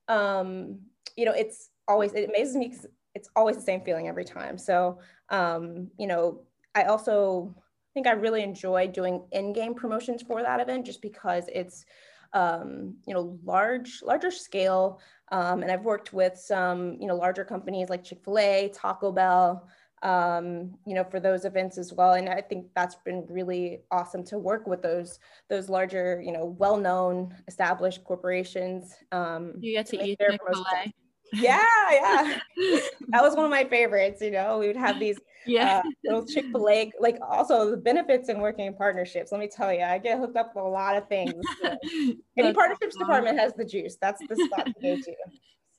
Um, 0.10 0.80
you 1.16 1.24
know, 1.24 1.32
it's 1.32 1.70
always 1.88 2.12
it 2.12 2.28
amazes 2.28 2.58
me 2.58 2.68
because 2.68 2.86
it's 3.16 3.30
always 3.34 3.56
the 3.56 3.62
same 3.62 3.80
feeling 3.80 4.10
every 4.10 4.26
time. 4.26 4.58
So 4.58 5.00
um, 5.30 5.90
you 5.98 6.08
know, 6.08 6.42
I 6.76 6.84
also 6.84 7.56
think 7.98 8.06
I 8.06 8.12
really 8.12 8.44
enjoy 8.44 8.86
doing 8.90 9.24
in-game 9.32 9.74
promotions 9.74 10.22
for 10.22 10.44
that 10.44 10.60
event 10.60 10.86
just 10.86 11.02
because 11.02 11.46
it's 11.52 11.84
um, 12.34 12.94
you 13.08 13.14
know 13.16 13.40
large 13.44 14.04
larger 14.04 14.30
scale. 14.30 15.02
Um, 15.32 15.64
and 15.64 15.72
I've 15.72 15.84
worked 15.84 16.14
with 16.14 16.38
some 16.38 16.98
you 17.00 17.08
know 17.08 17.16
larger 17.16 17.44
companies 17.44 17.90
like 17.90 18.04
Chick-fil-A, 18.04 18.70
Taco 18.76 19.12
Bell 19.12 19.68
um, 20.04 20.76
you 20.86 20.94
know 20.94 21.04
for 21.04 21.20
those 21.20 21.44
events 21.44 21.80
as 21.80 21.92
well. 21.92 22.14
And 22.14 22.30
I 22.30 22.42
think 22.42 22.68
that's 22.76 22.98
been 23.04 23.26
really 23.30 23.80
awesome 23.90 24.24
to 24.26 24.38
work 24.38 24.68
with 24.68 24.84
those 24.84 25.18
those 25.50 25.68
larger 25.68 26.22
you 26.24 26.32
know 26.32 26.46
well-known 26.60 27.34
established 27.48 28.04
corporations 28.04 28.94
um, 29.12 29.54
you 29.60 29.74
get 29.74 29.88
to, 29.88 29.98
to 29.98 30.06
eat 30.06 30.20
Chick-fil-A 30.20 30.94
yeah, 31.34 31.64
yeah. 31.92 32.40
that 33.10 33.22
was 33.22 33.36
one 33.36 33.46
of 33.46 33.52
my 33.52 33.64
favorites. 33.64 34.22
You 34.22 34.32
know, 34.32 34.60
we 34.60 34.68
would 34.68 34.78
have 34.78 35.00
these 35.00 35.20
yeah 35.46 35.82
uh, 35.86 35.90
little 36.04 36.26
Chick 36.26 36.46
Fil 36.52 36.70
A. 36.70 36.92
Like 37.00 37.18
also 37.22 37.72
the 37.72 37.78
benefits 37.78 38.30
in 38.30 38.40
working 38.40 38.66
in 38.66 38.74
partnerships. 38.74 39.32
Let 39.32 39.40
me 39.40 39.48
tell 39.48 39.74
you, 39.74 39.82
I 39.82 39.98
get 39.98 40.20
hooked 40.20 40.38
up 40.38 40.56
with 40.56 40.64
a 40.64 40.68
lot 40.68 40.96
of 40.98 41.08
things. 41.08 41.34
So. 41.62 41.78
Any 42.38 42.54
partnerships 42.54 42.96
awesome. 42.96 43.08
department 43.08 43.40
has 43.40 43.54
the 43.54 43.66
juice. 43.66 43.98
That's 44.02 44.22
the 44.28 44.36
spot 44.36 44.68
to 44.68 44.74
go 44.82 44.96
to. 44.96 45.14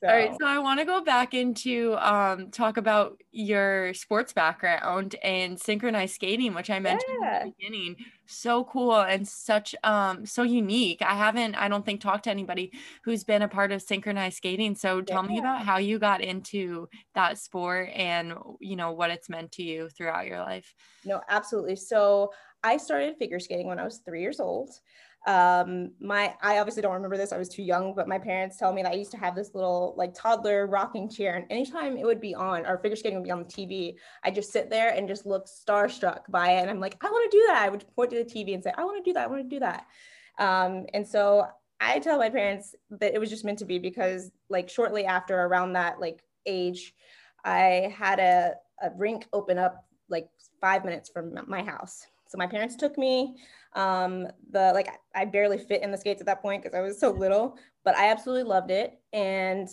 So. 0.01 0.07
All 0.07 0.15
right, 0.15 0.31
so 0.39 0.47
I 0.47 0.59
want 0.59 0.79
to 0.79 0.85
go 0.85 1.03
back 1.03 1.33
into 1.33 1.93
um, 1.99 2.51
talk 2.51 2.77
about 2.77 3.21
your 3.33 3.93
sports 3.93 4.31
background 4.31 5.17
and 5.21 5.59
synchronized 5.59 6.15
skating, 6.15 6.53
which 6.53 6.69
I 6.69 6.79
mentioned 6.79 7.17
yeah. 7.21 7.41
in 7.41 7.47
the 7.47 7.53
beginning. 7.57 7.95
So 8.25 8.63
cool 8.63 9.01
and 9.01 9.27
such 9.27 9.75
um, 9.83 10.25
so 10.25 10.43
unique. 10.43 11.01
I 11.01 11.15
haven't, 11.15 11.55
I 11.55 11.67
don't 11.67 11.85
think, 11.85 11.99
talked 11.99 12.23
to 12.25 12.29
anybody 12.29 12.71
who's 13.03 13.25
been 13.25 13.41
a 13.41 13.49
part 13.49 13.73
of 13.73 13.81
synchronized 13.81 14.37
skating. 14.37 14.73
So 14.73 15.01
tell 15.01 15.23
yeah. 15.25 15.29
me 15.29 15.39
about 15.39 15.65
how 15.65 15.79
you 15.79 15.99
got 15.99 16.21
into 16.21 16.87
that 17.13 17.37
sport 17.37 17.89
and 17.93 18.35
you 18.61 18.77
know 18.77 18.93
what 18.93 19.11
it's 19.11 19.27
meant 19.27 19.51
to 19.53 19.63
you 19.63 19.89
throughout 19.89 20.27
your 20.27 20.39
life. 20.39 20.73
No, 21.03 21.19
absolutely. 21.27 21.75
So 21.75 22.31
I 22.63 22.77
started 22.77 23.17
figure 23.17 23.39
skating 23.39 23.67
when 23.67 23.79
I 23.79 23.83
was 23.83 23.97
three 24.05 24.21
years 24.21 24.39
old 24.39 24.69
um 25.29 25.91
my 25.99 26.33
i 26.41 26.57
obviously 26.57 26.81
don't 26.81 26.93
remember 26.93 27.15
this 27.15 27.31
i 27.31 27.37
was 27.37 27.47
too 27.47 27.61
young 27.61 27.93
but 27.93 28.07
my 28.07 28.17
parents 28.17 28.57
tell 28.57 28.73
me 28.73 28.81
that 28.81 28.91
i 28.91 28.95
used 28.95 29.11
to 29.11 29.17
have 29.17 29.35
this 29.35 29.53
little 29.53 29.93
like 29.95 30.11
toddler 30.15 30.65
rocking 30.65 31.07
chair 31.07 31.35
and 31.35 31.45
anytime 31.51 31.97
it 31.97 32.03
would 32.03 32.19
be 32.19 32.33
on 32.33 32.65
or 32.65 32.79
figure 32.79 32.95
skating 32.95 33.19
would 33.19 33.25
be 33.25 33.29
on 33.29 33.37
the 33.37 33.45
tv 33.45 33.93
i 34.23 34.31
just 34.31 34.51
sit 34.51 34.71
there 34.71 34.89
and 34.89 35.07
just 35.07 35.27
look 35.27 35.45
starstruck 35.45 36.21
by 36.29 36.53
it 36.53 36.61
and 36.61 36.69
i'm 36.69 36.79
like 36.79 36.97
i 37.03 37.07
want 37.07 37.31
to 37.31 37.37
do 37.37 37.43
that 37.45 37.61
i 37.61 37.69
would 37.69 37.85
point 37.95 38.09
to 38.09 38.17
the 38.17 38.23
tv 38.23 38.55
and 38.55 38.63
say 38.63 38.73
i 38.75 38.83
want 38.83 38.97
to 38.97 39.07
do 39.07 39.13
that 39.13 39.25
i 39.25 39.27
want 39.27 39.47
to 39.47 39.55
do 39.55 39.59
that. 39.59 39.85
Um 40.39 40.87
and 40.95 41.07
so 41.07 41.45
i 41.79 41.99
tell 41.99 42.17
my 42.17 42.31
parents 42.31 42.73
that 42.89 43.13
it 43.13 43.19
was 43.19 43.29
just 43.29 43.45
meant 43.45 43.59
to 43.59 43.65
be 43.65 43.77
because 43.77 44.31
like 44.49 44.67
shortly 44.67 45.05
after 45.05 45.39
around 45.39 45.73
that 45.73 45.99
like 45.99 46.23
age 46.47 46.95
i 47.45 47.93
had 47.95 48.19
a, 48.19 48.55
a 48.81 48.89
rink 48.97 49.27
open 49.31 49.59
up 49.59 49.85
like 50.09 50.27
five 50.59 50.83
minutes 50.83 51.07
from 51.07 51.37
my 51.47 51.61
house 51.61 52.07
so 52.29 52.37
my 52.37 52.47
parents 52.47 52.75
took 52.75 52.97
me. 52.97 53.35
Um, 53.73 54.27
the 54.51 54.71
like 54.73 54.87
I 55.13 55.25
barely 55.25 55.57
fit 55.57 55.83
in 55.83 55.91
the 55.91 55.97
skates 55.97 56.21
at 56.21 56.27
that 56.27 56.41
point 56.41 56.63
because 56.63 56.77
I 56.77 56.81
was 56.81 56.99
so 56.99 57.11
little, 57.11 57.57
but 57.83 57.97
I 57.97 58.09
absolutely 58.09 58.43
loved 58.43 58.71
it 58.71 58.99
and 59.13 59.67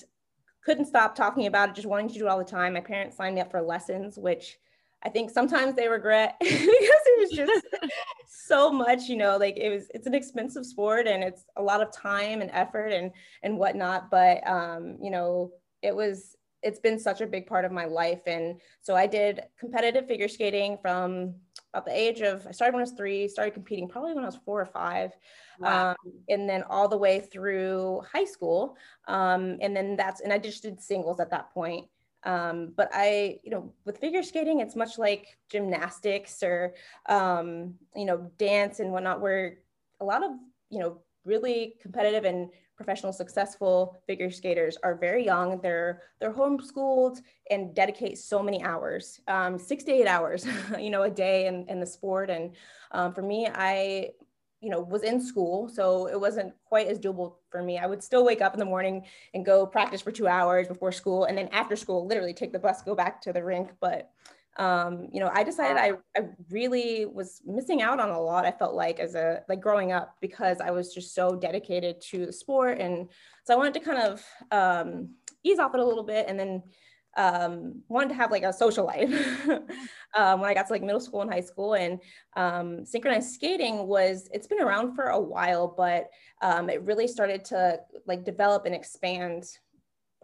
couldn't 0.65 0.87
stop 0.87 1.15
talking 1.15 1.47
about 1.47 1.69
it, 1.69 1.75
just 1.75 1.87
wanting 1.87 2.09
to 2.09 2.15
do 2.15 2.27
it 2.27 2.29
all 2.29 2.39
the 2.39 2.45
time. 2.45 2.73
My 2.73 2.81
parents 2.81 3.17
signed 3.17 3.37
me 3.37 3.41
up 3.41 3.51
for 3.51 3.63
lessons, 3.63 4.19
which 4.19 4.59
I 5.05 5.09
think 5.11 5.31
sometimes 5.31 5.77
they 5.77 5.87
regret 5.87 6.37
because 6.41 6.59
it 6.59 7.21
was 7.21 7.31
just 7.31 7.67
so 8.29 8.73
much, 8.73 9.03
you 9.03 9.17
know, 9.17 9.37
like 9.37 9.57
it 9.57 9.71
was, 9.71 9.89
it's 9.95 10.07
an 10.07 10.15
expensive 10.15 10.67
sport 10.67 11.07
and 11.07 11.23
it's 11.23 11.45
a 11.57 11.63
lot 11.63 11.83
of 11.83 11.93
time 11.93 12.41
and 12.41 12.51
effort 12.53 12.89
and, 12.89 13.13
and 13.43 13.59
whatnot. 13.59 14.11
But, 14.11 14.47
um, 14.49 14.97
you 15.01 15.11
know, 15.11 15.53
it 15.83 15.95
was, 15.95 16.37
it's 16.63 16.81
been 16.81 16.99
such 16.99 17.21
a 17.21 17.27
big 17.27 17.47
part 17.47 17.65
of 17.65 17.71
my 17.71 17.85
life. 17.85 18.23
And 18.27 18.61
so 18.83 18.97
I 18.97 19.07
did 19.07 19.43
competitive 19.61 20.09
figure 20.09 20.27
skating 20.27 20.79
from 20.83 21.35
about 21.77 21.85
the 21.85 21.99
age 21.99 22.23
of 22.23 22.47
I 22.47 22.53
started 22.53 22.73
when 22.73 22.81
I 22.81 22.89
was 22.89 22.93
three, 22.93 23.29
started 23.29 23.53
competing 23.53 23.87
probably 23.87 24.15
when 24.15 24.25
I 24.25 24.29
was 24.29 24.39
four 24.47 24.61
or 24.61 24.67
five, 24.67 25.13
wow. 25.59 25.91
um, 25.91 26.13
and 26.31 26.49
then 26.49 26.63
all 26.71 26.89
the 26.89 26.97
way 26.97 27.21
through 27.21 28.03
high 28.11 28.25
school. 28.25 28.79
Um, 29.09 29.59
and 29.61 29.77
then 29.77 29.95
that's 29.95 30.23
and 30.23 30.33
I 30.33 30.39
just 30.39 30.63
did 30.63 30.81
singles 30.81 31.21
at 31.21 31.31
that 31.31 31.53
point. 31.53 31.87
Um, 32.25 32.73
but 32.75 32.89
I, 32.93 33.39
you 33.45 33.51
know, 33.51 33.75
with 33.85 33.99
figure 33.99 34.23
skating, 34.23 34.61
it's 34.61 34.75
much 34.75 34.97
like 34.97 35.37
gymnastics 35.51 36.43
or 36.43 36.75
um, 37.11 37.75
you 37.95 38.07
know 38.07 38.31
dance 38.39 38.81
and 38.81 38.91
whatnot, 38.91 39.21
where 39.21 39.59
a 40.01 40.05
lot 40.05 40.25
of 40.25 40.31
you 40.71 40.79
know 40.79 41.03
really 41.27 41.75
competitive 41.83 42.25
and 42.25 42.49
professional 42.77 43.13
successful 43.13 43.97
figure 44.07 44.31
skaters 44.31 44.77
are 44.83 44.95
very 44.95 45.25
young. 45.25 45.61
They're 45.61 46.03
they're 46.21 46.33
homeschooled 46.33 47.21
and 47.51 47.75
dedicate 47.75 48.19
so 48.19 48.43
many 48.43 48.63
hours 48.63 49.21
um, 49.29 49.59
six 49.59 49.85
to 49.85 49.93
eight 49.93 50.07
hours 50.07 50.47
you 50.79 50.91
know 50.91 51.03
a 51.03 51.11
day 51.11 51.47
in, 51.47 51.67
in 51.69 51.81
the 51.81 51.87
sport. 51.87 52.31
And 52.31 52.53
um, 52.93 53.13
for 53.13 53.23
me 53.23 53.49
i 53.53 54.11
you 54.61 54.71
know 54.71 54.81
was 54.81 55.03
in 55.03 55.21
school 55.21 55.69
so 55.69 56.07
it 56.07 56.19
wasn't 56.19 56.53
quite 56.65 56.87
as 56.87 56.99
doable 56.99 57.35
for 57.51 57.63
me. 57.63 57.79
I 57.79 57.87
would 57.87 58.03
still 58.03 58.25
wake 58.25 58.41
up 58.41 58.53
in 58.53 58.59
the 58.59 58.65
morning 58.65 59.05
and 59.35 59.45
go 59.45 59.67
practice 59.67 60.03
for 60.03 60.13
two 60.13 60.29
hours 60.29 60.69
before 60.69 60.93
school 60.93 61.25
and 61.25 61.37
then 61.37 61.49
after 61.49 61.77
school 61.77 62.07
literally 62.07 62.35
take 62.35 62.53
the 62.53 62.59
bus 62.59 62.83
go 62.83 62.95
back 62.95 63.21
to 63.23 63.33
the 63.33 63.43
rink. 63.43 63.71
But 63.81 64.11
um, 64.59 65.09
you 65.13 65.21
know, 65.21 65.31
I 65.33 65.43
decided 65.45 65.77
I, 65.77 65.93
I 66.17 66.29
really 66.51 67.07
was 67.07 67.43
missing 67.45 67.83
out 67.83 68.01
on 68.01 68.11
a 68.11 68.21
lot. 68.21 68.47
I 68.47 68.51
felt 68.51 68.75
like 68.75 68.99
as 68.99 69.15
a 69.15 69.43
like 69.49 69.61
growing 69.61 69.93
up 69.93 70.17
because 70.21 70.61
I 70.61 70.71
was 70.71 70.95
just 70.95 71.15
so 71.15 71.37
dedicated 71.37 72.01
to 72.11 72.27
the 72.27 72.33
sport, 72.33 72.79
and 72.79 73.09
so 73.45 73.55
I 73.55 73.57
wanted 73.57 73.75
to 73.75 73.81
kind 73.81 73.99
of 73.99 74.25
um, 74.51 75.11
ease 75.45 75.59
off 75.59 75.75
it 75.75 75.81
a 75.81 75.85
little 75.85 76.05
bit, 76.05 76.27
and 76.29 76.39
then 76.39 76.63
um, 77.17 77.83
wanted 77.89 78.11
to 78.11 78.15
have 78.15 78.31
like 78.31 78.43
a 78.43 78.53
social 78.53 78.85
life 78.85 79.49
um, 80.17 80.41
when 80.41 80.51
I 80.51 80.55
got 80.55 80.67
to 80.67 80.73
like 80.73 80.83
middle 80.83 81.01
school 81.01 81.23
and 81.23 81.33
high 81.33 81.41
school. 81.41 81.75
And 81.75 82.01
um, 82.37 82.85
synchronized 82.85 83.35
skating 83.35 83.87
was 83.87 84.29
it's 84.33 84.47
been 84.47 84.61
around 84.61 84.95
for 84.95 85.07
a 85.07 85.21
while, 85.21 85.75
but 85.77 86.09
um, 86.43 86.69
it 86.69 86.83
really 86.83 87.09
started 87.09 87.45
to 87.47 87.81
like 88.07 88.25
develop 88.25 88.67
and 88.67 88.75
expand 88.75 89.45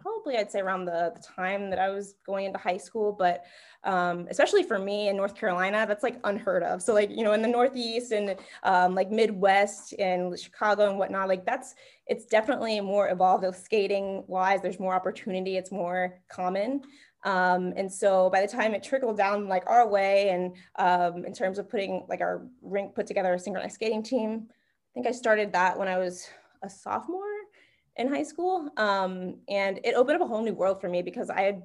probably 0.03 0.37
I'd 0.37 0.51
say 0.51 0.61
around 0.61 0.85
the, 0.85 1.13
the 1.15 1.23
time 1.23 1.71
that 1.71 1.79
I 1.79 1.91
was 1.91 2.15
going 2.27 2.47
into 2.47 2.59
high 2.59 2.77
school, 2.77 3.13
but 3.13 3.45
um, 3.85 4.27
especially 4.31 4.63
for 4.63 4.79
me 4.79 5.09
in 5.09 5.17
North 5.17 5.35
Carolina, 5.35 5.85
that's 5.87 6.03
like 6.03 6.19
unheard 6.25 6.63
of. 6.63 6.83
So 6.83 6.93
like, 6.93 7.11
you 7.11 7.25
know, 7.25 7.33
in 7.33 7.43
the 7.43 7.49
Northeast 7.49 8.13
and 8.13 8.37
um, 8.65 8.95
like 8.95 9.11
Midwest 9.11 9.95
and 9.99 10.39
Chicago 10.39 10.89
and 10.89 10.99
whatnot, 10.99 11.29
like 11.29 11.45
that's, 11.47 11.75
it's 12.07 12.27
definitely 12.27 12.81
more 12.81 13.09
evolved 13.11 13.45
of 13.45 13.55
skating 13.55 14.25
wise, 14.27 14.61
there's 14.61 14.81
more 14.81 14.95
opportunity, 14.95 15.57
it's 15.57 15.73
more 15.73 16.21
common. 16.29 16.83
Um, 17.25 17.73
and 17.77 17.91
so 17.91 18.31
by 18.31 18.41
the 18.41 18.49
time 18.49 18.75
it 18.75 18.83
trickled 18.83 19.17
down 19.17 19.49
like 19.49 19.63
our 19.69 19.89
way 19.89 20.31
and 20.31 20.57
um, 20.77 21.25
in 21.25 21.33
terms 21.33 21.59
of 21.59 21.71
putting 21.71 22.05
like 22.09 22.21
our 22.21 22.47
rink 22.61 22.95
put 22.97 23.07
together 23.07 23.33
a 23.33 23.39
synchronized 23.39 23.75
skating 23.75 24.03
team, 24.03 24.49
I 24.51 24.91
think 24.95 25.07
I 25.07 25.13
started 25.13 25.53
that 25.53 25.79
when 25.79 25.89
I 25.89 25.99
was 25.99 26.27
a 26.63 26.69
sophomore 26.69 27.32
in 27.97 28.13
high 28.13 28.23
school. 28.23 28.71
Um, 28.77 29.37
and 29.49 29.81
it 29.85 29.95
opened 29.95 30.17
up 30.17 30.23
a 30.23 30.27
whole 30.27 30.43
new 30.43 30.55
world 30.55 30.81
for 30.81 30.89
me 30.89 31.03
because 31.03 31.31
I 31.31 31.43
had 31.43 31.63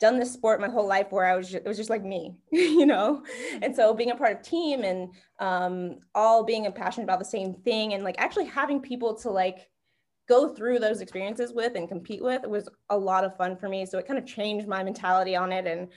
done 0.00 0.18
this 0.18 0.32
sport 0.32 0.60
my 0.60 0.68
whole 0.68 0.86
life 0.86 1.06
where 1.10 1.24
I 1.24 1.36
was, 1.36 1.48
just, 1.50 1.64
it 1.64 1.68
was 1.68 1.76
just 1.76 1.90
like 1.90 2.04
me, 2.04 2.34
you 2.50 2.86
know? 2.86 3.22
And 3.62 3.74
so 3.74 3.94
being 3.94 4.10
a 4.10 4.16
part 4.16 4.32
of 4.32 4.42
team 4.42 4.82
and 4.82 5.14
um, 5.38 6.00
all 6.14 6.42
being 6.42 6.66
a 6.66 6.72
passionate 6.72 7.04
about 7.04 7.20
the 7.20 7.24
same 7.24 7.54
thing 7.54 7.94
and 7.94 8.02
like 8.02 8.16
actually 8.18 8.46
having 8.46 8.80
people 8.80 9.14
to 9.18 9.30
like 9.30 9.68
go 10.28 10.48
through 10.48 10.78
those 10.78 11.00
experiences 11.00 11.52
with 11.52 11.76
and 11.76 11.88
compete 11.88 12.22
with 12.22 12.44
was 12.46 12.68
a 12.90 12.96
lot 12.96 13.24
of 13.24 13.36
fun 13.36 13.56
for 13.56 13.68
me. 13.68 13.86
So 13.86 13.98
it 13.98 14.06
kind 14.06 14.18
of 14.18 14.26
changed 14.26 14.66
my 14.66 14.82
mentality 14.82 15.36
on 15.36 15.52
it. 15.52 15.66
And 15.66 15.88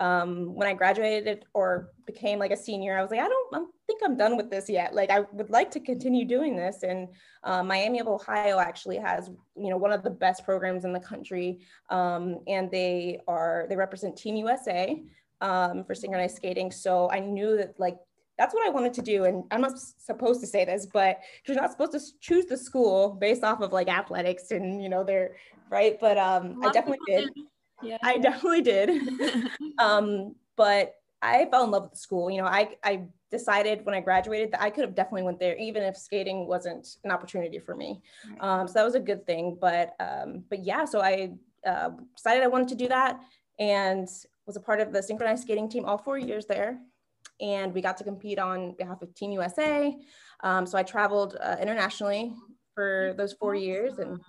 um, 0.00 0.54
when 0.54 0.66
I 0.66 0.74
graduated 0.74 1.44
or 1.54 1.90
became 2.06 2.38
like 2.38 2.50
a 2.50 2.56
senior, 2.56 2.98
I 2.98 3.02
was 3.02 3.10
like, 3.10 3.20
I 3.20 3.28
don't, 3.28 3.54
I 3.54 3.64
think 3.86 4.00
I'm 4.04 4.16
done 4.16 4.36
with 4.36 4.50
this 4.50 4.68
yet. 4.68 4.94
Like 4.94 5.10
I 5.10 5.20
would 5.32 5.50
like 5.50 5.70
to 5.72 5.80
continue 5.80 6.24
doing 6.24 6.56
this. 6.56 6.82
And 6.82 7.08
uh, 7.44 7.62
Miami 7.62 8.00
of 8.00 8.08
Ohio 8.08 8.58
actually 8.58 8.96
has, 8.96 9.30
you 9.56 9.70
know, 9.70 9.76
one 9.76 9.92
of 9.92 10.02
the 10.02 10.10
best 10.10 10.44
programs 10.44 10.84
in 10.84 10.92
the 10.92 11.00
country. 11.00 11.60
Um, 11.90 12.40
and 12.46 12.70
they 12.70 13.20
are, 13.28 13.66
they 13.68 13.76
represent 13.76 14.16
Team 14.16 14.36
USA 14.36 15.02
um, 15.40 15.84
for 15.84 15.94
synchronized 15.94 16.36
skating. 16.36 16.72
So 16.72 17.08
I 17.10 17.20
knew 17.20 17.56
that 17.56 17.78
like, 17.78 17.96
that's 18.36 18.52
what 18.52 18.66
I 18.66 18.70
wanted 18.70 18.94
to 18.94 19.02
do. 19.02 19.24
And 19.24 19.44
I'm 19.52 19.60
not 19.60 19.78
supposed 19.78 20.40
to 20.40 20.46
say 20.46 20.64
this, 20.64 20.86
but 20.86 21.20
you're 21.46 21.56
not 21.56 21.70
supposed 21.70 21.92
to 21.92 22.00
choose 22.20 22.46
the 22.46 22.56
school 22.56 23.10
based 23.10 23.44
off 23.44 23.60
of 23.60 23.72
like 23.72 23.88
athletics 23.88 24.50
and, 24.50 24.82
you 24.82 24.88
know, 24.88 25.04
they're 25.04 25.36
right. 25.70 25.98
But 26.00 26.18
um, 26.18 26.60
I 26.64 26.72
definitely 26.72 26.98
did. 27.06 27.30
Yeah. 27.84 27.98
I 28.02 28.18
definitely 28.18 28.62
did. 28.62 29.02
um, 29.78 30.34
but 30.56 30.94
I 31.22 31.46
fell 31.50 31.64
in 31.64 31.70
love 31.70 31.84
with 31.84 31.92
the 31.92 31.98
school. 31.98 32.30
You 32.30 32.42
know, 32.42 32.46
I, 32.46 32.76
I 32.82 33.02
decided 33.30 33.84
when 33.84 33.94
I 33.94 34.00
graduated 34.00 34.52
that 34.52 34.62
I 34.62 34.70
could 34.70 34.84
have 34.84 34.94
definitely 34.94 35.22
went 35.22 35.40
there, 35.40 35.56
even 35.56 35.82
if 35.82 35.96
skating 35.96 36.46
wasn't 36.46 36.96
an 37.04 37.10
opportunity 37.10 37.58
for 37.58 37.74
me. 37.74 38.02
Um, 38.40 38.68
so 38.68 38.74
that 38.74 38.84
was 38.84 38.94
a 38.94 39.00
good 39.00 39.26
thing. 39.26 39.56
But 39.60 39.94
um, 40.00 40.44
but 40.50 40.62
yeah, 40.62 40.84
so 40.84 41.00
I 41.00 41.32
uh, 41.66 41.90
decided 42.16 42.42
I 42.42 42.48
wanted 42.48 42.68
to 42.68 42.74
do 42.74 42.88
that 42.88 43.20
and 43.58 44.08
was 44.46 44.56
a 44.56 44.60
part 44.60 44.80
of 44.80 44.92
the 44.92 45.02
synchronized 45.02 45.42
skating 45.42 45.68
team 45.68 45.84
all 45.84 45.98
four 45.98 46.18
years 46.18 46.46
there. 46.46 46.78
And 47.40 47.72
we 47.72 47.80
got 47.80 47.96
to 47.96 48.04
compete 48.04 48.38
on 48.38 48.74
behalf 48.76 49.02
of 49.02 49.14
Team 49.14 49.32
USA. 49.32 49.96
Um, 50.42 50.66
so 50.66 50.78
I 50.78 50.82
traveled 50.82 51.36
uh, 51.40 51.56
internationally 51.60 52.32
for 52.74 53.14
those 53.16 53.32
four 53.32 53.54
years 53.54 53.98
and 53.98 54.20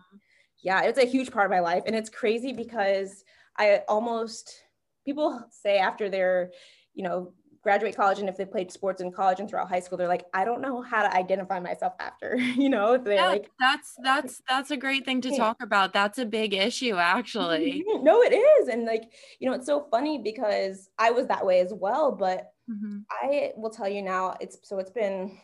yeah, 0.64 0.82
it's 0.82 0.98
a 0.98 1.06
huge 1.06 1.32
part 1.32 1.46
of 1.46 1.52
my 1.52 1.60
life. 1.60 1.84
And 1.86 1.96
it's 1.96 2.10
crazy 2.10 2.52
because 2.52 3.24
I 3.58 3.82
almost, 3.88 4.62
people 5.06 5.44
say 5.50 5.78
after 5.78 6.10
they're, 6.10 6.52
you 6.94 7.04
know, 7.04 7.34
graduate 7.66 7.96
college 7.96 8.20
and 8.20 8.30
if 8.30 8.38
they 8.38 8.46
played 8.46 8.72
sports 8.72 9.02
in 9.02 9.12
college 9.12 9.40
and 9.40 9.50
throughout 9.50 9.68
high 9.68 9.80
school 9.80 9.98
they're 9.98 10.08
like 10.08 10.26
i 10.36 10.46
don't 10.46 10.62
know 10.62 10.84
how 10.84 11.02
to 11.02 11.12
identify 11.16 11.60
myself 11.60 11.94
after 12.00 12.36
you 12.38 12.70
know 12.70 12.96
they're 12.96 13.16
yeah, 13.16 13.28
like 13.28 13.50
that's 13.60 13.96
that's 14.04 14.44
that's 14.48 14.70
a 14.70 14.78
great 14.78 15.04
thing 15.04 15.20
to 15.20 15.36
talk 15.36 15.64
about. 15.64 15.92
That's 15.92 16.20
a 16.20 16.28
big 16.28 16.54
issue 16.54 16.96
actually. 16.96 17.84
No 18.04 18.22
it 18.22 18.34
is 18.36 18.68
and 18.68 18.86
like 18.86 19.12
you 19.40 19.50
know 19.50 19.56
it's 19.56 19.66
so 19.66 19.88
funny 19.90 20.20
because 20.20 20.90
i 21.00 21.10
was 21.10 21.26
that 21.26 21.44
way 21.44 21.60
as 21.60 21.74
well 21.74 22.12
but 22.12 22.52
mm-hmm. 22.70 23.00
i 23.10 23.52
will 23.58 23.72
tell 23.72 23.90
you 23.90 24.04
now 24.04 24.36
it's 24.40 24.58
so 24.62 24.78
it's 24.78 24.92
been 24.92 25.36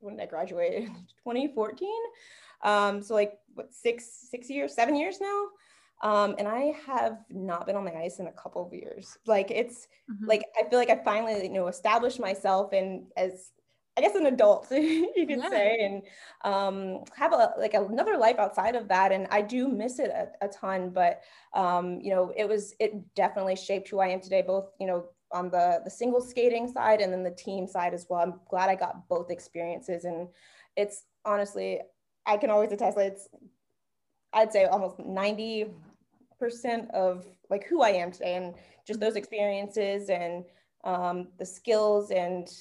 when 0.00 0.16
did 0.16 0.22
i 0.22 0.26
graduate? 0.26 0.86
2014 1.24 1.88
um 2.64 3.02
so 3.02 3.12
like 3.12 3.34
what 3.52 3.74
six 3.74 4.26
six 4.30 4.48
years 4.48 4.74
seven 4.74 4.96
years 4.96 5.18
now 5.20 5.44
um, 6.02 6.34
and 6.38 6.48
I 6.48 6.74
have 6.86 7.18
not 7.30 7.66
been 7.66 7.76
on 7.76 7.84
the 7.84 7.96
ice 7.96 8.18
in 8.18 8.26
a 8.26 8.32
couple 8.32 8.66
of 8.66 8.72
years. 8.72 9.16
Like 9.26 9.50
it's 9.50 9.86
mm-hmm. 10.10 10.26
like 10.26 10.44
I 10.58 10.68
feel 10.68 10.78
like 10.78 10.90
I 10.90 11.02
finally 11.04 11.42
you 11.42 11.52
know 11.52 11.68
established 11.68 12.20
myself 12.20 12.72
and 12.72 13.06
as 13.16 13.52
I 13.96 14.00
guess 14.00 14.14
an 14.14 14.26
adult, 14.26 14.68
you 14.70 15.26
could 15.28 15.38
yeah. 15.38 15.50
say, 15.50 15.78
and 15.80 16.02
um, 16.44 17.04
have 17.14 17.32
a 17.32 17.52
like 17.58 17.74
another 17.74 18.16
life 18.16 18.38
outside 18.38 18.74
of 18.74 18.88
that. 18.88 19.12
And 19.12 19.26
I 19.30 19.42
do 19.42 19.68
miss 19.68 19.98
it 19.98 20.10
a, 20.10 20.28
a 20.44 20.48
ton, 20.48 20.90
but 20.90 21.20
um, 21.54 22.00
you 22.00 22.10
know, 22.10 22.32
it 22.36 22.48
was 22.48 22.74
it 22.80 23.14
definitely 23.14 23.56
shaped 23.56 23.90
who 23.90 24.00
I 24.00 24.08
am 24.08 24.20
today, 24.20 24.42
both 24.42 24.70
you 24.80 24.86
know 24.86 25.04
on 25.30 25.50
the 25.50 25.80
the 25.84 25.90
single 25.90 26.20
skating 26.20 26.72
side 26.72 27.00
and 27.00 27.12
then 27.12 27.22
the 27.22 27.30
team 27.30 27.66
side 27.66 27.92
as 27.92 28.06
well. 28.08 28.20
I'm 28.20 28.40
glad 28.48 28.70
I 28.70 28.76
got 28.76 29.08
both 29.08 29.30
experiences, 29.30 30.04
and 30.04 30.28
it's 30.74 31.04
honestly, 31.26 31.80
I 32.24 32.38
can 32.38 32.48
always 32.48 32.72
attest 32.72 32.96
that 32.96 33.06
it's 33.06 33.28
I'd 34.32 34.52
say 34.52 34.64
almost 34.64 34.98
ninety 35.00 35.66
percent 36.42 36.90
of 36.90 37.24
like 37.50 37.64
who 37.68 37.82
I 37.82 37.90
am 37.90 38.10
today, 38.10 38.34
and 38.34 38.54
just 38.84 38.98
those 38.98 39.14
experiences 39.14 40.10
and 40.10 40.44
um, 40.82 41.28
the 41.38 41.46
skills 41.46 42.10
and 42.10 42.52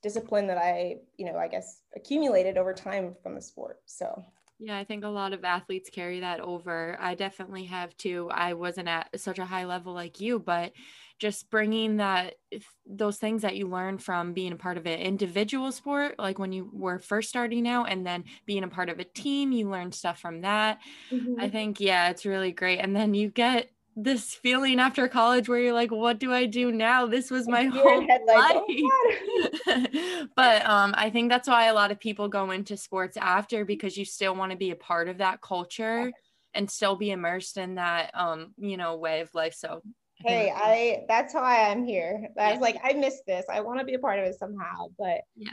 discipline 0.00 0.46
that 0.46 0.58
I, 0.58 0.98
you 1.18 1.26
know, 1.26 1.36
I 1.36 1.48
guess 1.48 1.80
accumulated 1.96 2.56
over 2.56 2.72
time 2.72 3.16
from 3.20 3.34
the 3.34 3.42
sport. 3.42 3.80
So. 3.86 4.24
Yeah, 4.62 4.76
I 4.76 4.84
think 4.84 5.04
a 5.04 5.08
lot 5.08 5.32
of 5.32 5.42
athletes 5.42 5.90
carry 5.90 6.20
that 6.20 6.38
over. 6.40 6.96
I 7.00 7.14
definitely 7.14 7.64
have 7.64 7.96
too. 7.96 8.28
I 8.30 8.52
wasn't 8.52 8.88
at 8.88 9.18
such 9.18 9.38
a 9.38 9.46
high 9.46 9.64
level 9.64 9.94
like 9.94 10.20
you, 10.20 10.38
but 10.38 10.72
just 11.20 11.50
bringing 11.50 11.98
that 11.98 12.34
those 12.86 13.18
things 13.18 13.42
that 13.42 13.54
you 13.54 13.68
learn 13.68 13.98
from 13.98 14.32
being 14.32 14.52
a 14.52 14.56
part 14.56 14.76
of 14.76 14.86
an 14.86 14.98
individual 14.98 15.70
sport 15.70 16.16
like 16.18 16.38
when 16.38 16.50
you 16.50 16.68
were 16.72 16.98
first 16.98 17.28
starting 17.28 17.68
out 17.68 17.84
and 17.84 18.04
then 18.04 18.24
being 18.46 18.64
a 18.64 18.68
part 18.68 18.88
of 18.88 18.98
a 18.98 19.04
team 19.04 19.52
you 19.52 19.68
learn 19.68 19.92
stuff 19.92 20.18
from 20.18 20.40
that 20.40 20.78
mm-hmm. 21.12 21.34
i 21.38 21.48
think 21.48 21.78
yeah 21.78 22.08
it's 22.10 22.26
really 22.26 22.50
great 22.50 22.78
and 22.78 22.96
then 22.96 23.14
you 23.14 23.28
get 23.28 23.70
this 23.96 24.34
feeling 24.34 24.80
after 24.80 25.08
college 25.08 25.48
where 25.48 25.58
you're 25.58 25.74
like, 25.74 25.90
what 25.90 26.18
do 26.18 26.32
I 26.32 26.46
do 26.46 26.70
now? 26.72 27.06
This 27.06 27.30
was 27.30 27.48
my 27.48 27.64
whole 27.64 28.06
life. 28.06 28.62
Oh 29.66 30.28
but 30.36 30.64
um, 30.64 30.94
I 30.96 31.10
think 31.10 31.28
that's 31.28 31.48
why 31.48 31.66
a 31.66 31.74
lot 31.74 31.90
of 31.90 31.98
people 31.98 32.28
go 32.28 32.50
into 32.50 32.76
sports 32.76 33.16
after 33.16 33.64
because 33.64 33.96
you 33.96 34.04
still 34.04 34.34
want 34.34 34.52
to 34.52 34.58
be 34.58 34.70
a 34.70 34.76
part 34.76 35.08
of 35.08 35.18
that 35.18 35.40
culture 35.40 36.12
and 36.54 36.70
still 36.70 36.96
be 36.96 37.10
immersed 37.10 37.56
in 37.56 37.76
that 37.76 38.10
um, 38.14 38.54
you 38.58 38.76
know, 38.76 38.96
way 38.96 39.20
of 39.20 39.34
life. 39.34 39.54
So 39.54 39.82
hey, 40.24 40.52
I 40.54 41.04
that's 41.08 41.34
why 41.34 41.68
I'm 41.70 41.84
here. 41.84 42.28
I 42.38 42.52
was 42.52 42.60
like, 42.60 42.76
I 42.82 42.92
missed 42.92 43.26
this. 43.26 43.44
I 43.52 43.60
want 43.60 43.78
to 43.80 43.84
be 43.84 43.94
a 43.94 43.98
part 43.98 44.18
of 44.18 44.24
it 44.24 44.38
somehow. 44.38 44.86
But 44.98 45.22
yeah. 45.36 45.50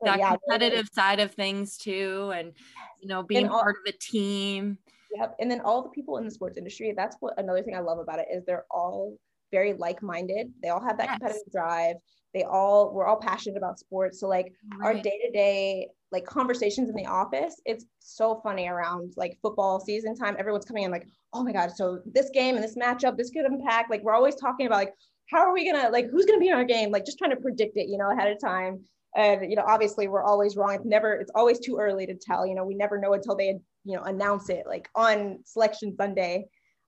But 0.00 0.06
that 0.06 0.18
yeah, 0.18 0.36
competitive 0.36 0.88
side 0.94 1.20
of 1.20 1.32
things 1.32 1.76
too, 1.76 2.32
and 2.34 2.52
you 3.00 3.08
know, 3.08 3.22
being 3.22 3.48
all- 3.48 3.60
part 3.62 3.76
of 3.86 3.94
a 3.94 3.96
team 3.98 4.78
Yep. 5.14 5.36
And 5.40 5.50
then 5.50 5.60
all 5.60 5.82
the 5.82 5.88
people 5.88 6.18
in 6.18 6.24
the 6.24 6.30
sports 6.30 6.56
industry, 6.56 6.92
that's 6.96 7.16
what 7.20 7.38
another 7.38 7.62
thing 7.62 7.74
I 7.74 7.80
love 7.80 7.98
about 7.98 8.20
it 8.20 8.28
is 8.32 8.44
they're 8.44 8.66
all 8.70 9.16
very 9.50 9.72
like-minded. 9.72 10.52
They 10.62 10.68
all 10.68 10.82
have 10.82 10.98
that 10.98 11.06
yes. 11.06 11.18
competitive 11.18 11.52
drive. 11.52 11.96
They 12.34 12.44
all 12.44 12.92
we're 12.92 13.06
all 13.06 13.20
passionate 13.20 13.56
about 13.56 13.78
sports. 13.78 14.20
So 14.20 14.28
like 14.28 14.52
right. 14.78 14.86
our 14.86 14.94
day-to-day 14.94 15.88
like 16.12 16.24
conversations 16.24 16.88
in 16.88 16.96
the 16.96 17.06
office, 17.06 17.60
it's 17.64 17.86
so 18.00 18.40
funny 18.42 18.68
around 18.68 19.14
like 19.16 19.38
football 19.42 19.80
season 19.80 20.16
time. 20.16 20.36
Everyone's 20.38 20.64
coming 20.64 20.84
in 20.84 20.90
like, 20.90 21.06
oh 21.32 21.44
my 21.44 21.52
God, 21.52 21.70
so 21.74 22.00
this 22.04 22.30
game 22.34 22.56
and 22.56 22.64
this 22.64 22.76
matchup, 22.76 23.16
this 23.16 23.30
could 23.30 23.44
impact. 23.44 23.90
Like 23.90 24.02
we're 24.02 24.14
always 24.14 24.34
talking 24.34 24.66
about 24.66 24.78
like 24.78 24.94
how 25.30 25.38
are 25.38 25.52
we 25.52 25.70
gonna 25.70 25.90
like 25.90 26.10
who's 26.10 26.26
gonna 26.26 26.40
be 26.40 26.48
in 26.48 26.54
our 26.54 26.64
game? 26.64 26.90
Like 26.90 27.04
just 27.04 27.18
trying 27.18 27.30
to 27.30 27.36
predict 27.36 27.76
it, 27.76 27.88
you 27.88 27.98
know, 27.98 28.10
ahead 28.10 28.30
of 28.30 28.40
time 28.40 28.84
and 29.16 29.50
you 29.50 29.56
know 29.56 29.64
obviously 29.66 30.08
we're 30.08 30.22
always 30.22 30.56
wrong 30.56 30.74
it's 30.74 30.84
never 30.84 31.14
it's 31.14 31.32
always 31.34 31.58
too 31.58 31.78
early 31.78 32.06
to 32.06 32.14
tell 32.14 32.46
you 32.46 32.54
know 32.54 32.64
we 32.64 32.74
never 32.74 32.98
know 32.98 33.12
until 33.12 33.36
they 33.36 33.58
you 33.84 33.96
know 33.96 34.02
announce 34.02 34.48
it 34.48 34.64
like 34.66 34.88
on 34.94 35.38
selection 35.44 35.94
sunday 35.96 36.44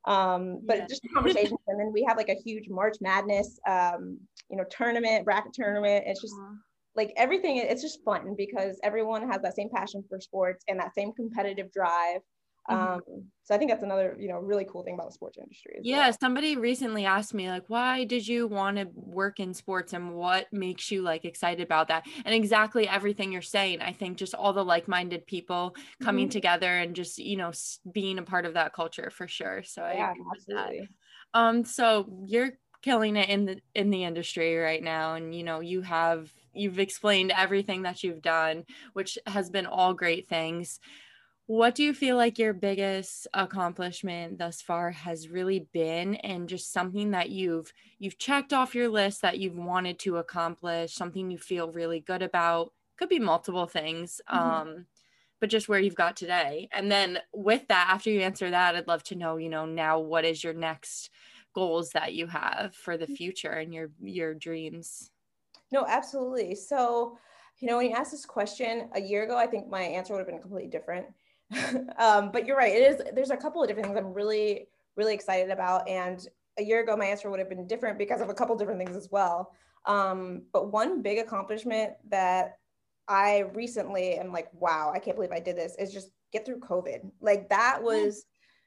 um 0.06 0.60
but 0.64 0.78
yeah. 0.78 0.86
just 0.88 1.02
conversations 1.14 1.58
and 1.68 1.78
then 1.78 1.92
we 1.92 2.04
have 2.06 2.16
like 2.16 2.28
a 2.28 2.34
huge 2.44 2.68
march 2.68 2.96
madness 3.00 3.60
um 3.68 4.18
you 4.50 4.56
know 4.56 4.64
tournament 4.70 5.24
bracket 5.24 5.52
tournament 5.52 6.04
it's 6.06 6.20
just 6.20 6.34
uh-huh. 6.34 6.54
like 6.96 7.12
everything 7.16 7.56
it's 7.56 7.82
just 7.82 8.02
fun 8.04 8.34
because 8.36 8.80
everyone 8.82 9.28
has 9.30 9.40
that 9.42 9.54
same 9.54 9.68
passion 9.70 10.02
for 10.08 10.20
sports 10.20 10.64
and 10.68 10.78
that 10.78 10.94
same 10.94 11.12
competitive 11.12 11.70
drive 11.72 12.20
Mm-hmm. 12.70 12.94
Um, 12.94 13.24
so 13.44 13.54
I 13.54 13.58
think 13.58 13.70
that's 13.70 13.82
another, 13.82 14.16
you 14.18 14.28
know, 14.28 14.38
really 14.38 14.64
cool 14.64 14.84
thing 14.84 14.94
about 14.94 15.08
the 15.08 15.12
sports 15.12 15.36
industry. 15.36 15.80
Yeah. 15.82 16.08
Well. 16.08 16.16
Somebody 16.20 16.56
recently 16.56 17.04
asked 17.04 17.34
me, 17.34 17.48
like, 17.48 17.64
why 17.66 18.04
did 18.04 18.26
you 18.26 18.46
want 18.46 18.76
to 18.76 18.88
work 18.94 19.40
in 19.40 19.52
sports 19.52 19.92
and 19.92 20.14
what 20.14 20.46
makes 20.52 20.90
you 20.90 21.02
like 21.02 21.24
excited 21.24 21.62
about 21.62 21.88
that? 21.88 22.06
And 22.24 22.34
exactly 22.34 22.88
everything 22.88 23.32
you're 23.32 23.42
saying. 23.42 23.82
I 23.82 23.92
think 23.92 24.16
just 24.16 24.34
all 24.34 24.52
the 24.52 24.64
like 24.64 24.86
minded 24.86 25.26
people 25.26 25.74
coming 26.00 26.26
mm-hmm. 26.26 26.32
together 26.32 26.76
and 26.76 26.94
just, 26.94 27.18
you 27.18 27.36
know, 27.36 27.50
being 27.90 28.18
a 28.18 28.22
part 28.22 28.46
of 28.46 28.54
that 28.54 28.72
culture 28.72 29.10
for 29.10 29.26
sure. 29.26 29.62
So 29.64 29.82
yeah, 29.82 30.12
I 30.12 30.36
absolutely. 30.36 30.88
That. 31.34 31.40
Um, 31.40 31.64
so 31.64 32.06
you're 32.26 32.52
killing 32.82 33.16
it 33.16 33.28
in 33.28 33.46
the 33.46 33.60
in 33.74 33.90
the 33.90 34.04
industry 34.04 34.56
right 34.56 34.82
now 34.82 35.14
and 35.14 35.32
you 35.32 35.44
know 35.44 35.60
you 35.60 35.82
have 35.82 36.32
you've 36.52 36.80
explained 36.80 37.32
everything 37.34 37.82
that 37.82 38.02
you've 38.02 38.20
done 38.20 38.64
which 38.92 39.16
has 39.24 39.50
been 39.50 39.66
all 39.66 39.94
great 39.94 40.26
things 40.26 40.80
what 41.52 41.74
do 41.74 41.82
you 41.82 41.92
feel 41.92 42.16
like 42.16 42.38
your 42.38 42.54
biggest 42.54 43.28
accomplishment 43.34 44.38
thus 44.38 44.62
far 44.62 44.90
has 44.90 45.28
really 45.28 45.68
been? 45.74 46.14
And 46.14 46.48
just 46.48 46.72
something 46.72 47.10
that 47.10 47.28
you've 47.28 47.70
you've 47.98 48.16
checked 48.16 48.54
off 48.54 48.74
your 48.74 48.88
list 48.88 49.20
that 49.20 49.38
you've 49.38 49.58
wanted 49.58 49.98
to 49.98 50.16
accomplish 50.16 50.94
something 50.94 51.30
you 51.30 51.36
feel 51.36 51.70
really 51.70 52.00
good 52.00 52.22
about. 52.22 52.72
Could 52.96 53.10
be 53.10 53.18
multiple 53.18 53.66
things 53.66 54.22
mm-hmm. 54.32 54.38
um 54.38 54.86
but 55.40 55.50
just 55.50 55.68
where 55.68 55.78
you've 55.78 55.94
got 55.94 56.16
today. 56.16 56.70
And 56.72 56.90
then 56.90 57.18
with 57.34 57.68
that 57.68 57.88
after 57.90 58.08
you 58.08 58.22
answer 58.22 58.48
that 58.48 58.74
i'd 58.74 58.88
love 58.88 59.02
to 59.04 59.14
know 59.14 59.36
you 59.36 59.50
know 59.50 59.66
now 59.66 59.98
what 59.98 60.24
is 60.24 60.42
your 60.42 60.54
next 60.54 61.10
goals 61.54 61.90
that 61.90 62.14
you 62.14 62.28
have 62.28 62.74
for 62.74 62.96
the 62.96 63.06
mm. 63.06 63.14
future 63.14 63.50
and 63.50 63.74
your 63.74 63.90
your 64.00 64.32
dreams? 64.32 65.10
No 65.70 65.84
absolutely. 65.86 66.54
So 66.54 67.18
you 67.58 67.68
know 67.68 67.76
when 67.76 67.90
you 67.90 67.94
asked 67.94 68.12
this 68.12 68.24
question 68.24 68.88
a 68.94 69.00
year 69.00 69.24
ago 69.24 69.36
i 69.36 69.46
think 69.46 69.68
my 69.68 69.82
answer 69.82 70.12
would 70.12 70.18
have 70.18 70.26
been 70.26 70.40
completely 70.40 70.68
different 70.68 71.06
um, 71.98 72.30
but 72.32 72.46
you're 72.46 72.56
right. 72.56 72.72
It 72.72 72.82
is. 72.82 73.02
There's 73.14 73.30
a 73.30 73.36
couple 73.36 73.62
of 73.62 73.68
different 73.68 73.86
things 73.86 73.98
I'm 73.98 74.12
really, 74.12 74.68
really 74.96 75.14
excited 75.14 75.50
about. 75.50 75.88
And 75.88 76.26
a 76.58 76.62
year 76.62 76.82
ago, 76.82 76.96
my 76.96 77.06
answer 77.06 77.30
would 77.30 77.38
have 77.38 77.48
been 77.48 77.66
different 77.66 77.98
because 77.98 78.20
of 78.20 78.28
a 78.28 78.34
couple 78.34 78.56
different 78.56 78.78
things 78.78 78.96
as 78.96 79.08
well. 79.10 79.52
Um, 79.86 80.42
but 80.52 80.72
one 80.72 81.02
big 81.02 81.18
accomplishment 81.18 81.92
that 82.10 82.58
I 83.08 83.40
recently 83.54 84.14
am 84.14 84.32
like, 84.32 84.48
wow, 84.52 84.92
I 84.94 84.98
can't 84.98 85.16
believe 85.16 85.32
I 85.32 85.40
did 85.40 85.56
this 85.56 85.74
is 85.78 85.92
just 85.92 86.10
get 86.32 86.46
through 86.46 86.60
COVID. 86.60 87.10
Like 87.20 87.48
that 87.48 87.82
was 87.82 88.24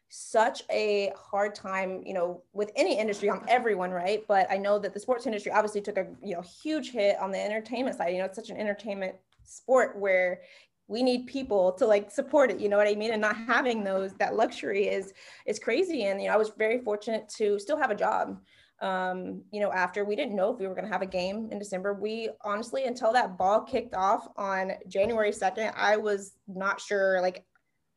such 0.10 0.64
a 0.70 1.12
hard 1.16 1.56
time, 1.56 2.04
you 2.06 2.14
know, 2.14 2.44
with 2.54 2.72
any 2.76 2.98
industry 2.98 3.30
on 3.30 3.44
everyone, 3.48 3.92
right? 3.92 4.24
But 4.28 4.50
I 4.52 4.58
know 4.58 4.78
that 4.80 4.94
the 4.94 5.00
sports 5.00 5.26
industry 5.26 5.52
obviously 5.52 5.82
took 5.82 5.98
a 5.98 6.08
you 6.22 6.36
know 6.36 6.42
huge 6.42 6.92
hit 6.92 7.18
on 7.20 7.32
the 7.32 7.40
entertainment 7.40 7.98
side. 7.98 8.10
You 8.10 8.20
know, 8.20 8.26
it's 8.26 8.36
such 8.36 8.50
an 8.50 8.58
entertainment 8.58 9.16
sport 9.44 9.98
where 9.98 10.42
we 10.88 11.02
need 11.04 11.26
people 11.26 11.72
to 11.74 11.86
like 11.86 12.12
support 12.12 12.52
it 12.52 12.60
you 12.60 12.70
know 12.70 12.78
what 12.78 12.88
i 12.88 12.96
mean? 12.96 13.12
And 13.12 13.22
not 13.22 13.36
having 13.36 13.84
those 13.84 14.14
that 14.14 14.36
luxury 14.36 14.88
is 14.88 15.14
is 15.46 15.60
crazy. 15.60 16.04
And 16.04 16.22
you 16.22 16.28
know 16.28 16.34
i 16.34 16.38
was 16.38 16.52
very 16.58 16.80
fortunate 16.80 17.28
to 17.38 17.60
still 17.60 17.78
have 17.78 17.92
a 17.92 17.96
job 17.96 18.40
um 18.82 19.44
you 19.52 19.62
know 19.62 19.72
after. 19.72 20.04
We 20.04 20.16
didn't 20.16 20.36
know 20.36 20.54
if 20.54 20.60
we 20.60 20.68
were 20.68 20.76
going 20.76 20.86
to 20.86 20.92
have 20.92 21.02
a 21.02 21.08
game 21.08 21.50
in 21.52 21.60
december. 21.60 21.94
We 21.94 22.30
honestly 22.44 22.86
until 22.86 23.14
that 23.14 23.38
ball 23.38 23.62
kicked 23.62 23.96
off 23.96 24.28
on 24.38 24.74
january 24.88 25.32
2nd 25.32 25.74
i 25.76 25.98
was 25.98 26.34
not 26.48 26.82
sure 26.82 27.22
like 27.22 27.46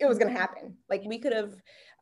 it 0.01 0.07
was 0.07 0.19
going 0.19 0.33
to 0.33 0.39
happen. 0.39 0.77
Like 0.89 1.03
we 1.05 1.19
could 1.19 1.33
have 1.33 1.55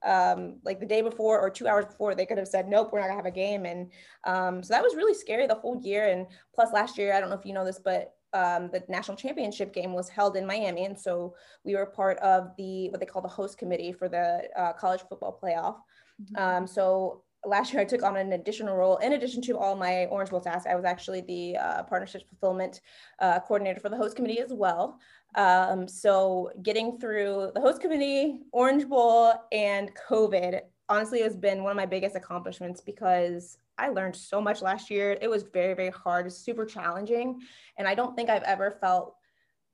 um, 0.04 0.58
like 0.64 0.78
the 0.80 0.86
day 0.86 1.02
before 1.02 1.40
or 1.40 1.50
two 1.50 1.66
hours 1.66 1.86
before, 1.86 2.14
they 2.14 2.26
could 2.26 2.38
have 2.38 2.48
said, 2.48 2.68
nope, 2.68 2.90
we're 2.92 3.00
not 3.00 3.06
gonna 3.06 3.16
have 3.16 3.26
a 3.26 3.30
game. 3.30 3.64
And 3.64 3.90
um, 4.24 4.62
so 4.62 4.74
that 4.74 4.82
was 4.82 4.94
really 4.94 5.14
scary 5.14 5.46
the 5.46 5.54
whole 5.54 5.80
year. 5.82 6.08
And 6.08 6.26
plus 6.54 6.72
last 6.72 6.98
year, 6.98 7.12
I 7.12 7.20
don't 7.20 7.30
know 7.30 7.36
if 7.36 7.46
you 7.46 7.54
know 7.54 7.64
this, 7.64 7.80
but 7.82 8.12
um, 8.36 8.70
the 8.72 8.82
national 8.88 9.16
championship 9.16 9.72
game 9.72 9.92
was 9.92 10.08
held 10.08 10.36
in 10.36 10.46
Miami, 10.46 10.84
and 10.84 10.98
so 10.98 11.34
we 11.64 11.74
were 11.74 11.86
part 11.86 12.18
of 12.18 12.50
the 12.58 12.90
what 12.90 13.00
they 13.00 13.06
call 13.06 13.22
the 13.22 13.28
host 13.28 13.58
committee 13.58 13.92
for 13.92 14.08
the 14.08 14.48
uh, 14.56 14.72
college 14.74 15.02
football 15.08 15.38
playoff. 15.42 15.76
Mm-hmm. 16.22 16.36
Um, 16.36 16.66
so 16.66 17.22
last 17.44 17.72
year 17.72 17.80
I 17.80 17.84
took 17.84 18.02
on 18.02 18.16
an 18.16 18.32
additional 18.32 18.76
role 18.76 18.96
in 18.98 19.12
addition 19.14 19.40
to 19.42 19.56
all 19.56 19.74
my 19.76 20.06
Orange 20.06 20.30
Bowl 20.30 20.40
tasks. 20.40 20.66
I 20.68 20.74
was 20.74 20.84
actually 20.84 21.22
the 21.22 21.56
uh, 21.56 21.82
partnerships 21.84 22.24
fulfillment 22.28 22.80
uh, 23.20 23.40
coordinator 23.40 23.80
for 23.80 23.88
the 23.88 23.96
host 23.96 24.16
committee 24.16 24.40
as 24.40 24.52
well. 24.52 24.98
Um, 25.36 25.86
so 25.86 26.50
getting 26.62 26.98
through 26.98 27.52
the 27.54 27.60
host 27.60 27.80
committee, 27.80 28.40
Orange 28.52 28.88
Bowl, 28.88 29.32
and 29.52 29.90
COVID 30.08 30.60
honestly 30.88 31.20
has 31.22 31.36
been 31.36 31.62
one 31.62 31.72
of 31.72 31.76
my 31.76 31.86
biggest 31.86 32.16
accomplishments 32.16 32.80
because 32.80 33.58
I 33.78 33.88
learned 33.88 34.16
so 34.16 34.40
much 34.40 34.62
last 34.62 34.90
year. 34.90 35.16
It 35.20 35.28
was 35.28 35.42
very, 35.42 35.74
very 35.74 35.90
hard, 35.90 36.32
super 36.32 36.64
challenging. 36.64 37.40
And 37.78 37.86
I 37.86 37.94
don't 37.94 38.16
think 38.16 38.30
I've 38.30 38.42
ever 38.44 38.70
felt 38.80 39.16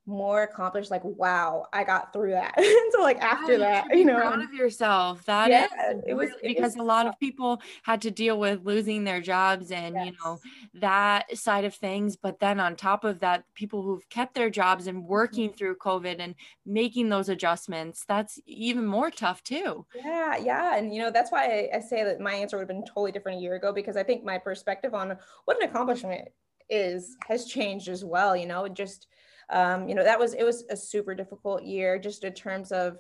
more 0.05 0.43
accomplished 0.43 0.91
like 0.91 1.05
wow 1.05 1.65
i 1.73 1.85
got 1.85 2.13
through 2.13 2.31
that 2.31 2.53
so 2.93 3.01
like 3.01 3.21
after 3.21 3.57
that 3.59 3.87
you 3.97 4.05
know 4.05 4.17
proud 4.17 4.43
of 4.43 4.53
yourself 4.53 5.25
That 5.27 5.49
yeah, 5.49 5.67
is 5.93 6.03
it 6.07 6.15
was 6.15 6.31
because 6.43 6.75
it 6.75 6.79
was, 6.79 6.83
a 6.83 6.83
lot 6.83 7.07
of 7.07 7.19
people 7.21 7.63
had 7.85 8.03
to 8.03 8.11
deal 8.11 8.39
with 8.39 8.65
losing 8.65 9.05
their 9.05 9.21
jobs 9.21 9.71
and 9.71 9.95
yes. 9.95 10.07
you 10.07 10.13
know 10.25 10.39
that 10.75 11.37
side 11.37 11.65
of 11.65 11.75
things 11.75 12.17
but 12.17 12.41
then 12.41 12.59
on 12.59 12.75
top 12.75 13.05
of 13.05 13.21
that 13.21 13.45
people 13.55 13.83
who've 13.83 14.09
kept 14.09 14.35
their 14.35 14.51
jobs 14.51 14.89
and 14.89 15.05
working 15.05 15.49
mm-hmm. 15.49 15.57
through 15.57 15.77
covid 15.77 16.17
and 16.19 16.35
making 16.67 17.09
those 17.09 17.29
adjustments 17.29 18.05
that's 18.09 18.41
even 18.47 18.85
more 18.85 19.11
tough 19.11 19.43
too 19.45 19.87
yeah 19.95 20.37
yeah 20.37 20.77
and 20.77 20.93
you 20.93 21.01
know 21.01 21.13
that's 21.13 21.31
why 21.31 21.69
I, 21.73 21.77
I 21.77 21.81
say 21.81 22.03
that 22.03 22.21
my 22.21 22.35
answer 22.35 22.57
would 22.57 22.63
have 22.63 22.77
been 22.77 22.85
totally 22.85 23.13
different 23.13 23.39
a 23.39 23.43
year 23.43 23.55
ago 23.55 23.73
because 23.73 23.97
i 23.97 24.03
think 24.03 24.25
my 24.25 24.39
perspective 24.39 24.95
on 24.95 25.17
what 25.45 25.63
an 25.63 25.69
accomplishment 25.69 26.29
is 26.73 27.17
has 27.29 27.45
changed 27.45 27.89
as 27.89 28.05
well. 28.05 28.35
You 28.35 28.47
know, 28.47 28.67
just 28.67 29.07
um, 29.53 29.89
you 29.89 29.95
know 29.95 30.03
that 30.03 30.19
was 30.19 30.35
it 30.35 30.45
was 30.45 30.65
a 30.71 30.77
super 30.77 31.15
difficult 31.15 31.63
year 31.63 31.99
just 31.99 32.25
in 32.25 32.33
terms 32.33 32.73
of 32.73 32.99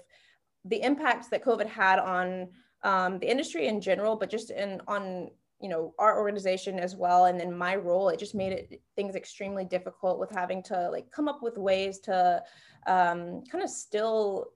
the 0.64 0.82
impacts 0.82 1.28
that 1.28 1.44
COVID 1.44 1.66
had 1.66 1.98
on 1.98 2.48
um, 2.84 3.18
the 3.18 3.30
industry 3.30 3.66
in 3.66 3.80
general, 3.80 4.16
but 4.16 4.30
just 4.30 4.50
in 4.50 4.80
on 4.86 5.30
you 5.60 5.68
know 5.68 5.94
our 5.98 6.18
organization 6.18 6.78
as 6.78 6.94
well. 6.94 7.24
And 7.26 7.40
then 7.40 7.56
my 7.56 7.76
role 7.76 8.08
it 8.10 8.18
just 8.18 8.34
made 8.34 8.52
it 8.52 8.82
things 8.96 9.16
extremely 9.16 9.64
difficult 9.64 10.18
with 10.18 10.30
having 10.30 10.62
to 10.64 10.90
like 10.90 11.10
come 11.10 11.28
up 11.28 11.42
with 11.42 11.56
ways 11.56 11.98
to 12.00 12.42
um, 12.86 13.42
kind 13.50 13.64
of 13.64 13.70
still 13.70 14.48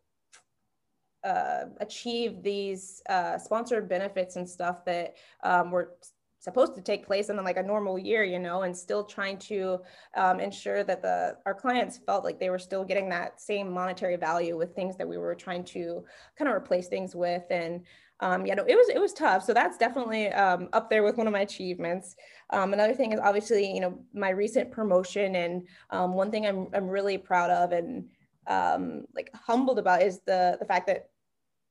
uh, 1.25 1.65
achieve 1.81 2.43
these 2.43 3.03
uh, 3.09 3.39
sponsored 3.39 3.89
benefits 3.89 4.37
and 4.37 4.49
stuff 4.49 4.85
that 4.85 5.15
um, 5.43 5.71
were 5.71 5.97
supposed 6.47 6.77
to 6.77 6.81
take 6.81 7.05
place 7.05 7.29
in 7.29 7.37
like 7.43 7.57
a 7.57 7.63
normal 7.63 7.99
year 7.99 8.23
you 8.23 8.39
know 8.39 8.63
and 8.63 8.75
still 8.77 9.03
trying 9.03 9.37
to 9.37 9.79
um, 10.17 10.39
ensure 10.39 10.85
that 10.85 11.03
the 11.03 11.37
our 11.45 11.53
clients 11.55 11.99
felt 12.07 12.23
like 12.23 12.39
they 12.39 12.51
were 12.51 12.59
still 12.69 12.85
getting 12.85 13.09
that 13.09 13.41
same 13.41 13.69
monetary 13.69 14.15
value 14.15 14.57
with 14.57 14.73
things 14.73 14.97
that 14.97 15.09
we 15.09 15.19
were 15.19 15.35
trying 15.35 15.65
to 15.65 16.05
kind 16.39 16.49
of 16.49 16.55
replace 16.55 16.87
things 16.87 17.17
with 17.17 17.43
and 17.51 17.83
um, 18.21 18.47
yeah, 18.47 18.55
no, 18.55 18.65
it 18.65 18.75
was 18.75 18.89
it 18.89 18.99
was 18.99 19.13
tough. 19.13 19.45
So 19.45 19.53
that's 19.53 19.77
definitely 19.77 20.29
um, 20.29 20.71
up 20.73 20.89
there 20.89 21.03
with 21.03 21.19
one 21.19 21.27
of 21.27 21.35
my 21.35 21.41
achievements. 21.41 22.17
Um, 22.49 22.73
another 22.73 22.95
thing 22.95 23.13
is 23.13 23.21
obviously, 23.21 23.71
you 23.71 23.81
know, 23.81 23.99
my 24.15 24.31
recent 24.31 24.71
promotion, 24.71 25.37
and 25.37 25.69
um, 25.91 26.15
one 26.15 26.31
thing 26.31 26.47
I'm 26.47 26.69
I'm 26.73 26.89
really 26.89 27.19
proud 27.19 27.51
of 27.51 27.73
and 27.73 28.09
um, 28.47 29.05
like 29.15 29.29
humbled 29.35 29.79
about 29.79 30.01
is 30.01 30.21
the 30.21 30.57
the 30.59 30.65
fact 30.65 30.87
that 30.87 31.11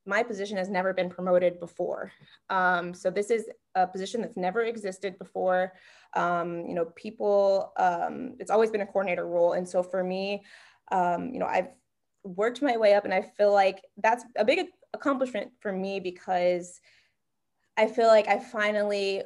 my 0.05 0.21
position 0.21 0.57
has 0.57 0.69
never 0.69 0.93
been 0.93 1.09
promoted 1.09 1.59
before. 1.59 2.11
Um, 2.51 2.93
so 2.93 3.09
this 3.09 3.31
is 3.31 3.49
a 3.75 3.85
position 3.85 4.21
that's 4.21 4.37
never 4.37 4.61
existed 4.61 5.17
before. 5.19 5.73
Um, 6.15 6.65
you 6.67 6.73
know, 6.73 6.85
people, 6.95 7.73
um, 7.77 8.35
it's 8.39 8.51
always 8.51 8.71
been 8.71 8.81
a 8.81 8.85
coordinator 8.85 9.27
role, 9.27 9.53
and 9.53 9.67
so 9.67 9.83
for 9.83 10.03
me, 10.03 10.43
um, 10.91 11.31
you 11.33 11.39
know, 11.39 11.45
I've 11.45 11.67
worked 12.23 12.61
my 12.61 12.77
way 12.77 12.93
up 12.95 13.05
and 13.05 13.13
I 13.13 13.21
feel 13.21 13.53
like 13.53 13.81
that's 13.97 14.25
a 14.35 14.45
big 14.45 14.67
accomplishment 14.93 15.51
for 15.59 15.71
me 15.71 15.99
because 15.99 16.79
I 17.77 17.87
feel 17.87 18.07
like 18.07 18.27
I 18.27 18.39
finally, 18.39 19.23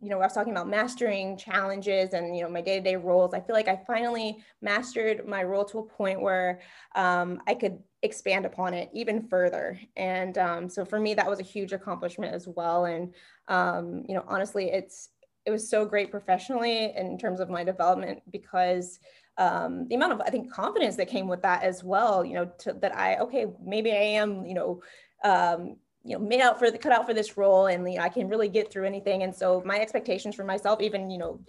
you 0.00 0.10
know, 0.10 0.16
I 0.16 0.26
was 0.26 0.34
talking 0.34 0.52
about 0.52 0.68
mastering 0.68 1.36
challenges 1.36 2.12
and, 2.12 2.36
you 2.36 2.42
know, 2.42 2.48
my 2.50 2.60
day 2.60 2.76
to 2.76 2.84
day 2.84 2.96
roles. 2.96 3.34
I 3.34 3.40
feel 3.40 3.54
like 3.54 3.68
I 3.68 3.80
finally 3.86 4.38
mastered 4.60 5.26
my 5.26 5.42
role 5.42 5.64
to 5.66 5.78
a 5.78 5.82
point 5.82 6.20
where 6.20 6.60
um, 6.94 7.40
I 7.46 7.54
could 7.54 7.78
expand 8.02 8.44
upon 8.46 8.74
it 8.74 8.90
even 8.92 9.26
further. 9.28 9.78
And 9.96 10.38
um, 10.38 10.68
so 10.68 10.84
for 10.84 11.00
me, 11.00 11.14
that 11.14 11.28
was 11.28 11.40
a 11.40 11.44
huge 11.44 11.72
accomplishment 11.72 12.34
as 12.34 12.46
well. 12.46 12.84
And, 12.84 13.14
um, 13.48 14.04
you 14.08 14.14
know, 14.14 14.24
honestly, 14.28 14.70
it's, 14.70 15.10
it 15.46 15.50
was 15.50 15.68
so 15.68 15.86
great 15.86 16.10
professionally 16.10 16.92
in 16.94 17.18
terms 17.18 17.40
of 17.40 17.48
my 17.48 17.64
development 17.64 18.20
because 18.30 19.00
um, 19.38 19.86
the 19.88 19.94
amount 19.94 20.12
of 20.12 20.20
I 20.20 20.30
think 20.30 20.52
confidence 20.52 20.96
that 20.96 21.08
came 21.08 21.28
with 21.28 21.42
that 21.42 21.62
as 21.62 21.82
well. 21.82 22.24
You 22.24 22.34
know, 22.34 22.50
to, 22.58 22.72
that 22.74 22.94
I 22.94 23.16
okay 23.18 23.46
maybe 23.64 23.92
I 23.92 24.18
am 24.20 24.44
you 24.44 24.54
know 24.54 24.82
um, 25.24 25.76
you 26.04 26.16
know 26.16 26.24
made 26.24 26.40
out 26.40 26.58
for 26.58 26.70
the 26.70 26.78
cut 26.78 26.92
out 26.92 27.06
for 27.06 27.14
this 27.14 27.36
role 27.36 27.66
and 27.66 27.90
you 27.90 27.98
know, 27.98 28.04
I 28.04 28.08
can 28.08 28.28
really 28.28 28.48
get 28.48 28.70
through 28.72 28.86
anything. 28.86 29.22
And 29.22 29.34
so 29.34 29.62
my 29.64 29.78
expectations 29.78 30.34
for 30.34 30.44
myself 30.44 30.80
even 30.80 31.10
you 31.10 31.18
know 31.18 31.40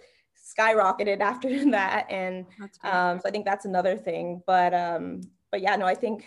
skyrocketed 0.58 1.20
after 1.32 1.70
that. 1.70 2.06
And 2.10 2.46
um, 2.84 3.20
so 3.20 3.28
I 3.28 3.30
think 3.30 3.44
that's 3.44 3.64
another 3.64 3.96
thing. 3.96 4.42
But 4.46 4.74
um, 4.74 5.22
but 5.50 5.60
yeah, 5.60 5.76
no, 5.76 5.86
I 5.86 5.94
think 5.94 6.26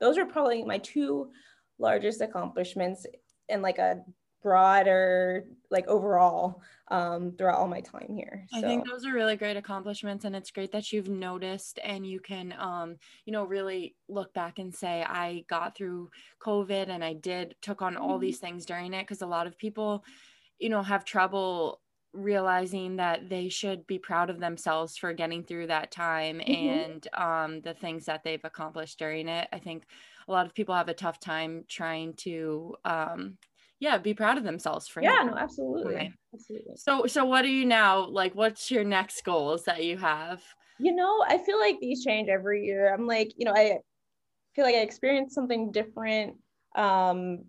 those 0.00 0.18
are 0.18 0.26
probably 0.26 0.64
my 0.64 0.78
two 0.78 1.30
largest 1.78 2.20
accomplishments 2.20 3.06
in 3.48 3.62
like 3.62 3.78
a 3.78 4.02
broader 4.42 5.46
like 5.70 5.86
overall 5.88 6.60
um, 6.88 7.32
throughout 7.32 7.58
all 7.58 7.68
my 7.68 7.80
time 7.80 8.14
here. 8.14 8.44
So. 8.50 8.58
I 8.58 8.60
think 8.60 8.86
those 8.86 9.06
are 9.06 9.12
really 9.12 9.36
great 9.36 9.56
accomplishments, 9.56 10.24
and 10.24 10.36
it's 10.36 10.50
great 10.50 10.72
that 10.72 10.92
you've 10.92 11.08
noticed 11.08 11.78
and 11.82 12.06
you 12.06 12.20
can, 12.20 12.54
um, 12.58 12.96
you 13.24 13.32
know, 13.32 13.44
really 13.44 13.94
look 14.08 14.34
back 14.34 14.58
and 14.58 14.74
say, 14.74 15.02
I 15.02 15.44
got 15.48 15.76
through 15.76 16.10
COVID 16.40 16.88
and 16.88 17.02
I 17.02 17.14
did 17.14 17.54
took 17.62 17.80
on 17.80 17.96
all 17.96 18.12
mm-hmm. 18.12 18.20
these 18.20 18.38
things 18.38 18.66
during 18.66 18.92
it 18.92 19.02
because 19.02 19.22
a 19.22 19.26
lot 19.26 19.46
of 19.46 19.56
people, 19.56 20.04
you 20.58 20.68
know, 20.68 20.82
have 20.82 21.04
trouble 21.04 21.80
realizing 22.12 22.96
that 22.96 23.30
they 23.30 23.48
should 23.48 23.86
be 23.86 23.98
proud 23.98 24.28
of 24.28 24.38
themselves 24.38 24.98
for 24.98 25.14
getting 25.14 25.42
through 25.42 25.68
that 25.68 25.90
time 25.90 26.40
mm-hmm. 26.40 26.52
and 26.52 27.08
um, 27.14 27.60
the 27.62 27.72
things 27.74 28.04
that 28.04 28.22
they've 28.22 28.44
accomplished 28.44 28.98
during 28.98 29.28
it. 29.28 29.48
I 29.50 29.58
think 29.58 29.84
a 30.28 30.32
lot 30.32 30.44
of 30.44 30.54
people 30.54 30.74
have 30.74 30.88
a 30.88 30.94
tough 30.94 31.18
time 31.20 31.64
trying 31.68 32.12
to 32.14 32.76
um, 32.84 33.38
yeah 33.82 33.98
be 33.98 34.14
proud 34.14 34.38
of 34.38 34.44
themselves 34.44 34.86
for 34.86 35.02
yeah 35.02 35.24
no 35.24 35.34
absolutely. 35.36 36.14
Absolutely. 36.32 36.74
So 36.76 37.06
so 37.06 37.24
what 37.24 37.44
are 37.44 37.48
you 37.48 37.66
now 37.66 38.06
like 38.06 38.32
what's 38.32 38.70
your 38.70 38.84
next 38.84 39.24
goals 39.24 39.64
that 39.64 39.82
you 39.84 39.98
have? 39.98 40.40
You 40.78 40.94
know 40.94 41.24
i 41.28 41.36
feel 41.38 41.58
like 41.58 41.78
these 41.80 42.04
change 42.04 42.28
every 42.28 42.64
year. 42.64 42.94
I'm 42.94 43.06
like 43.08 43.32
you 43.36 43.44
know 43.44 43.52
i 43.52 43.78
feel 44.54 44.64
like 44.64 44.76
i 44.76 44.78
experience 44.78 45.34
something 45.34 45.72
different 45.72 46.36
um 46.76 47.44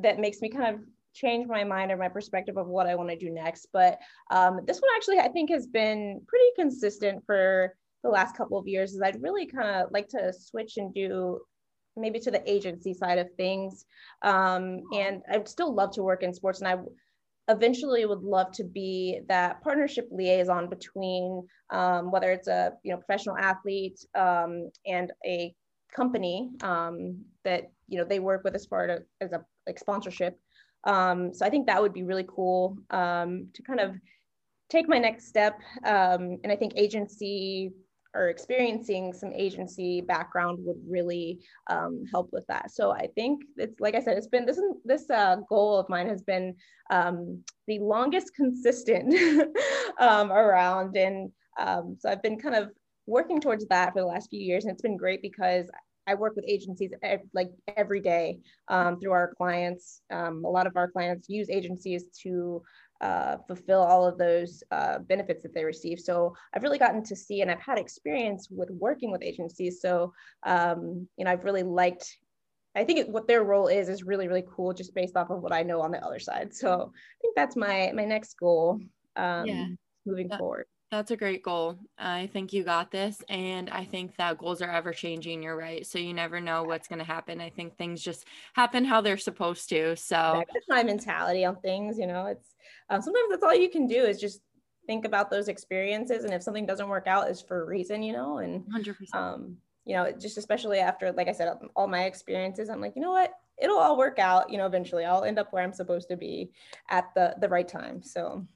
that 0.00 0.20
makes 0.20 0.40
me 0.40 0.48
kind 0.48 0.74
of 0.74 0.80
change 1.12 1.48
my 1.48 1.64
mind 1.64 1.90
or 1.90 1.96
my 1.96 2.08
perspective 2.08 2.56
of 2.56 2.68
what 2.68 2.86
i 2.86 2.94
want 2.94 3.10
to 3.10 3.16
do 3.16 3.30
next. 3.30 3.66
But 3.72 3.98
um 4.30 4.60
this 4.66 4.80
one 4.80 4.90
actually 4.96 5.18
i 5.18 5.28
think 5.28 5.50
has 5.50 5.66
been 5.66 6.20
pretty 6.28 6.50
consistent 6.56 7.24
for 7.26 7.74
the 8.04 8.10
last 8.10 8.36
couple 8.36 8.58
of 8.58 8.68
years 8.68 8.92
is 8.94 9.02
i'd 9.02 9.22
really 9.22 9.46
kind 9.46 9.68
of 9.68 9.90
like 9.90 10.08
to 10.08 10.32
switch 10.32 10.76
and 10.76 10.94
do 10.94 11.40
maybe 11.96 12.18
to 12.20 12.30
the 12.30 12.48
agency 12.50 12.94
side 12.94 13.18
of 13.18 13.28
things. 13.36 13.84
Um, 14.22 14.80
and 14.94 15.22
I'd 15.30 15.48
still 15.48 15.74
love 15.74 15.92
to 15.92 16.02
work 16.02 16.22
in 16.22 16.32
sports, 16.34 16.60
and 16.60 16.68
I 16.68 16.76
eventually 17.48 18.06
would 18.06 18.22
love 18.22 18.52
to 18.52 18.64
be 18.64 19.20
that 19.28 19.60
partnership 19.62 20.08
liaison 20.10 20.68
between 20.68 21.46
um, 21.70 22.10
whether 22.10 22.32
it's 22.32 22.48
a 22.48 22.72
you 22.82 22.92
know 22.92 22.98
professional 22.98 23.36
athlete 23.36 23.98
um, 24.14 24.70
and 24.86 25.12
a 25.26 25.54
company 25.94 26.50
um, 26.62 27.18
that 27.44 27.70
you 27.88 27.98
know 27.98 28.04
they 28.04 28.18
work 28.18 28.42
with 28.44 28.54
as 28.54 28.66
of 28.72 29.02
as 29.20 29.32
a 29.32 29.44
like 29.66 29.78
sponsorship. 29.78 30.38
Um, 30.84 31.32
so 31.32 31.46
I 31.46 31.50
think 31.50 31.66
that 31.66 31.80
would 31.80 31.94
be 31.94 32.02
really 32.02 32.26
cool 32.28 32.76
um, 32.90 33.48
to 33.54 33.62
kind 33.62 33.80
of 33.80 33.94
take 34.68 34.88
my 34.88 34.98
next 34.98 35.28
step. 35.28 35.58
And 35.82 36.40
I 36.46 36.56
think 36.56 36.74
agency 36.76 37.72
or 38.14 38.28
experiencing 38.28 39.12
some 39.12 39.32
agency 39.32 40.00
background 40.00 40.58
would 40.62 40.80
really 40.88 41.40
um, 41.68 42.04
help 42.10 42.30
with 42.32 42.46
that. 42.46 42.70
So 42.70 42.92
I 42.92 43.08
think 43.14 43.42
it's 43.56 43.80
like 43.80 43.94
I 43.94 44.00
said, 44.00 44.16
it's 44.16 44.28
been 44.28 44.46
this 44.46 44.60
this 44.84 45.10
uh, 45.10 45.36
goal 45.48 45.78
of 45.78 45.88
mine 45.88 46.08
has 46.08 46.22
been 46.22 46.54
um, 46.90 47.42
the 47.66 47.78
longest 47.80 48.34
consistent 48.34 49.14
um, 49.98 50.30
around, 50.30 50.96
and 50.96 51.30
um, 51.58 51.96
so 51.98 52.10
I've 52.10 52.22
been 52.22 52.38
kind 52.38 52.54
of 52.54 52.70
working 53.06 53.40
towards 53.40 53.66
that 53.66 53.92
for 53.92 54.00
the 54.00 54.06
last 54.06 54.30
few 54.30 54.40
years, 54.40 54.64
and 54.64 54.72
it's 54.72 54.82
been 54.82 54.96
great 54.96 55.20
because 55.20 55.68
I 56.06 56.14
work 56.14 56.36
with 56.36 56.44
agencies 56.46 56.92
like 57.32 57.50
every 57.76 58.00
day 58.00 58.38
um, 58.68 59.00
through 59.00 59.12
our 59.12 59.34
clients. 59.36 60.02
Um, 60.10 60.44
a 60.44 60.50
lot 60.50 60.66
of 60.66 60.76
our 60.76 60.90
clients 60.90 61.28
use 61.28 61.48
agencies 61.48 62.04
to 62.22 62.62
uh, 63.04 63.36
fulfill 63.46 63.80
all 63.80 64.06
of 64.06 64.16
those 64.16 64.62
uh, 64.70 64.98
benefits 65.00 65.42
that 65.42 65.52
they 65.54 65.64
receive. 65.64 66.00
So 66.00 66.34
I've 66.54 66.62
really 66.62 66.78
gotten 66.78 67.04
to 67.04 67.14
see, 67.14 67.42
and 67.42 67.50
I've 67.50 67.60
had 67.60 67.78
experience 67.78 68.48
with 68.50 68.70
working 68.70 69.10
with 69.12 69.22
agencies. 69.22 69.80
So 69.80 70.12
um, 70.44 71.06
you 71.18 71.24
know, 71.24 71.30
I've 71.30 71.44
really 71.44 71.62
liked. 71.62 72.06
I 72.74 72.82
think 72.82 72.98
it, 72.98 73.08
what 73.08 73.28
their 73.28 73.44
role 73.44 73.68
is 73.68 73.88
is 73.88 74.02
really 74.02 74.26
really 74.26 74.44
cool, 74.50 74.72
just 74.72 74.94
based 74.94 75.16
off 75.16 75.30
of 75.30 75.42
what 75.42 75.52
I 75.52 75.62
know 75.62 75.80
on 75.82 75.92
the 75.92 76.04
other 76.04 76.18
side. 76.18 76.54
So 76.54 76.70
I 76.72 77.18
think 77.20 77.36
that's 77.36 77.56
my 77.56 77.92
my 77.94 78.04
next 78.04 78.34
goal 78.38 78.80
um, 79.16 79.46
yeah. 79.46 79.66
moving 80.06 80.28
that, 80.28 80.38
forward. 80.38 80.66
That's 80.90 81.10
a 81.10 81.16
great 81.16 81.42
goal. 81.42 81.78
I 81.98 82.28
think 82.32 82.52
you 82.52 82.62
got 82.62 82.90
this. 82.90 83.20
And 83.28 83.68
I 83.70 83.84
think 83.84 84.16
that 84.16 84.38
goals 84.38 84.62
are 84.62 84.70
ever 84.70 84.92
changing. 84.92 85.42
You're 85.42 85.56
right. 85.56 85.84
So 85.84 85.98
you 85.98 86.14
never 86.14 86.40
know 86.40 86.62
what's 86.62 86.86
going 86.86 87.00
to 87.00 87.04
happen. 87.04 87.40
I 87.40 87.50
think 87.50 87.76
things 87.76 88.02
just 88.02 88.26
happen 88.52 88.84
how 88.84 89.00
they're 89.00 89.16
supposed 89.16 89.68
to. 89.70 89.96
So 89.96 90.44
that's 90.52 90.68
my 90.68 90.82
mentality 90.82 91.44
on 91.44 91.56
things. 91.56 91.98
You 91.98 92.06
know, 92.06 92.26
it's 92.26 92.54
um, 92.90 93.02
sometimes 93.02 93.30
that's 93.30 93.42
all 93.42 93.54
you 93.54 93.70
can 93.70 93.86
do 93.86 94.04
is 94.04 94.20
just 94.20 94.40
think 94.86 95.04
about 95.04 95.30
those 95.30 95.48
experiences. 95.48 96.24
And 96.24 96.32
if 96.32 96.42
something 96.42 96.66
doesn't 96.66 96.88
work 96.88 97.06
out, 97.06 97.30
is 97.30 97.40
for 97.40 97.62
a 97.62 97.66
reason, 97.66 98.02
you 98.02 98.12
know, 98.12 98.38
and 98.38 98.64
100%. 98.72 98.94
Um, 99.14 99.56
you 99.84 99.94
know, 99.94 100.10
just 100.12 100.38
especially 100.38 100.78
after, 100.78 101.12
like 101.12 101.28
I 101.28 101.32
said, 101.32 101.52
all 101.76 101.86
my 101.86 102.04
experiences, 102.04 102.70
I'm 102.70 102.80
like, 102.80 102.94
you 102.96 103.02
know 103.02 103.10
what? 103.10 103.32
It'll 103.60 103.78
all 103.78 103.98
work 103.98 104.18
out. 104.18 104.50
You 104.50 104.58
know, 104.58 104.66
eventually 104.66 105.04
I'll 105.04 105.24
end 105.24 105.38
up 105.38 105.52
where 105.52 105.62
I'm 105.62 105.72
supposed 105.72 106.08
to 106.08 106.16
be 106.16 106.50
at 106.88 107.12
the 107.14 107.34
the 107.40 107.48
right 107.48 107.68
time. 107.68 108.02
So 108.02 108.46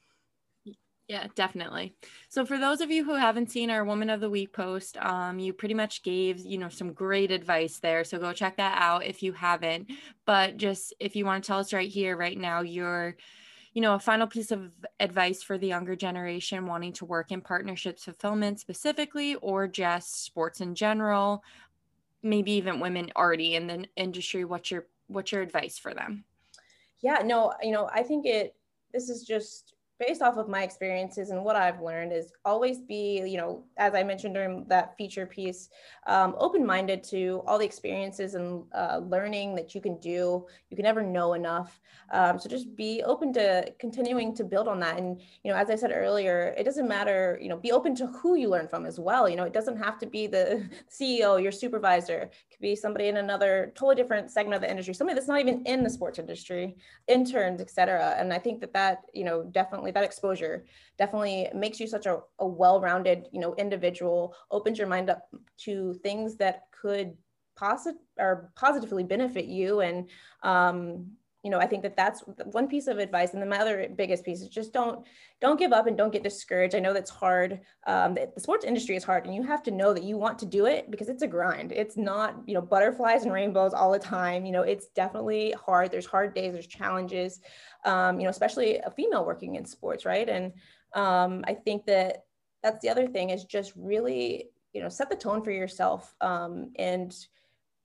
yeah, 1.09 1.27
definitely. 1.35 1.95
So 2.29 2.45
for 2.45 2.59
those 2.59 2.83
of 2.83 2.91
you 2.91 3.03
who 3.03 3.15
haven't 3.15 3.51
seen 3.51 3.71
our 3.71 3.83
Woman 3.83 4.11
of 4.11 4.21
the 4.21 4.29
Week 4.29 4.53
post, 4.53 4.99
um, 4.99 5.39
you 5.39 5.55
pretty 5.55 5.73
much 5.73 6.03
gave, 6.03 6.41
you 6.41 6.59
know, 6.59 6.69
some 6.69 6.93
great 6.93 7.31
advice 7.31 7.79
there. 7.79 8.05
So 8.05 8.19
go 8.19 8.35
check 8.35 8.59
that 8.59 8.77
out 8.79 9.07
if 9.07 9.23
you 9.23 9.33
haven't. 9.33 9.91
But 10.27 10.59
just 10.59 10.93
if 11.01 11.17
you 11.17 11.25
want 11.25 11.43
to 11.43 11.49
tell 11.49 11.61
us 11.61 11.73
right 11.73 11.89
here, 11.89 12.15
right 12.15 12.37
now, 12.37 12.61
your, 12.61 13.17
you 13.73 13.81
know, 13.81 13.95
a 13.95 13.99
final 13.99 14.27
piece 14.27 14.51
of 14.51 14.71
advice 15.01 15.43
for 15.43 15.57
the 15.57 15.67
younger 15.67 15.97
generation 15.97 16.67
wanting 16.67 16.93
to 16.95 17.07
work 17.07 17.33
in 17.33 17.41
partnerships 17.41 18.05
fulfillment 18.05 18.61
specifically, 18.61 19.35
or 19.37 19.67
just 19.67 20.27
sports 20.27 20.61
in 20.61 20.75
general, 20.75 21.43
maybe 22.23 22.53
even 22.53 22.81
women 22.81 23.11
already 23.17 23.55
in 23.55 23.67
the 23.67 23.87
industry. 23.97 24.45
What's 24.45 24.71
your 24.71 24.87
what's 25.07 25.33
your 25.33 25.41
advice 25.41 25.79
for 25.79 25.95
them? 25.95 26.25
Yeah, 27.01 27.23
no, 27.25 27.55
you 27.63 27.73
know, 27.73 27.89
I 27.91 28.03
think 28.03 28.27
it. 28.27 28.55
This 28.93 29.09
is 29.09 29.23
just 29.23 29.75
based 29.99 30.23
off 30.23 30.37
of 30.37 30.49
my 30.49 30.63
experiences 30.63 31.31
and 31.31 31.45
what 31.45 31.57
I've 31.57 31.81
learned 31.81 32.13
is 32.13 32.33
always 32.45 32.79
be, 32.79 33.21
you 33.27 33.37
know, 33.37 33.65
as 33.77 33.95
I 33.95 34.05
mentioned 34.05 34.35
during 34.35 34.65
that 34.69 34.97
feature 34.97 35.27
piece, 35.27 35.71
um, 36.07 36.37
open-minded 36.39 37.03
to 37.05 37.43
all 37.47 37.59
the 37.59 37.65
experiences 37.65 38.35
and 38.35 38.63
uh, 38.75 39.01
learning 39.05 39.57
that 39.57 39.75
you 39.75 39.81
can 39.81 39.99
do. 39.99 40.47
You 40.71 40.77
can 40.77 40.85
never 40.85 41.03
know 41.03 41.35
enough. 41.35 41.81
Um, 42.13 42.39
so 42.39 42.49
just 42.49 42.75
be 42.77 43.03
open 43.05 43.33
to 43.35 43.73
continuing 43.79 44.35
to 44.37 44.45
build 44.45 44.69
on 44.69 44.79
that. 44.81 44.99
And, 44.99 45.21
you 45.43 45.51
know, 45.51 45.59
as 45.59 45.69
I 45.69 45.75
said 45.75 45.91
earlier, 45.93 46.55
it 46.57 46.65
doesn't 46.65 46.89
matter, 46.89 47.39
you 47.43 47.49
know, 47.49 47.57
be 47.57 47.73
open 47.73 47.95
to 47.97 48.07
who 48.07 48.37
you 48.37 48.49
learn 48.49 48.69
from 48.69 48.87
as 48.87 49.01
well. 49.01 49.29
You 49.29 49.37
know, 49.37 49.45
it 49.45 49.53
doesn't 49.53 49.77
have 49.77 49.99
to 49.99 50.07
be 50.07 50.27
the 50.27 50.69
CEO, 50.91 51.43
your 51.43 51.53
supervisor. 51.53 52.21
It 52.21 52.35
could 52.51 52.61
be 52.61 52.77
somebody 52.77 53.09
in 53.09 53.17
another 53.17 53.73
totally 53.75 53.97
different 53.97 54.31
segment 54.31 54.55
of 54.55 54.63
the 54.63 54.71
industry, 54.71 54.95
somebody 54.95 55.17
that's 55.17 55.29
not 55.29 55.41
even 55.41 55.65
in 55.67 55.83
the 55.83 55.91
sports 55.91 56.19
industry, 56.19 56.77
interns, 57.09 57.61
et 57.61 57.71
cetera. 57.71 58.15
And 58.17 58.33
I 58.33 58.39
think 58.39 58.61
that 58.61 58.73
that, 58.75 59.03
you 59.13 59.25
know, 59.25 59.43
definitely 59.43 59.88
definitely 59.89 59.95
that 59.95 60.05
exposure 60.05 60.65
definitely 60.99 61.49
makes 61.55 61.81
you 61.81 61.87
such 61.87 62.07
a, 62.07 62.19
a 62.39 62.47
well-rounded 62.47 63.27
you 63.33 63.41
know 63.41 63.55
individual 63.57 64.35
opens 64.51 64.79
your 64.79 64.87
mind 64.87 65.11
up 65.11 65.29
to 65.57 65.95
things 66.03 66.37
that 66.37 66.65
could 66.71 67.17
positive 67.57 68.01
or 68.19 68.53
positively 68.55 69.03
benefit 69.03 69.47
you 69.47 69.81
and 69.81 70.09
um, 70.43 71.07
you 71.49 71.53
know 71.53 71.61
i 71.61 71.67
think 71.67 71.83
that 71.83 71.97
that's 71.97 72.23
one 72.53 72.69
piece 72.69 72.89
of 72.89 72.99
advice. 72.99 73.33
And 73.33 73.41
then 73.41 73.49
my 73.49 73.59
other 73.59 73.89
biggest 73.97 74.23
piece 74.23 74.43
is 74.43 74.51
just 74.51 74.75
don't 74.75 75.07
don't 75.41 75.59
give 75.59 75.73
up 75.73 75.87
and 75.87 75.97
don't 75.97 76.13
get 76.13 76.23
discouraged. 76.23 76.75
I 76.75 76.79
know 76.79 76.93
that's 76.93 77.09
hard 77.09 77.61
um, 77.87 78.15
the, 78.15 78.39
sports 78.39 78.67
industry 78.67 78.97
is 78.97 79.05
hard 79.05 79.25
and 79.25 79.35
you 79.35 79.43
have 79.45 79.63
to 79.63 79.71
know 79.71 79.95
that 79.95 80.03
you 80.03 80.19
want 80.19 80.39
to 80.41 80.47
do 80.47 80.67
it 80.67 80.91
because 80.91 81.09
it's 81.09 81.23
a 81.23 81.27
grind. 81.27 81.73
It's 81.73 81.97
not 81.97 82.37
you 82.47 82.53
know 82.53 82.61
butterflies 82.61 83.23
and 83.23 83.33
rainbows 83.33 83.73
all 83.73 83.91
the 83.91 83.99
time. 83.99 84.45
You 84.45 84.53
know 84.53 84.63
it's 84.63 84.89
definitely 84.89 85.55
hard. 85.67 85.91
There's 85.91 86.05
hard 86.05 86.35
days 86.35 86.53
there's 86.53 86.67
challenges 86.67 87.41
um, 87.87 88.21
you 88.21 88.25
know 88.25 88.31
especially 88.31 88.77
a 88.77 88.91
female 88.91 89.25
working 89.25 89.55
in 89.55 89.65
sports 89.65 90.05
right? 90.05 90.29
And 90.29 90.53
um, 90.95 91.45
i 91.47 91.55
think 91.55 91.87
that 91.87 92.25
that's 92.63 92.81
the 92.83 92.89
other 92.89 93.07
thing 93.07 93.31
is 93.31 93.45
just 93.45 93.73
really 93.77 94.51
you 94.73 94.83
know 94.83 94.89
set 94.89 95.09
the 95.11 95.17
tone 95.17 95.43
for 95.43 95.51
yourself 95.51 96.15
um, 96.21 96.73
and 96.77 97.15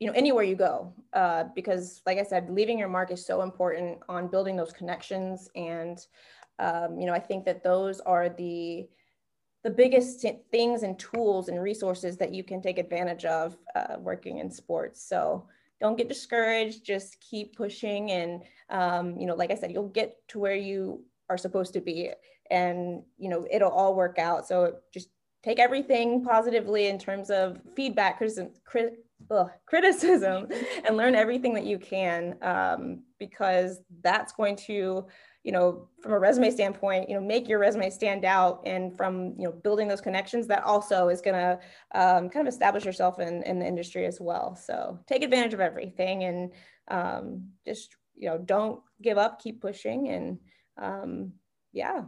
you 0.03 0.09
know 0.09 0.17
anywhere 0.17 0.43
you 0.43 0.57
go 0.57 0.93
uh, 1.13 1.45
because 1.55 2.01
like 2.05 2.17
i 2.17 2.23
said 2.23 2.49
leaving 2.49 2.77
your 2.77 2.89
mark 2.89 3.09
is 3.09 3.25
so 3.25 3.41
important 3.41 3.97
on 4.09 4.27
building 4.27 4.57
those 4.57 4.73
connections. 4.73 5.49
And 5.55 5.97
um, 6.59 6.99
you 6.99 7.05
know 7.07 7.13
i 7.13 7.19
think 7.19 7.45
that 7.45 7.63
those 7.63 8.01
are 8.01 8.27
the 8.27 8.85
the 9.63 9.69
biggest 9.69 10.25
things 10.51 10.83
and 10.83 10.99
tools 10.99 11.47
and 11.47 11.61
resources 11.61 12.17
that 12.17 12.33
you 12.33 12.43
can 12.43 12.61
take 12.61 12.77
advantage 12.77 13.23
of 13.23 13.55
uh, 13.77 13.95
working 13.97 14.39
in 14.39 14.51
sports. 14.51 15.07
So 15.07 15.47
don't 15.79 15.97
get 15.97 16.09
discouraged. 16.09 16.83
Just 16.83 17.21
keep 17.21 17.55
pushing 17.55 18.11
and 18.11 18.43
um, 18.69 19.17
you 19.17 19.25
know 19.25 19.35
like 19.35 19.51
i 19.51 19.55
said 19.55 19.71
you'll 19.71 19.87
get 20.01 20.17
to 20.27 20.39
where 20.39 20.55
you 20.69 21.05
are 21.29 21.37
supposed 21.37 21.71
to 21.73 21.81
be. 21.81 22.11
And 22.51 23.03
you 23.17 23.29
know 23.29 23.47
it'll 23.49 23.71
all 23.71 23.95
work 23.95 24.19
out. 24.19 24.45
So 24.49 24.55
just 24.93 25.07
take 25.43 25.59
everything 25.59 26.23
positively 26.23 26.87
in 26.87 26.97
terms 26.97 27.29
of 27.29 27.59
feedback 27.75 28.17
criticism, 28.17 28.49
ugh, 29.31 29.49
criticism 29.65 30.47
and 30.85 30.97
learn 30.97 31.15
everything 31.15 31.53
that 31.53 31.65
you 31.65 31.77
can 31.77 32.35
um, 32.41 33.03
because 33.19 33.79
that's 34.01 34.33
going 34.33 34.55
to 34.55 35.05
you 35.43 35.51
know 35.51 35.87
from 36.01 36.13
a 36.13 36.19
resume 36.19 36.49
standpoint 36.49 37.09
you 37.09 37.15
know 37.15 37.21
make 37.21 37.47
your 37.47 37.59
resume 37.59 37.89
stand 37.89 38.23
out 38.23 38.61
and 38.65 38.95
from 38.95 39.33
you 39.37 39.45
know 39.45 39.51
building 39.51 39.87
those 39.87 40.01
connections 40.01 40.47
that 40.47 40.63
also 40.63 41.09
is 41.09 41.21
going 41.21 41.35
to 41.35 41.59
um, 41.99 42.29
kind 42.29 42.47
of 42.47 42.53
establish 42.53 42.85
yourself 42.85 43.19
in, 43.19 43.43
in 43.43 43.59
the 43.59 43.65
industry 43.65 44.05
as 44.05 44.19
well. 44.21 44.55
So 44.55 44.99
take 45.07 45.23
advantage 45.23 45.53
of 45.53 45.59
everything 45.59 46.23
and 46.23 46.51
um, 46.89 47.49
just 47.65 47.95
you 48.15 48.29
know 48.29 48.37
don't 48.37 48.81
give 49.01 49.17
up 49.17 49.41
keep 49.41 49.61
pushing 49.61 50.09
and 50.09 50.39
um, 50.77 51.33
yeah 51.71 52.03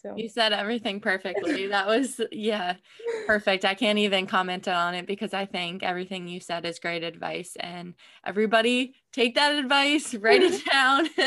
so 0.00 0.14
you 0.16 0.28
said 0.28 0.52
everything 0.52 1.00
perfectly. 1.00 1.66
that 1.66 1.86
was, 1.86 2.20
yeah, 2.32 2.76
perfect. 3.26 3.64
I 3.64 3.74
can't 3.74 3.98
even 3.98 4.26
comment 4.26 4.66
on 4.68 4.94
it 4.94 5.06
because 5.06 5.34
I 5.34 5.46
think 5.46 5.82
everything 5.82 6.28
you 6.28 6.40
said 6.40 6.64
is 6.64 6.78
great 6.78 7.02
advice. 7.02 7.56
And 7.60 7.94
everybody 8.24 8.94
take 9.12 9.34
that 9.34 9.56
advice, 9.56 10.14
write 10.20 10.42
it 10.42 10.64
down, 10.64 11.08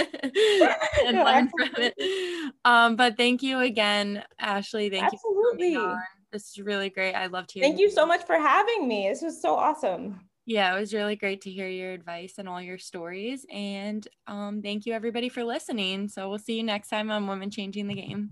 and 1.06 1.18
no, 1.18 1.24
learn 1.24 1.50
from 1.50 1.70
it. 1.78 2.54
Um, 2.66 2.96
but 2.96 3.18
thank 3.18 3.44
you 3.44 3.60
again, 3.60 4.24
Ashley. 4.40 4.90
Thank 4.90 5.14
absolutely. 5.14 5.74
you. 5.74 5.80
Absolutely. 5.80 6.04
This 6.32 6.50
is 6.50 6.60
really 6.60 6.90
great. 6.90 7.14
I 7.14 7.28
loved 7.28 7.52
hearing. 7.52 7.70
Thank 7.70 7.80
you 7.80 7.92
so 7.92 8.08
much 8.08 8.26
for 8.26 8.36
having 8.36 8.88
me. 8.88 9.08
This 9.08 9.22
was 9.22 9.40
so 9.40 9.54
awesome. 9.54 10.20
Yeah, 10.46 10.76
it 10.76 10.80
was 10.80 10.94
really 10.94 11.16
great 11.16 11.42
to 11.42 11.52
hear 11.52 11.70
your 11.70 11.94
advice 11.94 12.34
and 12.38 12.50
all 12.50 12.62
your 12.62 12.78
stories. 12.78 13.46
And 13.52 14.06
um, 14.28 14.62
thank 14.62 14.86
you, 14.86 14.94
everybody, 14.94 15.30
for 15.30 15.44
listening. 15.44 16.10
So 16.10 16.28
we'll 16.28 16.40
see 16.40 16.58
you 16.58 16.64
next 16.64 16.90
time 16.90 17.12
on 17.12 17.28
Women 17.28 17.50
Changing 17.50 17.88
the 17.88 17.94
Game. 17.94 18.32